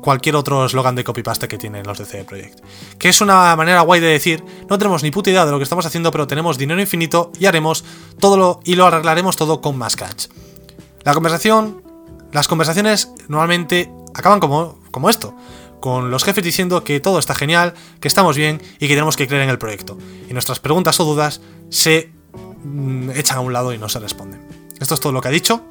[0.00, 2.60] cualquier otro eslogan de copy-paste que tienen los de CD Projekt.
[2.98, 5.64] Que es una manera guay de decir, no tenemos ni puta idea de lo que
[5.64, 7.84] estamos haciendo, pero tenemos dinero infinito y haremos
[8.20, 10.28] todo lo y lo arreglaremos todo con más crunch.
[11.04, 11.82] La conversación,
[12.32, 15.34] las conversaciones normalmente acaban como, como esto
[15.80, 19.28] con los jefes diciendo que todo está genial, que estamos bien y que tenemos que
[19.28, 19.96] creer en el proyecto.
[20.28, 21.40] Y nuestras preguntas o dudas
[21.70, 22.15] se mm,
[23.14, 24.40] echan a un lado y no se responden.
[24.80, 25.62] Esto es todo lo que ha dicho.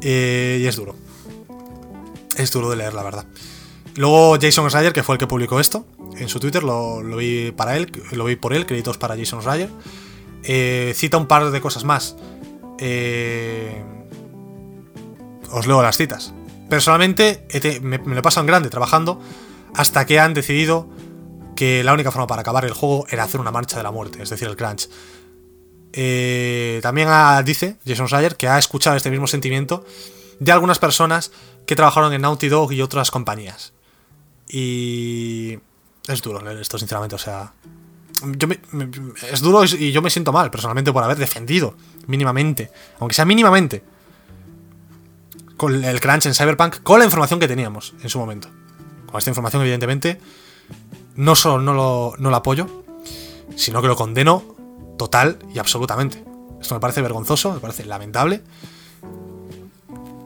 [0.00, 0.94] Eh, y es duro.
[2.36, 3.26] Es duro de leer, la verdad.
[3.96, 5.86] Luego Jason Schreier, que fue el que publicó esto,
[6.18, 9.70] en su Twitter, lo, vi para él, lo vi por él, créditos para Jason Schreier.
[10.44, 12.16] Eh, cita un par de cosas más.
[12.78, 13.82] Eh,
[15.50, 16.34] os leo las citas.
[16.68, 17.46] Personalmente
[17.82, 19.20] me, lo he pasado en grande trabajando
[19.74, 20.88] hasta que han decidido
[21.56, 24.22] que la única forma para acabar el juego era hacer una marcha de la muerte,
[24.22, 24.88] es decir, el crunch.
[25.92, 27.08] Eh, también
[27.44, 29.84] dice Jason Schreier que ha escuchado este mismo sentimiento
[30.38, 31.32] de algunas personas
[31.66, 33.72] que trabajaron en Naughty Dog y otras compañías.
[34.48, 35.58] Y
[36.06, 37.54] es duro leer esto, sinceramente, o sea...
[39.30, 41.76] es duro y yo me siento mal, personalmente, por haber defendido
[42.06, 42.70] mínimamente,
[43.00, 43.82] aunque sea mínimamente,
[45.56, 48.48] con el crunch en Cyberpunk con la información que teníamos en su momento.
[49.06, 50.20] Con esta información, evidentemente,
[51.16, 52.84] no solo no lo, no lo apoyo,
[53.56, 54.42] sino que lo condeno
[54.96, 56.24] total y absolutamente.
[56.60, 58.42] Esto me parece vergonzoso, me parece lamentable.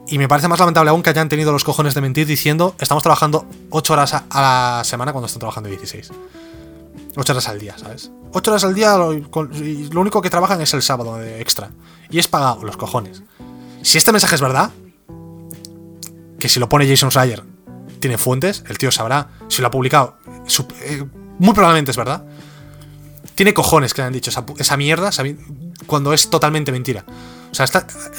[0.07, 3.01] Y me parece más lamentable aún que hayan tenido los cojones de mentir diciendo estamos
[3.01, 6.11] trabajando 8 horas a, la semana cuando están trabajando 16.
[7.15, 8.11] 8 horas al día, ¿sabes?
[8.33, 8.97] 8 horas al día
[9.53, 11.71] y lo único que trabajan es el sábado extra.
[12.09, 13.23] Y es pagado, los cojones.
[13.83, 14.71] Si este mensaje es verdad,
[16.39, 17.43] que si lo pone Jason Schreier
[17.99, 20.17] tiene fuentes, el tío sabrá si lo ha publicado.
[20.81, 21.05] Eh,
[21.39, 22.23] muy probablemente es verdad.
[23.35, 25.09] Tiene cojones que le han dicho esa, mierda
[25.87, 27.05] cuando es totalmente mentira.
[27.51, 27.65] O sea,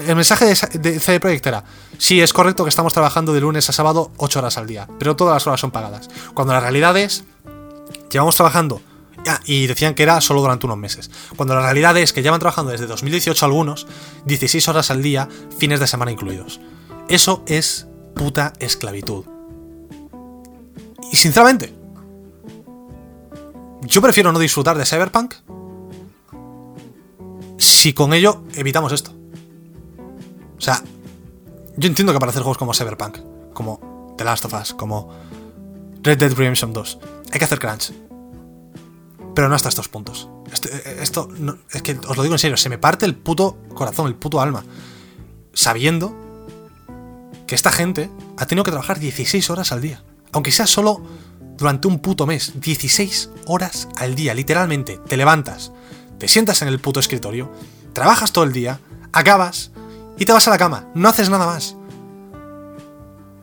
[0.06, 0.54] el mensaje de,
[1.00, 1.64] CD Projekt era,
[1.96, 5.16] sí, es correcto que estamos trabajando de lunes a sábado 8 horas al día, pero
[5.16, 6.10] todas las horas son pagadas.
[6.34, 7.24] Cuando la realidad es,
[8.10, 8.82] llevamos trabajando,
[9.46, 12.72] y decían que era solo durante unos meses, cuando la realidad es que llevan trabajando
[12.72, 13.86] desde 2018 algunos,
[14.26, 16.60] 16 horas al día, fines de semana incluidos.
[17.08, 19.24] Eso es puta esclavitud.
[21.10, 21.74] Y sinceramente,
[23.82, 25.34] yo prefiero no disfrutar de Cyberpunk
[27.58, 29.12] si con ello evitamos esto.
[30.56, 30.82] O sea,
[31.76, 33.18] yo entiendo que para hacer juegos como Cyberpunk,
[33.52, 35.10] como The Last of Us, como
[36.02, 36.98] Red Dead Redemption 2,
[37.32, 37.92] hay que hacer crunch.
[39.34, 40.28] Pero no hasta estos puntos.
[41.00, 41.28] Esto,
[41.70, 44.40] es que os lo digo en serio, se me parte el puto corazón, el puto
[44.40, 44.64] alma.
[45.54, 46.14] Sabiendo
[47.46, 50.02] que esta gente ha tenido que trabajar 16 horas al día.
[50.32, 51.02] Aunque sea solo
[51.56, 52.52] durante un puto mes.
[52.60, 54.98] 16 horas al día, literalmente.
[55.06, 55.72] Te levantas,
[56.18, 57.52] te sientas en el puto escritorio,
[57.92, 58.80] trabajas todo el día,
[59.12, 59.70] acabas
[60.18, 60.88] y te vas a la cama.
[60.94, 61.76] No haces nada más.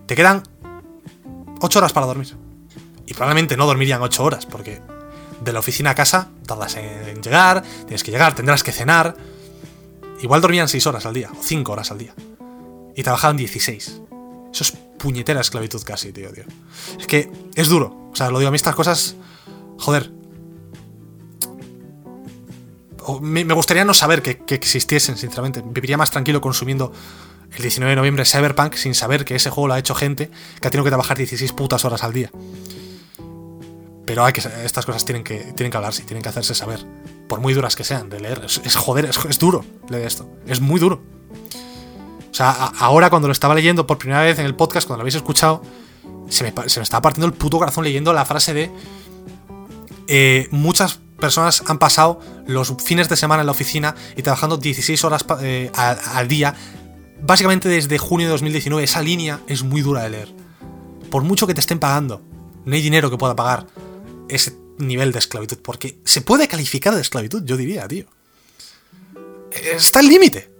[0.05, 0.43] Te quedan
[1.61, 2.35] 8 horas para dormir.
[3.05, 4.81] Y probablemente no dormirían 8 horas, porque
[5.43, 9.15] de la oficina a casa tardas en llegar, tienes que llegar, tendrás que cenar.
[10.21, 12.13] Igual dormían 6 horas al día, o 5 horas al día
[12.99, 14.01] y trabajaban 16.
[14.51, 16.43] Eso es puñetera esclavitud casi, tío, tío.
[16.99, 18.09] Es que es duro.
[18.11, 19.15] O sea, lo digo a mí estas cosas.
[19.79, 20.11] Joder.
[23.21, 25.63] Me, gustaría no saber que, existiesen, sinceramente.
[25.65, 26.93] Viviría más tranquilo consumiendo
[27.51, 30.29] el 19 de noviembre Cyberpunk sin saber que ese juego lo ha hecho gente
[30.61, 32.29] que ha tenido que trabajar 16 putas horas al día.
[34.05, 36.85] Pero hay que, estas cosas tienen que, tienen que hablarse, tienen que hacerse saber.
[37.27, 38.43] Por muy duras que sean de leer.
[38.45, 40.29] Es, joder, es, es duro leer esto.
[40.45, 41.18] Es muy duro.
[42.31, 45.03] O sea, ahora cuando lo estaba leyendo por primera vez en el podcast, cuando lo
[45.03, 45.61] habéis escuchado,
[46.29, 48.71] se me, estaba partiendo el puto corazón leyendo la frase de
[50.07, 55.03] eh, muchas personas han pasado los fines de semana en la oficina y trabajando 16
[55.03, 56.55] horas eh, al, día.
[57.21, 60.33] Básicamente desde junio de 2019 esa línea es muy dura de leer.
[61.11, 62.21] Por mucho que te estén pagando,
[62.65, 63.67] no hay dinero que pueda pagar
[64.29, 65.57] ese nivel de esclavitud.
[65.61, 68.05] Porque se puede calificar de esclavitud, yo diría, tío.
[69.51, 70.51] Está el límite.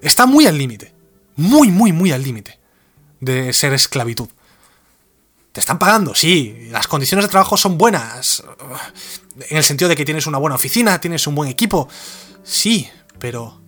[0.00, 0.94] está muy al límite.
[1.40, 2.58] Muy, muy, muy al límite
[3.20, 4.28] de ser esclavitud.
[5.52, 6.68] Te están pagando, sí.
[6.70, 8.44] Las condiciones de trabajo son buenas.
[9.48, 11.88] En el sentido de que tienes una buena oficina, tienes un buen equipo.
[12.42, 13.58] Sí, pero...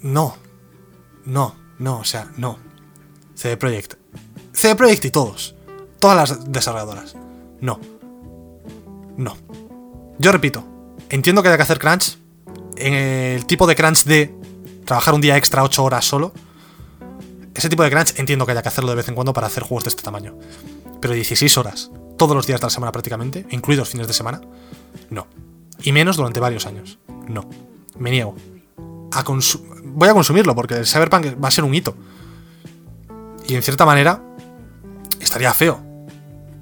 [0.00, 0.36] No.
[1.24, 2.60] No, no, o sea, no.
[3.34, 3.94] CD Projekt.
[4.52, 5.56] CD Projekt y todos.
[5.98, 7.16] Todas las desarrolladoras.
[7.60, 7.80] No.
[9.16, 9.36] No.
[10.20, 10.64] Yo repito,
[11.08, 12.18] entiendo que haya que hacer crunch.
[12.76, 14.37] En el tipo de crunch de
[14.88, 16.32] trabajar un día extra 8 horas solo.
[17.54, 19.62] Ese tipo de crunch entiendo que haya que hacerlo de vez en cuando para hacer
[19.62, 20.36] juegos de este tamaño.
[21.00, 24.40] Pero 16 horas, todos los días de la semana prácticamente, incluidos fines de semana,
[25.10, 25.26] no.
[25.82, 26.98] Y menos durante varios años.
[27.28, 27.48] No.
[27.98, 28.34] Me niego.
[29.12, 29.22] A
[29.84, 31.94] Voy a consumirlo porque el Cyberpunk va a ser un hito.
[33.46, 34.22] Y en cierta manera,
[35.20, 35.82] estaría feo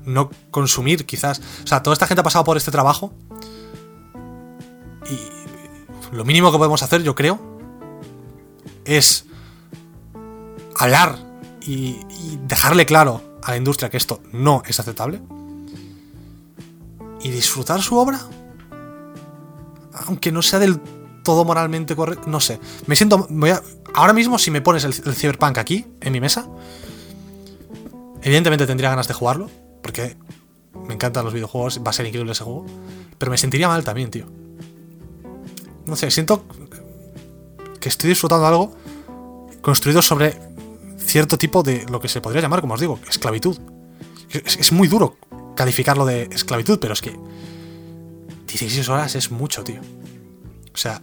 [0.04, 1.40] no consumir, quizás.
[1.64, 3.12] O sea, toda esta gente ha pasado por este trabajo.
[5.10, 7.55] Y lo mínimo que podemos hacer, yo creo,
[8.86, 9.26] es
[10.78, 11.18] hablar
[11.60, 11.98] y,
[12.46, 15.20] dejarle claro a la industria que esto no es aceptable.
[17.22, 18.20] Y disfrutar su obra.
[20.06, 20.80] Aunque no sea del
[21.24, 22.28] todo moralmente correcto.
[22.28, 22.60] No sé.
[22.86, 23.28] Me siento.
[23.94, 26.46] ahora mismo, si me pones el, el Cyberpunk aquí, en mi mesa.
[28.22, 29.50] Evidentemente tendría ganas de jugarlo
[29.82, 30.16] porque
[30.86, 32.66] me encantan los videojuegos, va a ser increíble ese juego,
[33.18, 34.26] pero me sentiría mal también, tío.
[35.86, 36.44] No sé, siento
[37.86, 38.76] estoy disfrutando algo
[39.62, 40.38] construido sobre
[40.98, 43.58] cierto tipo de lo que se podría llamar, como os digo, esclavitud.
[44.30, 45.16] Es, muy duro
[45.54, 47.16] calificarlo de esclavitud, pero es que
[48.46, 49.80] 16 horas es mucho, tío.
[50.74, 51.02] O sea,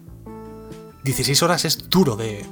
[1.04, 2.46] 16 horas es duro de...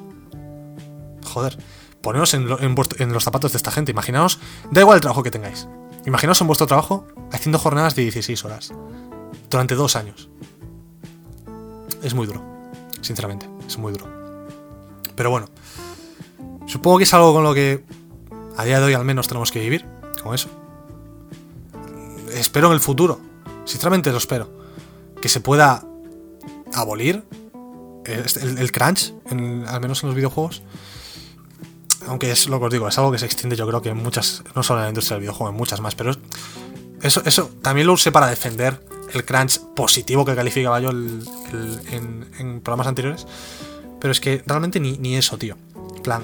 [1.26, 1.58] Joder,
[2.02, 4.40] poneros en, en los zapatos de esta gente, imaginaos,
[4.72, 5.68] da igual el trabajo que tengáis.
[6.06, 8.74] Imaginaos en vuestro trabajo haciendo jornadas de 16 horas
[9.49, 10.30] durante dos años.
[12.02, 12.41] Es muy duro,
[13.02, 14.20] sinceramente, es muy duro.
[15.22, 15.49] Pero bueno,
[16.65, 17.84] supongo que es algo con lo que
[18.57, 19.85] a día de hoy al menos tenemos que vivir,
[20.23, 20.49] con eso.
[22.34, 23.22] Espero en el futuro,
[23.65, 24.49] sinceramente lo espero,
[25.22, 25.85] que se pueda
[26.73, 27.23] abolir
[28.06, 30.64] el, crunch, al menos en los videojuegos,
[32.07, 33.98] aunque es lo que os digo, es algo que se extiende yo creo que en
[33.98, 36.14] muchas, no solo en la industria del videojuego, en muchas más, pero
[37.03, 38.84] eso, eso también lo usé para defender
[39.14, 43.27] el crunch positivo que calificaba yo en, programas anteriores,
[44.02, 45.56] pero es que realmente ni, ni eso, tío.
[46.03, 46.23] Plan,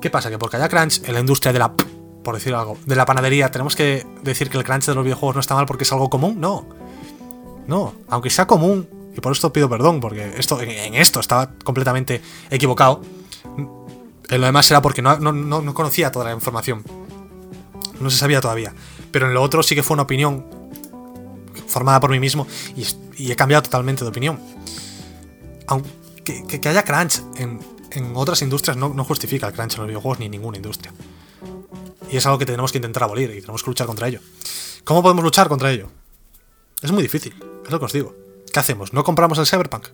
[0.00, 0.30] ¿qué pasa?
[0.30, 3.50] Que porque haya crunch en la industria de la, por decir algo, de la panadería,
[3.50, 6.10] tenemos que decir que el crunch de los videojuegos no está mal porque es algo
[6.10, 6.66] común, no.
[7.68, 12.20] No, aunque sea común, y por esto pido perdón, porque esto, en esto estaba completamente
[12.50, 13.02] equivocado
[14.32, 16.82] en lo demás era porque no, conocía toda la información.
[18.00, 18.74] No se sabía todavía.
[19.10, 20.46] Pero en lo otro sí que fue una opinión
[21.66, 24.40] formada por mí mismo y, he cambiado totalmente de opinión.
[25.66, 25.90] Aunque
[26.24, 27.60] que, haya crunch en,
[28.14, 30.92] otras industrias no, no, justifica el crunch en los videojuegos ni en ninguna industria.
[32.10, 34.20] Y es algo que tenemos que intentar abolir y tenemos que luchar contra ello.
[34.84, 35.88] ¿Cómo podemos luchar contra ello?
[36.82, 37.34] Es muy difícil,
[37.64, 38.14] es lo que os digo.
[38.52, 38.92] ¿Qué hacemos?
[38.92, 39.88] ¿No compramos el Cyberpunk?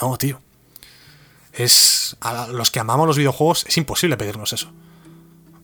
[0.00, 0.40] No, tío
[1.58, 4.70] es a los que amamos los videojuegos es imposible pedirnos eso.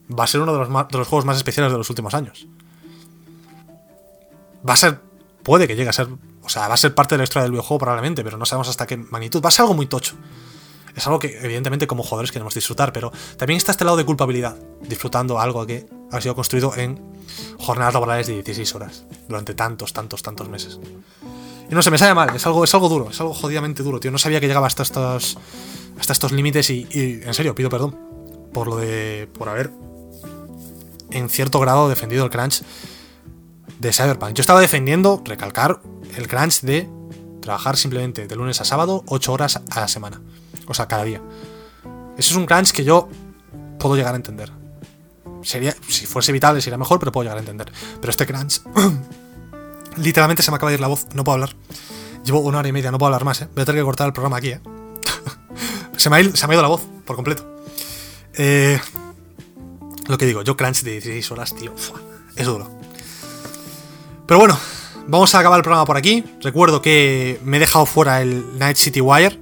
[0.07, 2.47] Va a ser uno de los, de los, juegos más especiales de los últimos años.
[4.67, 4.99] Va a ser,
[5.41, 6.09] puede que llegue a ser,
[6.45, 8.69] o sea, va a ser parte de la historia del videojuego probablemente, pero no sabemos
[8.69, 9.41] hasta qué magnitud.
[9.43, 10.15] Va a ser algo muy tocho.
[10.95, 14.55] Es algo que evidentemente como jugadores queremos disfrutar, pero también está este lado de culpabilidad,
[14.81, 17.01] disfrutando algo que ha sido construido en
[17.59, 20.79] jornadas laborales de 16 horas, durante tantos, tantos, tantos meses.
[21.69, 23.99] Y no sé, me sale mal, es algo, es algo duro, es algo jodidamente duro,
[23.99, 24.11] tío.
[24.11, 25.37] No sabía que llegaba hasta estos
[25.99, 27.97] hasta estos límites y, en serio, pido perdón
[28.53, 29.27] por lo de.
[29.37, 29.71] por haber
[31.11, 32.63] en cierto grado defendido el crunch
[33.79, 34.33] de Cyberpunk.
[34.33, 35.81] Yo estaba defendiendo, recalcar,
[36.15, 36.89] el crunch de
[37.41, 40.21] trabajar simplemente de lunes a sábado 8 horas a la semana.
[40.67, 41.21] O sea, cada día.
[42.17, 43.09] Eso es un crunch que yo
[43.79, 44.51] puedo llegar a entender.
[45.43, 47.71] Sería, si fuese vital sería mejor, pero puedo llegar a entender.
[47.99, 48.61] Pero este crunch...
[49.97, 51.55] literalmente se me acaba de ir la voz, no puedo hablar.
[52.23, 53.47] Llevo una hora y media, no puedo hablar más, ¿eh?
[53.53, 54.61] Voy a tener que cortar el programa aquí, ¿eh?
[55.97, 57.45] Se me, ha ido, la voz por completo.
[58.33, 58.79] Eh,
[60.07, 61.73] lo que digo, yo crunch de 16 horas, tío.
[62.35, 62.69] Es duro.
[64.27, 64.57] Pero bueno,
[65.07, 66.23] vamos a acabar el programa por aquí.
[66.41, 69.39] Recuerdo que me he dejado fuera el Night City Wire,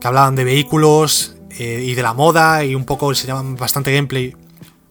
[0.00, 3.92] que hablaban de vehículos eh, y de la moda y un poco se llaman bastante
[3.92, 4.34] gameplay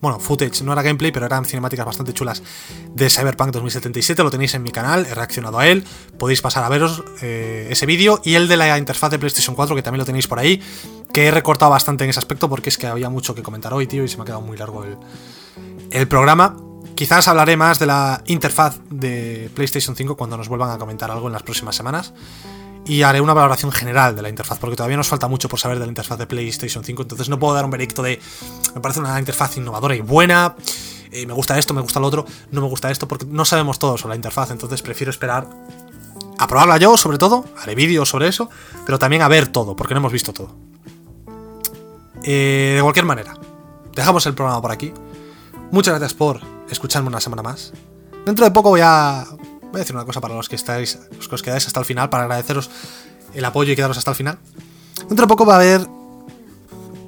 [0.06, 2.44] bueno, footage, no era gameplay, pero eran cinemáticas bastante chulas
[2.94, 5.84] de Cyberpunk 2077, lo tenéis en mi canal, he reaccionado a él,
[6.20, 9.76] podéis pasar a veros eh, ese vídeo y el de la interfaz de PlayStation 4,
[9.76, 10.62] que también lo tenéis por ahí,
[11.12, 13.88] que he recortado bastante en ese aspecto porque es que había mucho que comentar hoy,
[13.88, 14.96] tío, y se me ha quedado muy largo el,
[15.90, 16.56] el programa.
[16.96, 21.28] Quizás hablaré más de la interfaz de PlayStation 5 cuando nos vuelvan a comentar algo
[21.28, 22.14] en las próximas semanas.
[22.88, 25.80] y haré una valoración general de la interfaz, porque todavía nos falta mucho por saber
[25.80, 28.22] de la interfaz de PlayStation 5, entonces no puedo dar un veredicto de
[28.76, 30.56] me parece una interfaz innovadora y buena,
[31.12, 33.80] eh, me gusta esto, me gusta lo otro, no me gusta esto, porque no sabemos
[33.80, 35.48] todo sobre la interfaz, entonces prefiero esperar
[36.38, 38.52] a probarla yo, sobre todo, haré vídeos sobre eso,
[38.86, 40.56] pero también a ver todo, porque no hemos visto todo.
[42.22, 43.34] Eh, de cualquier manera,
[43.96, 44.94] dejamos el programa por aquí.
[45.72, 47.74] Muchas gracias por escucharme una semana más.
[48.26, 49.26] Dentro de poco voy a,
[49.62, 51.86] voy a decir una cosa para los que estáis, los que os quedáis hasta el
[51.86, 52.70] final, para agradeceros
[53.34, 54.40] el apoyo y quedaros hasta el final.
[55.08, 55.88] Dentro de poco va a haber,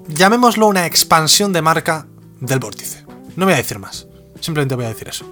[0.07, 2.05] llamémoslo una expansión de marca
[2.39, 3.05] del vórtice.
[3.35, 4.07] No voy a decir más,
[4.39, 5.25] simplemente voy a decir eso.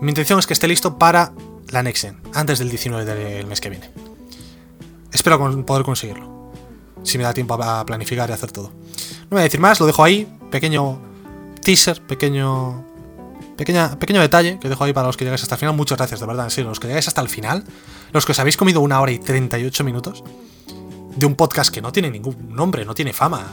[0.00, 1.32] Mi intención es que esté listo para
[1.70, 3.90] la Next Gen, antes del 19 del mes que viene.
[5.12, 6.52] Espero poder conseguirlo,
[7.02, 8.68] si me da tiempo a planificar y hacer todo.
[8.68, 11.00] No voy a decir más, lo dejo ahí, pequeño
[11.62, 12.84] teaser, pequeño
[13.58, 15.74] Pequeña, pequeño detalle que dejo ahí para los que llegáis hasta el final.
[15.74, 16.70] Muchas gracias, de verdad, en serio.
[16.70, 17.64] Los que llegáis hasta el final,
[18.12, 20.22] los que os habéis comido una hora y 38 minutos
[21.16, 23.44] de un podcast que no tiene ningún nombre, no tiene fama.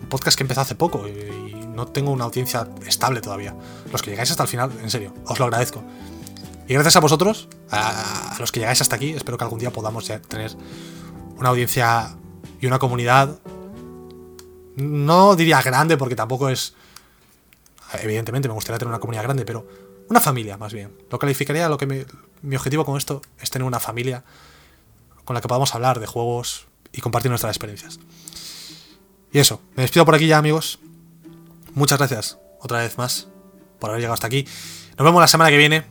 [0.00, 3.54] Un podcast que empezó hace poco y, no tengo una audiencia estable todavía.
[3.92, 5.82] Los que llegáis hasta el final, en serio, os lo agradezco.
[6.66, 10.10] Y gracias a vosotros, a, los que llegáis hasta aquí, espero que algún día podamos
[10.28, 10.52] tener
[11.36, 12.16] una audiencia
[12.60, 13.40] y una comunidad.
[14.76, 16.74] No diría grande porque tampoco es
[18.02, 19.66] Evidentemente me gustaría tener una comunidad grande, pero
[20.08, 20.96] una familia más bien.
[21.10, 22.06] Lo calificaría, lo que
[22.42, 24.24] mi objetivo con esto es tener una familia
[25.24, 27.98] con la que podamos hablar de juegos y compartir nuestras experiencias.
[29.32, 30.78] Y eso, me despido por aquí ya amigos.
[31.74, 33.28] Muchas gracias otra vez más
[33.80, 34.46] por haber llegado hasta aquí.
[34.96, 35.84] Nos vemos la semana que viene.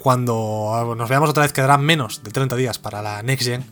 [0.00, 3.64] Cuando nos veamos otra vez quedarán menos de 30 días para la Next Gen.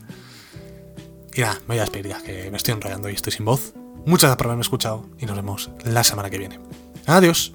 [1.33, 3.73] Y nada, me voy a despedir ya, que me estoy enrollando y estoy sin voz.
[4.05, 6.59] Muchas gracias por haberme escuchado y nos vemos la semana que viene.
[7.07, 7.53] Adiós.